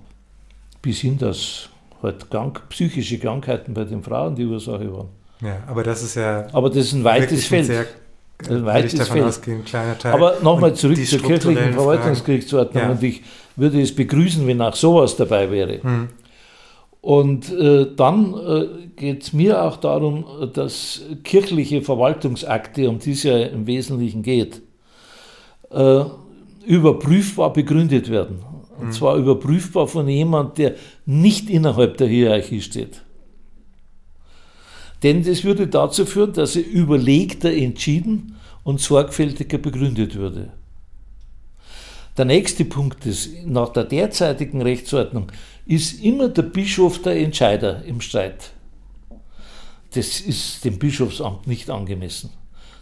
Bis 0.80 1.00
hin, 1.00 1.18
dass 1.18 1.68
halt 2.02 2.30
krank, 2.30 2.62
psychische 2.70 3.18
Krankheiten 3.18 3.74
bei 3.74 3.84
den 3.84 4.02
Frauen 4.02 4.34
die 4.34 4.46
Ursache 4.46 4.92
waren. 4.92 5.08
Ja, 5.42 5.58
aber 5.66 5.82
das 5.82 6.02
ist 6.02 6.14
ja 6.14 6.46
Aber 6.52 6.68
das 6.70 6.78
ist 6.78 6.92
ein 6.94 7.04
weites 7.04 7.50
wirklich 7.50 7.60
ein 7.60 7.64
Feld. 7.64 7.66
sehr, 7.66 7.86
Ein 8.48 8.56
äh, 8.56 8.58
ich 8.60 8.64
weites 8.64 9.08
Feld. 9.08 9.24
ausgehen, 9.24 9.64
kleiner 9.64 9.98
Teil. 9.98 10.12
Aber 10.12 10.38
nochmal 10.42 10.74
zurück 10.74 11.04
zur 11.06 11.20
kirchlichen 11.20 11.72
Verwaltungsgerichtsordnung. 11.74 12.82
Ja. 12.82 12.90
Und 12.90 13.02
ich 13.02 13.22
würde 13.56 13.80
es 13.80 13.94
begrüßen, 13.94 14.46
wenn 14.46 14.60
auch 14.60 14.74
sowas 14.74 15.16
dabei 15.16 15.50
wäre. 15.50 15.82
Hm. 15.82 16.08
Und 17.00 17.52
äh, 17.52 17.88
dann 17.96 18.34
äh, 18.34 18.66
geht 18.94 19.22
es 19.24 19.32
mir 19.32 19.62
auch 19.62 19.76
darum, 19.76 20.24
dass 20.54 21.02
kirchliche 21.24 21.82
Verwaltungsakte, 21.82 22.88
um 22.88 23.00
die 23.00 23.10
es 23.12 23.24
ja 23.24 23.38
im 23.38 23.66
Wesentlichen 23.66 24.22
geht, 24.22 24.62
äh, 25.70 26.04
überprüfbar 26.64 27.52
begründet 27.52 28.08
werden. 28.08 28.44
Und 28.80 28.92
zwar 28.94 29.16
überprüfbar 29.16 29.86
von 29.86 30.08
jemand, 30.08 30.58
der 30.58 30.74
nicht 31.06 31.50
innerhalb 31.50 31.98
der 31.98 32.08
Hierarchie 32.08 32.60
steht. 32.60 33.02
Denn 35.02 35.24
das 35.24 35.44
würde 35.44 35.66
dazu 35.66 36.06
führen, 36.06 36.32
dass 36.32 36.56
er 36.56 36.66
überlegter 36.66 37.52
entschieden 37.52 38.36
und 38.64 38.80
sorgfältiger 38.80 39.58
begründet 39.58 40.14
würde. 40.16 40.52
Der 42.16 42.24
nächste 42.26 42.64
Punkt 42.64 43.06
ist, 43.06 43.46
nach 43.46 43.70
der 43.70 43.84
derzeitigen 43.84 44.60
Rechtsordnung 44.60 45.28
ist 45.66 46.02
immer 46.04 46.28
der 46.28 46.42
Bischof 46.42 47.00
der 47.00 47.16
Entscheider 47.16 47.82
im 47.84 48.00
Streit. 48.00 48.52
Das 49.94 50.20
ist 50.20 50.64
dem 50.64 50.78
Bischofsamt 50.78 51.46
nicht 51.46 51.70
angemessen. 51.70 52.30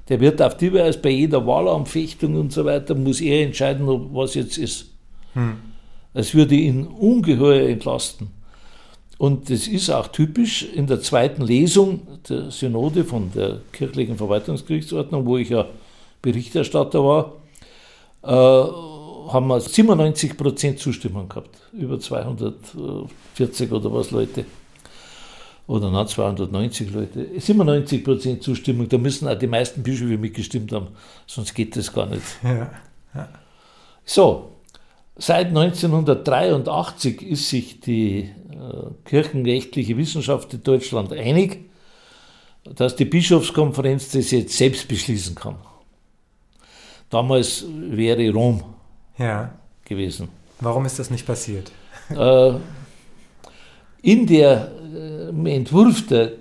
Der 0.09 0.21
wird 0.21 0.43
auf 0.43 0.57
die 0.57 0.73
Weise 0.73 0.99
bei 0.99 1.11
jeder 1.11 1.47
Wahlanfechtung 1.47 2.35
und 2.35 2.53
so 2.53 2.65
weiter, 2.65 2.95
muss 2.95 3.21
er 3.21 3.45
entscheiden, 3.45 3.87
was 4.13 4.35
jetzt 4.35 4.59
ist. 4.59 4.87
Es 6.13 6.35
würde 6.35 6.57
ihn 6.57 6.87
ungeheuer 6.87 7.69
entlasten. 7.69 8.29
Und 9.19 9.51
das 9.51 9.69
ist 9.69 9.91
auch 9.91 10.09
typisch 10.09 10.67
in 10.75 10.87
der 10.87 11.01
zweiten 11.03 11.43
Lesung 11.43 12.01
der 12.29 12.51
Synode 12.51 13.05
von 13.05 13.31
der 13.33 13.61
kirchlichen 13.71 14.17
Verwaltungsgerichtsordnung, 14.17 15.27
wo 15.27 15.37
ich 15.37 15.51
ja 15.51 15.67
Berichterstatter 16.23 17.05
war, 17.05 17.35
äh, 18.23 18.91
haben 19.33 19.49
wir 19.49 19.61
97 19.61 20.37
Prozent 20.37 20.79
Zustimmung 20.79 21.29
gehabt. 21.29 21.57
Über 21.73 21.99
240 21.99 23.73
oder 23.73 23.93
was 23.93 24.11
Leute. 24.11 24.45
Oder 25.67 25.91
na, 25.91 26.05
290 26.05 26.91
Leute. 26.91 27.29
97 27.39 28.03
Prozent 28.03 28.43
Zustimmung, 28.43 28.89
da 28.89 28.99
müssen 28.99 29.29
auch 29.29 29.39
die 29.39 29.47
meisten 29.47 29.83
Bischöfe 29.83 30.19
mitgestimmt 30.19 30.73
haben, 30.73 30.89
sonst 31.27 31.55
geht 31.55 31.77
das 31.77 31.93
gar 31.93 32.07
nicht. 32.07 32.23
Ja. 32.43 33.29
So, 34.05 34.51
seit 35.17 35.49
1983 35.49 37.23
ist 37.23 37.49
sich 37.49 37.81
die 37.81 38.19
äh, 38.19 38.31
kirchenrechtliche 39.05 39.97
Wissenschaft 39.97 40.55
in 40.55 40.63
Deutschland 40.63 41.13
einig, 41.13 41.71
dass 42.65 42.97
die 42.97 43.05
Bischofskonferenz 43.05 44.11
das 44.11 44.33
jetzt 44.33 44.57
selbst 44.57 44.89
beschließen 44.89 45.35
kann. 45.35 45.57
Damals 47.11 47.65
wäre 47.69 48.31
Rom 48.31 48.63
ja. 49.19 49.53
gewesen. 49.85 50.29
Warum 50.61 50.85
ist 50.85 50.99
das 50.99 51.11
nicht 51.11 51.27
passiert? 51.27 51.73
Äh, 52.11 52.55
in 54.03 54.27
der 54.27 54.73
äh, 54.95 55.29
im 55.29 55.47
Entwurf 55.47 56.07
der 56.07 56.33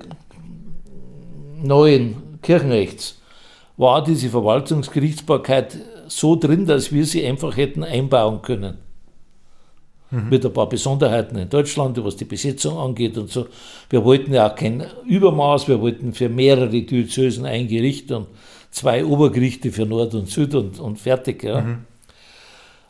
neuen 1.61 2.39
Kirchenrechts 2.41 3.21
war 3.77 4.03
diese 4.03 4.29
Verwaltungsgerichtsbarkeit 4.29 5.77
so 6.07 6.35
drin, 6.35 6.65
dass 6.65 6.91
wir 6.91 7.05
sie 7.05 7.25
einfach 7.25 7.55
hätten 7.55 7.83
einbauen 7.83 8.41
können. 8.41 8.77
Mit 10.11 10.43
ein 10.43 10.51
paar 10.51 10.67
Besonderheiten 10.67 11.37
in 11.37 11.49
Deutschland, 11.49 12.03
was 12.03 12.15
die 12.15 12.25
Besetzung 12.25 12.79
angeht 12.79 13.15
und 13.15 13.29
so. 13.29 13.45
Wir 13.91 14.03
wollten 14.03 14.33
ja 14.33 14.49
auch 14.49 14.55
kein 14.55 14.83
Übermaß, 15.05 15.67
wir 15.67 15.79
wollten 15.81 16.13
für 16.13 16.29
mehrere 16.29 16.67
Diözesen 16.67 17.45
ein 17.45 17.67
Gericht 17.67 18.11
und 18.11 18.25
zwei 18.71 19.05
Obergerichte 19.05 19.71
für 19.71 19.85
Nord 19.85 20.15
und 20.15 20.27
Süd 20.27 20.55
und, 20.55 20.79
und 20.79 20.97
fertig. 20.97 21.43
Ja. 21.43 21.63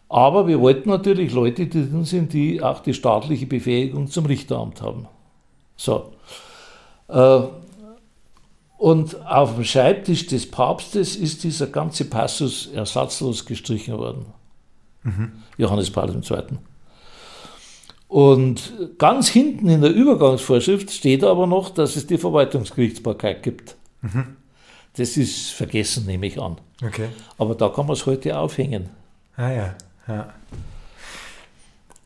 Aber 0.10 0.48
wir 0.48 0.60
wollten 0.60 0.90
natürlich 0.90 1.32
Leute, 1.34 1.68
die 1.68 1.90
drin 1.90 2.04
sind, 2.04 2.34
die 2.34 2.62
auch 2.62 2.80
die 2.82 2.94
staatliche 2.96 3.46
Befähigung 3.46 4.08
zum 4.08 4.26
Richteramt 4.26 4.82
haben. 4.82 5.08
So. 5.78 6.12
Äh, 7.08 7.42
Und 8.78 9.26
auf 9.26 9.56
dem 9.56 9.66
Schreibtisch 9.66 10.26
des 10.28 10.50
Papstes 10.50 11.16
ist 11.16 11.44
dieser 11.44 11.68
ganze 11.68 12.06
Passus 12.06 12.68
ersatzlos 12.74 13.46
gestrichen 13.46 13.98
worden. 13.98 14.26
Johannes 15.58 15.92
Paul 15.92 16.10
II. 16.10 16.58
Und 18.08 18.74
ganz 18.98 19.28
hinten 19.28 19.70
in 19.70 19.82
der 19.82 19.92
Übergangsvorschrift 19.92 20.92
steht 20.92 21.24
aber 21.24 21.46
noch, 21.46 21.70
dass 21.70 21.96
es 21.96 22.08
die 22.08 22.18
Verwaltungsgerichtsbarkeit 22.18 23.44
gibt. 23.44 23.76
Das 24.98 25.18
ist 25.18 25.52
vergessen, 25.52 26.06
nehme 26.06 26.26
ich 26.26 26.42
an. 26.42 26.58
Okay. 26.84 27.10
Aber 27.38 27.56
da 27.56 27.70
kann 27.70 27.86
man 27.86 27.94
es 27.94 28.06
heute 28.06 28.38
aufhängen. 28.38 28.90
Ah 29.36 29.52
ja, 29.52 29.76
ja. 30.10 30.34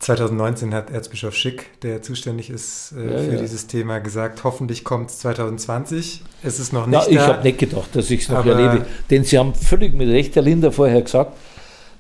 2019 0.03 0.73
hat 0.73 0.91
Erzbischof 0.91 1.33
Schick, 1.33 1.79
der 1.81 2.01
zuständig 2.01 2.49
ist 2.49 2.93
äh, 2.97 3.05
Ja, 3.05 3.17
für 3.19 3.35
ja. 3.35 3.41
dieses 3.41 3.67
Thema, 3.67 3.99
gesagt, 3.99 4.43
hoffentlich 4.43 4.83
kommt 4.83 5.09
es 5.09 5.19
2020. 5.19 6.21
Es 6.43 6.59
ist 6.59 6.73
noch 6.73 6.87
nicht 6.87 7.07
ich 7.07 7.17
da. 7.17 7.27
habe 7.27 7.43
nicht 7.43 7.59
gedacht, 7.59 7.95
dass 7.95 8.11
ich 8.11 8.23
es 8.23 8.29
noch 8.29 8.45
erlebe. 8.45 8.85
Denn 9.09 9.23
Sie 9.23 9.37
haben 9.37 9.55
völlig 9.55 9.93
mit 9.93 10.09
Recht, 10.09 10.35
Herr 10.35 10.43
Linder, 10.43 10.71
vorher 10.71 11.01
gesagt, 11.01 11.37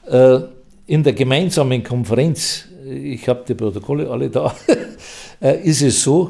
äh, 0.07 0.39
in 0.85 1.03
der 1.03 1.13
gemeinsamen 1.13 1.81
Konferenz, 1.83 2.65
ich 2.85 3.27
habe 3.29 3.45
die 3.47 3.53
Protokolle 3.53 4.09
alle 4.09 4.29
da, 4.29 4.53
äh, 5.41 5.61
ist 5.61 5.81
es 5.81 6.03
so, 6.03 6.29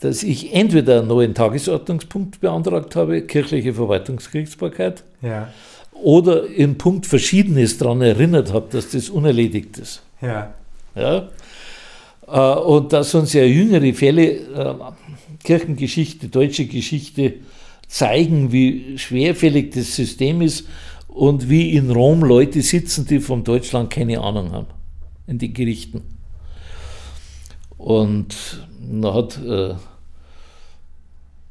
dass 0.00 0.22
ich 0.22 0.54
entweder 0.54 1.00
einen 1.00 1.08
neuen 1.08 1.34
Tagesordnungspunkt 1.34 2.40
beantragt 2.40 2.96
habe, 2.96 3.22
kirchliche 3.22 3.74
Verwaltungsgerichtsbarkeit, 3.74 5.04
Ja, 5.20 5.48
oder 6.04 6.46
im 6.46 6.76
Punkt 6.76 7.06
Verschiedenes 7.06 7.78
daran 7.78 8.02
erinnert 8.02 8.52
habe, 8.52 8.68
dass 8.70 8.90
das 8.90 9.08
unerledigt 9.08 9.78
ist. 9.78 10.02
ja, 10.20 10.54
Ja? 10.94 11.30
Äh, 12.28 12.60
Und 12.60 12.92
dass 12.92 13.14
uns 13.14 13.32
ja 13.32 13.44
jüngere 13.44 13.92
Fälle, 13.94 14.32
äh, 14.32 14.74
Kirchengeschichte, 15.42 16.28
deutsche 16.28 16.66
Geschichte, 16.66 17.34
zeigen, 17.88 18.52
wie 18.52 18.98
schwerfällig 18.98 19.72
das 19.72 19.96
System 19.96 20.42
ist 20.42 20.66
und 21.08 21.48
wie 21.48 21.72
in 21.72 21.90
Rom 21.90 22.22
Leute 22.22 22.60
sitzen, 22.60 23.06
die 23.06 23.20
von 23.20 23.42
Deutschland 23.42 23.90
keine 23.90 24.20
Ahnung 24.20 24.52
haben, 24.52 24.66
in 25.26 25.38
den 25.38 25.54
Gerichten. 25.54 26.02
Und 27.78 28.34
dann 28.90 29.14
hat 29.14 29.38
äh, 29.42 29.74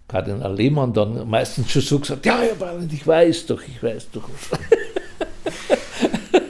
Kardinal 0.08 0.56
Lehmann 0.56 0.94
dann 0.94 1.28
meistens 1.30 1.72
schon 1.72 1.82
so 1.82 2.00
gesagt, 2.00 2.26
ja, 2.26 2.38
Herr 2.40 2.56
Barland, 2.56 2.92
ich 2.92 3.06
weiß 3.06 3.48
doch, 3.48 3.62
ich 3.62 3.82
weiß 3.82 4.10
doch. 4.12 4.30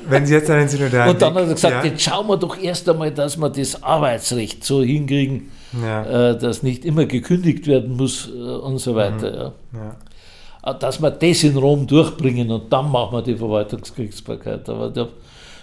Wenn 0.10 0.26
Sie 0.26 0.34
jetzt 0.34 0.50
den 0.50 0.68
Synodalen 0.68 1.12
Und 1.12 1.22
dann 1.22 1.34
hat 1.34 1.48
er 1.48 1.54
gesagt, 1.54 1.86
ja. 1.86 1.92
jetzt 1.92 2.02
schauen 2.02 2.28
wir 2.28 2.38
doch 2.38 2.58
erst 2.62 2.88
einmal, 2.90 3.12
dass 3.12 3.38
wir 3.38 3.50
das 3.50 3.82
Arbeitsrecht 3.82 4.64
so 4.64 4.84
hinkriegen, 4.84 5.50
ja. 5.82 6.32
äh, 6.32 6.38
dass 6.38 6.62
nicht 6.62 6.86
immer 6.86 7.06
gekündigt 7.06 7.68
werden 7.68 7.96
muss 7.96 8.28
äh, 8.28 8.32
und 8.32 8.78
so 8.80 8.96
weiter. 8.96 9.54
Mhm. 9.72 9.80
Ja. 9.80 9.96
Äh, 10.72 10.80
dass 10.80 11.02
wir 11.02 11.12
das 11.12 11.44
in 11.44 11.58
Rom 11.58 11.88
durchbringen 11.88 12.52
und 12.52 12.72
dann 12.72 12.92
machen 12.92 13.18
wir 13.18 13.22
die 13.22 13.36
Verwaltungsgerichtsbarkeit. 13.36 14.68
Aber 14.70 14.90
der, 14.90 15.10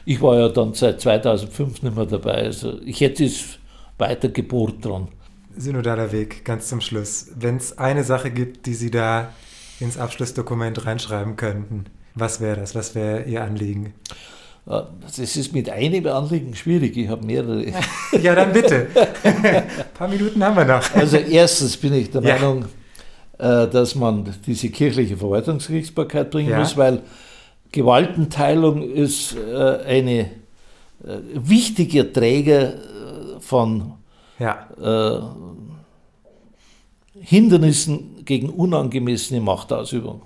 ich 0.04 0.20
war 0.20 0.38
ja 0.38 0.48
dann 0.48 0.74
seit 0.74 1.00
2005 1.00 1.82
nicht 1.82 1.96
mehr 1.96 2.06
dabei. 2.06 2.44
Also 2.44 2.80
ich 2.84 3.00
hätte 3.00 3.24
es 3.24 3.58
weiter 3.98 4.28
gebohrt 4.28 4.84
dran. 4.84 5.08
Synodaler 5.56 6.12
Weg, 6.12 6.44
ganz 6.44 6.68
zum 6.68 6.80
Schluss. 6.80 7.28
Wenn 7.34 7.56
es 7.56 7.78
eine 7.78 8.04
Sache 8.04 8.30
gibt, 8.30 8.66
die 8.66 8.74
Sie 8.74 8.90
da 8.90 9.32
ins 9.80 9.98
Abschlussdokument 9.98 10.86
reinschreiben 10.86 11.36
könnten, 11.36 11.86
was 12.14 12.40
wäre 12.40 12.60
das? 12.60 12.74
Was 12.74 12.94
wäre 12.94 13.24
Ihr 13.24 13.42
Anliegen? 13.42 13.94
Das 14.66 15.18
ist 15.18 15.52
mit 15.52 15.68
einem 15.70 16.06
Anliegen 16.06 16.54
schwierig. 16.54 16.96
Ich 16.96 17.08
habe 17.08 17.24
mehrere. 17.24 17.64
ja, 18.22 18.34
dann 18.34 18.52
bitte. 18.52 18.86
Ein 19.24 19.64
paar 19.94 20.08
Minuten 20.08 20.42
haben 20.44 20.56
wir 20.56 20.64
noch. 20.64 20.94
Also 20.94 21.16
erstens 21.16 21.76
bin 21.76 21.94
ich 21.94 22.10
der 22.10 22.22
ja. 22.22 22.34
Meinung, 22.34 22.66
äh, 23.38 23.66
dass 23.66 23.94
man 23.94 24.32
diese 24.46 24.68
kirchliche 24.68 25.16
Verwaltungsgerichtsbarkeit 25.16 26.30
bringen 26.30 26.50
ja. 26.50 26.58
muss, 26.58 26.76
weil 26.76 27.02
Gewaltenteilung 27.72 28.82
ist 28.82 29.34
äh, 29.34 29.78
eine 29.84 30.20
äh, 30.20 30.26
wichtiger 31.34 32.12
Träger 32.12 32.74
von 33.40 33.94
ja. 34.40 35.36
Hindernissen 37.20 38.24
gegen 38.24 38.48
unangemessene 38.48 39.40
Machtausübung. 39.40 40.22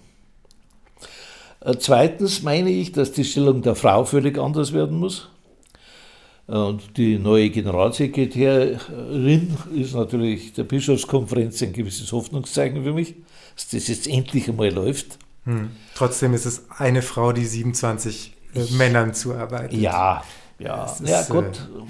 Äh, 1.60 1.76
zweitens 1.78 2.42
meine 2.42 2.70
ich, 2.70 2.92
dass 2.92 3.12
die 3.12 3.24
Stellung 3.24 3.62
der 3.62 3.74
Frau 3.74 4.04
völlig 4.04 4.38
anders 4.38 4.72
werden 4.72 4.98
muss. 4.98 5.28
Und 6.46 6.98
die 6.98 7.18
neue 7.18 7.48
Generalsekretärin 7.48 9.56
ist 9.74 9.94
natürlich 9.94 10.52
der 10.52 10.64
Bischofskonferenz 10.64 11.62
ein 11.62 11.72
gewisses 11.72 12.12
Hoffnungszeichen 12.12 12.84
für 12.84 12.92
mich, 12.92 13.14
dass 13.54 13.68
das 13.68 13.88
jetzt 13.88 14.06
endlich 14.06 14.50
einmal 14.50 14.70
läuft. 14.70 15.18
Hm. 15.44 15.70
Trotzdem 15.94 16.34
ist 16.34 16.44
es 16.44 16.70
eine 16.70 17.00
Frau, 17.00 17.32
die 17.32 17.46
27 17.46 18.34
äh, 18.54 18.64
Männern 18.74 19.14
zuarbeitet. 19.14 19.80
Ja, 19.80 20.22
ja, 20.58 20.94
ja 21.02 21.22
gut. 21.22 21.44
Äh, 21.44 21.84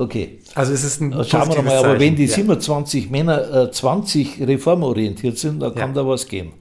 okay. 0.00 0.40
Also 0.54 0.72
es 0.72 0.84
ist 0.84 1.00
ein 1.00 1.12
Schauen 1.24 1.48
wir 1.54 1.62
mal, 1.62 1.76
aber 1.76 2.00
wenn 2.00 2.16
die 2.16 2.26
ja. 2.26 2.34
27 2.34 3.10
Männer 3.10 3.66
äh, 3.66 3.70
20 3.70 4.40
reformorientiert 4.46 5.38
sind, 5.38 5.60
dann 5.60 5.74
kann 5.74 5.90
ja. 5.90 6.02
da 6.02 6.08
was 6.08 6.26
gehen. 6.26 6.52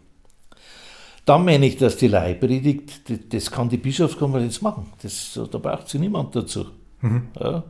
Dann 1.26 1.46
meine 1.46 1.66
ich, 1.68 1.78
dass 1.78 1.98
die 1.98 2.08
Leihpredigt, 2.08 3.34
das 3.34 3.52
kann 3.52 3.70
die 3.70 3.78
Bischofskonferenz 3.78 4.62
machen. 4.62 4.88
Das, 5.02 5.40
da 5.52 5.58
braucht 5.58 5.88
sie 5.88 6.00
niemand 6.00 6.36
dazu. 6.36 6.66
Mhm. 7.02 7.28
Ja. 7.40 7.64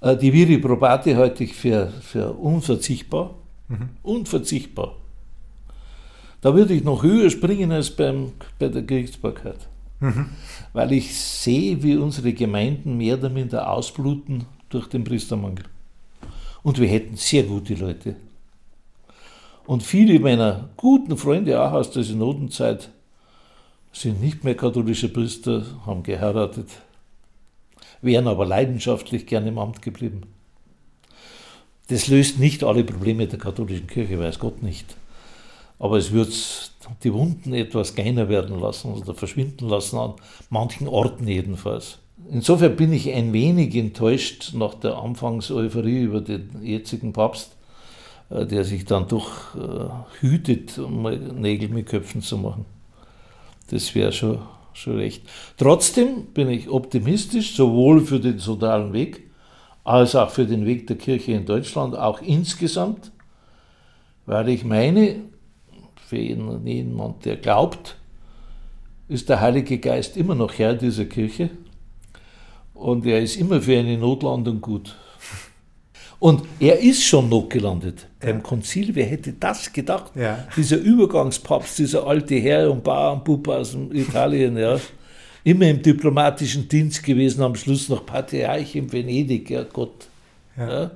Äh, 0.00 0.16
die 0.16 0.32
Viri 0.32 0.58
Probate 0.58 1.16
halte 1.16 1.44
ich 1.44 1.54
für, 1.54 1.92
für 2.00 2.32
unverzichtbar. 2.32 3.34
Mhm. 3.68 3.90
Unverzichtbar. 4.02 4.96
Da 6.40 6.54
würde 6.54 6.74
ich 6.74 6.84
noch 6.84 7.02
höher 7.02 7.30
springen 7.30 7.72
als 7.72 7.90
beim, 7.90 8.32
bei 8.58 8.68
der 8.68 8.82
Gerichtsbarkeit. 8.82 9.68
Mhm. 10.00 10.26
Weil 10.72 10.92
ich 10.92 11.16
sehe, 11.16 11.82
wie 11.82 11.96
unsere 11.96 12.32
Gemeinden 12.32 12.98
mehr 12.98 13.18
oder 13.18 13.30
minder 13.30 13.70
ausbluten 13.70 14.44
durch 14.74 14.88
den 14.88 15.04
Priestermangel. 15.04 15.64
Und 16.62 16.80
wir 16.80 16.88
hätten 16.88 17.16
sehr 17.16 17.44
gute 17.44 17.74
Leute. 17.74 18.16
Und 19.66 19.82
viele 19.82 20.18
meiner 20.20 20.68
guten 20.76 21.16
Freunde 21.16 21.60
auch 21.60 21.72
aus 21.72 21.90
der 21.90 22.02
Synodenzeit 22.02 22.90
sind 23.92 24.20
nicht 24.20 24.44
mehr 24.44 24.56
katholische 24.56 25.08
Priester, 25.08 25.64
haben 25.86 26.02
geheiratet, 26.02 26.68
wären 28.02 28.28
aber 28.28 28.44
leidenschaftlich 28.44 29.26
gerne 29.26 29.48
im 29.48 29.58
Amt 29.58 29.80
geblieben. 29.80 30.22
Das 31.88 32.08
löst 32.08 32.38
nicht 32.38 32.64
alle 32.64 32.82
Probleme 32.82 33.26
der 33.26 33.38
katholischen 33.38 33.86
Kirche, 33.86 34.18
weiß 34.18 34.38
Gott 34.38 34.62
nicht. 34.62 34.96
Aber 35.78 35.96
es 35.98 36.12
wird 36.12 36.32
die 37.02 37.12
Wunden 37.12 37.52
etwas 37.52 37.94
kleiner 37.94 38.28
werden 38.28 38.58
lassen 38.58 38.92
oder 38.92 39.14
verschwinden 39.14 39.68
lassen, 39.68 39.98
an 39.98 40.14
manchen 40.50 40.88
Orten 40.88 41.28
jedenfalls. 41.28 41.98
Insofern 42.30 42.76
bin 42.76 42.92
ich 42.92 43.12
ein 43.12 43.32
wenig 43.32 43.74
enttäuscht 43.74 44.52
nach 44.54 44.74
der 44.74 44.96
Anfangseuphorie 44.96 46.02
über 46.02 46.20
den 46.20 46.50
jetzigen 46.62 47.12
Papst, 47.12 47.56
äh, 48.30 48.46
der 48.46 48.64
sich 48.64 48.84
dann 48.84 49.08
doch 49.08 49.54
äh, 49.54 50.20
hütet, 50.20 50.78
um 50.78 51.02
Nägel 51.02 51.68
mit 51.68 51.86
Köpfen 51.86 52.22
zu 52.22 52.38
machen. 52.38 52.64
Das 53.70 53.94
wäre 53.94 54.12
schon, 54.12 54.38
schon 54.72 54.96
recht. 54.96 55.22
Trotzdem 55.56 56.26
bin 56.26 56.48
ich 56.48 56.68
optimistisch, 56.68 57.54
sowohl 57.54 58.00
für 58.00 58.20
den 58.20 58.38
sozialen 58.38 58.92
Weg 58.92 59.24
als 59.84 60.16
auch 60.16 60.30
für 60.30 60.46
den 60.46 60.64
Weg 60.64 60.86
der 60.86 60.96
Kirche 60.96 61.32
in 61.32 61.44
Deutschland, 61.44 61.96
auch 61.96 62.22
insgesamt, 62.22 63.12
weil 64.24 64.48
ich 64.48 64.64
meine, 64.64 65.16
für 66.06 66.16
jemanden, 66.16 67.20
der 67.22 67.36
glaubt, 67.36 67.96
ist 69.08 69.28
der 69.28 69.42
Heilige 69.42 69.78
Geist 69.78 70.16
immer 70.16 70.34
noch 70.34 70.54
Herr 70.58 70.74
dieser 70.74 71.04
Kirche 71.04 71.50
und 72.74 73.06
er 73.06 73.22
ist 73.22 73.36
immer 73.36 73.60
für 73.60 73.78
eine 73.78 73.96
Notlandung 73.96 74.60
gut. 74.60 74.94
Und 76.18 76.42
er 76.58 76.78
ist 76.78 77.04
schon 77.04 77.28
noch 77.28 77.48
gelandet 77.48 78.06
beim 78.20 78.42
Konzil. 78.42 78.94
Wer 78.94 79.06
hätte 79.06 79.34
das 79.34 79.72
gedacht? 79.72 80.12
Ja. 80.14 80.46
Dieser 80.56 80.78
Übergangspapst, 80.78 81.78
dieser 81.78 82.06
alte 82.06 82.36
Herr 82.36 82.70
und 82.70 82.82
Bauernbub 82.82 83.48
aus 83.48 83.76
Italien, 83.92 84.56
ja, 84.56 84.80
immer 85.42 85.68
im 85.68 85.82
diplomatischen 85.82 86.68
Dienst 86.68 87.02
gewesen, 87.02 87.42
am 87.42 87.54
Schluss 87.54 87.88
noch 87.88 88.06
Patriarch 88.06 88.74
in 88.74 88.90
Venedig, 88.90 89.50
ja 89.50 89.64
Gott. 89.64 90.06
Ja. 90.56 90.68
ja. 90.68 90.90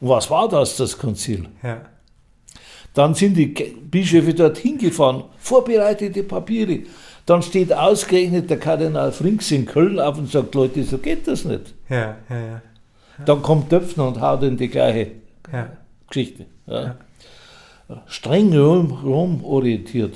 Und 0.00 0.08
was 0.08 0.30
war 0.30 0.48
das, 0.48 0.76
das 0.76 0.96
Konzil? 0.96 1.46
Ja. 1.62 1.82
Dann 2.94 3.14
sind 3.14 3.36
die 3.36 3.46
Bischöfe 3.46 4.34
dorthin 4.34 4.78
gefahren, 4.78 5.24
vorbereitete 5.38 6.22
Papiere. 6.22 6.80
Dann 7.26 7.42
steht 7.42 7.72
ausgerechnet 7.72 8.50
der 8.50 8.58
Kardinal 8.58 9.12
Frings 9.12 9.50
in 9.50 9.66
Köln 9.66 10.00
auf 10.00 10.18
und 10.18 10.30
sagt, 10.30 10.54
Leute, 10.54 10.82
so 10.82 10.98
geht 10.98 11.28
das 11.28 11.44
nicht. 11.44 11.74
Ja, 11.88 12.16
ja, 12.28 12.38
ja. 12.38 12.62
Dann 13.24 13.42
kommt 13.42 13.70
Döpfner 13.70 14.08
und 14.08 14.20
haut 14.20 14.42
in 14.42 14.56
die 14.56 14.68
gleiche 14.68 15.12
ja. 15.52 15.68
Geschichte. 16.08 16.46
Ja. 16.66 16.96
Ja. 17.88 18.02
Streng 18.06 18.56
Rom, 18.56 19.44
orientiert. 19.44 20.14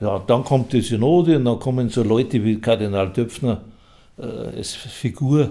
Ja, 0.00 0.20
dann 0.20 0.44
kommt 0.44 0.72
die 0.72 0.80
Synode 0.80 1.36
und 1.36 1.44
dann 1.44 1.58
kommen 1.58 1.88
so 1.88 2.02
Leute 2.02 2.42
wie 2.44 2.60
Kardinal 2.60 3.12
Döpfner 3.12 3.62
äh, 4.16 4.22
als 4.22 4.74
Figur. 4.74 5.50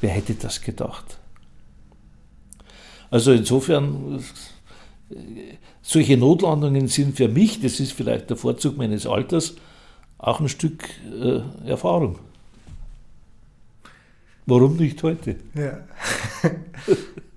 Wer 0.00 0.10
hätte 0.10 0.34
das 0.34 0.60
gedacht? 0.60 1.18
Also 3.10 3.32
insofern, 3.32 4.22
äh, 5.10 5.14
solche 5.82 6.16
Notlandungen 6.16 6.88
sind 6.88 7.16
für 7.16 7.28
mich, 7.28 7.60
das 7.60 7.80
ist 7.80 7.92
vielleicht 7.92 8.30
der 8.30 8.36
Vorzug 8.36 8.76
meines 8.76 9.06
Alters, 9.06 9.54
auch 10.18 10.40
ein 10.40 10.48
Stück 10.48 10.84
äh, 11.10 11.68
Erfahrung. 11.68 12.18
Warum 14.46 14.76
nicht 14.76 15.02
heute? 15.02 15.36
Ja. 15.54 15.78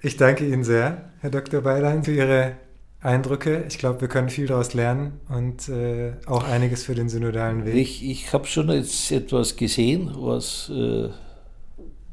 Ich 0.06 0.18
danke 0.18 0.46
Ihnen 0.46 0.66
sehr, 0.66 1.12
Herr 1.22 1.30
Dr. 1.30 1.62
Beilein, 1.62 2.04
für 2.04 2.12
Ihre 2.12 2.58
Eindrücke. 3.00 3.64
Ich 3.70 3.78
glaube, 3.78 4.02
wir 4.02 4.10
können 4.10 4.30
viel 4.30 4.48
daraus 4.48 4.74
lernen 4.74 5.22
und 5.30 5.70
äh, 5.70 6.12
auch 6.26 6.44
einiges 6.44 6.84
für 6.84 6.94
den 6.94 7.08
synodalen 7.08 7.64
Weg. 7.64 7.76
Ich, 7.76 8.06
ich 8.06 8.34
habe 8.34 8.46
schon 8.46 8.70
jetzt 8.70 9.10
etwas 9.14 9.56
gesehen, 9.56 10.12
was, 10.16 10.70
äh, 10.70 11.08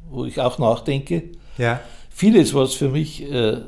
wo 0.08 0.24
ich 0.24 0.40
auch 0.40 0.60
nachdenke. 0.60 1.24
Ja. 1.58 1.80
Vieles, 2.10 2.54
was 2.54 2.74
für 2.74 2.90
mich 2.90 3.22
äh, 3.28 3.60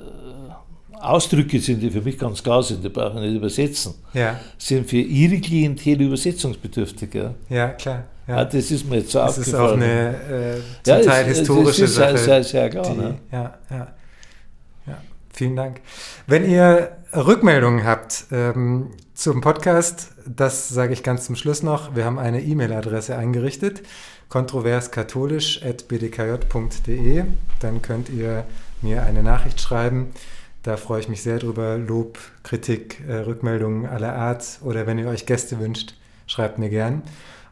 Ausdrücke 1.02 1.58
sind, 1.60 1.80
die 1.80 1.90
für 1.90 2.00
mich 2.00 2.18
ganz 2.18 2.42
klar 2.42 2.62
sind, 2.62 2.82
die 2.84 2.88
brauchen 2.88 3.20
nicht 3.20 3.34
übersetzen, 3.34 3.94
ja. 4.14 4.38
sind 4.58 4.88
für 4.88 4.98
Ihre 4.98 5.40
Klientel 5.40 6.00
übersetzungsbedürftig. 6.02 7.14
Ja, 7.14 7.34
ja 7.48 7.68
klar. 7.70 8.04
Ja. 8.26 8.36
Ah, 8.36 8.44
das 8.44 8.70
ist 8.70 8.88
mir 8.88 8.98
jetzt 8.98 9.10
so 9.10 9.18
das 9.18 9.38
aufgefallen. 9.38 9.80
Das 9.80 9.88
ist 9.88 9.94
auch 9.94 10.12
eine 10.30 10.54
äh, 10.54 10.60
zum 10.82 10.94
ja, 10.94 11.00
Teil 11.00 11.28
es, 11.28 11.38
historische 11.38 11.84
es 11.84 11.90
ist 11.90 11.96
Sache. 11.96 12.18
Sehr, 12.18 12.44
sehr 12.44 12.70
klar, 12.70 12.90
die, 12.90 12.96
ne? 12.96 13.18
ja, 13.32 13.58
ja, 13.68 13.88
ja. 14.86 14.98
Vielen 15.32 15.56
Dank. 15.56 15.80
Wenn 16.28 16.48
ihr 16.48 16.96
Rückmeldungen 17.14 17.84
habt 17.84 18.26
ähm, 18.30 18.92
zum 19.14 19.40
Podcast, 19.40 20.12
das 20.26 20.68
sage 20.68 20.92
ich 20.92 21.02
ganz 21.02 21.26
zum 21.26 21.34
Schluss 21.36 21.64
noch. 21.64 21.96
Wir 21.96 22.04
haben 22.04 22.18
eine 22.18 22.42
E-Mail-Adresse 22.42 23.16
eingerichtet, 23.16 23.82
kontroverskatholisch.bdkj.de. 24.28 27.24
Dann 27.60 27.82
könnt 27.82 28.08
ihr 28.08 28.44
mir 28.82 29.02
eine 29.02 29.22
Nachricht 29.22 29.60
schreiben. 29.60 30.12
Da 30.62 30.76
freue 30.76 31.00
ich 31.00 31.08
mich 31.08 31.22
sehr 31.22 31.38
drüber. 31.38 31.76
Lob, 31.76 32.18
Kritik, 32.44 33.02
äh, 33.08 33.14
Rückmeldungen 33.14 33.86
aller 33.86 34.14
Art 34.14 34.60
oder 34.62 34.86
wenn 34.86 34.98
ihr 34.98 35.08
euch 35.08 35.26
Gäste 35.26 35.58
wünscht, 35.58 35.94
schreibt 36.26 36.58
mir 36.58 36.70
gern. 36.70 37.02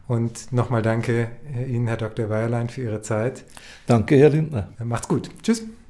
Und 0.07 0.51
nochmal 0.51 0.81
danke 0.81 1.29
Ihnen, 1.67 1.87
Herr 1.87 1.97
Dr. 1.97 2.29
Weierlein, 2.29 2.69
für 2.69 2.81
Ihre 2.81 3.01
Zeit. 3.01 3.43
Danke, 3.87 4.17
Herr 4.17 4.29
Lindner. 4.29 4.67
Macht's 4.83 5.07
gut. 5.07 5.29
Tschüss. 5.41 5.63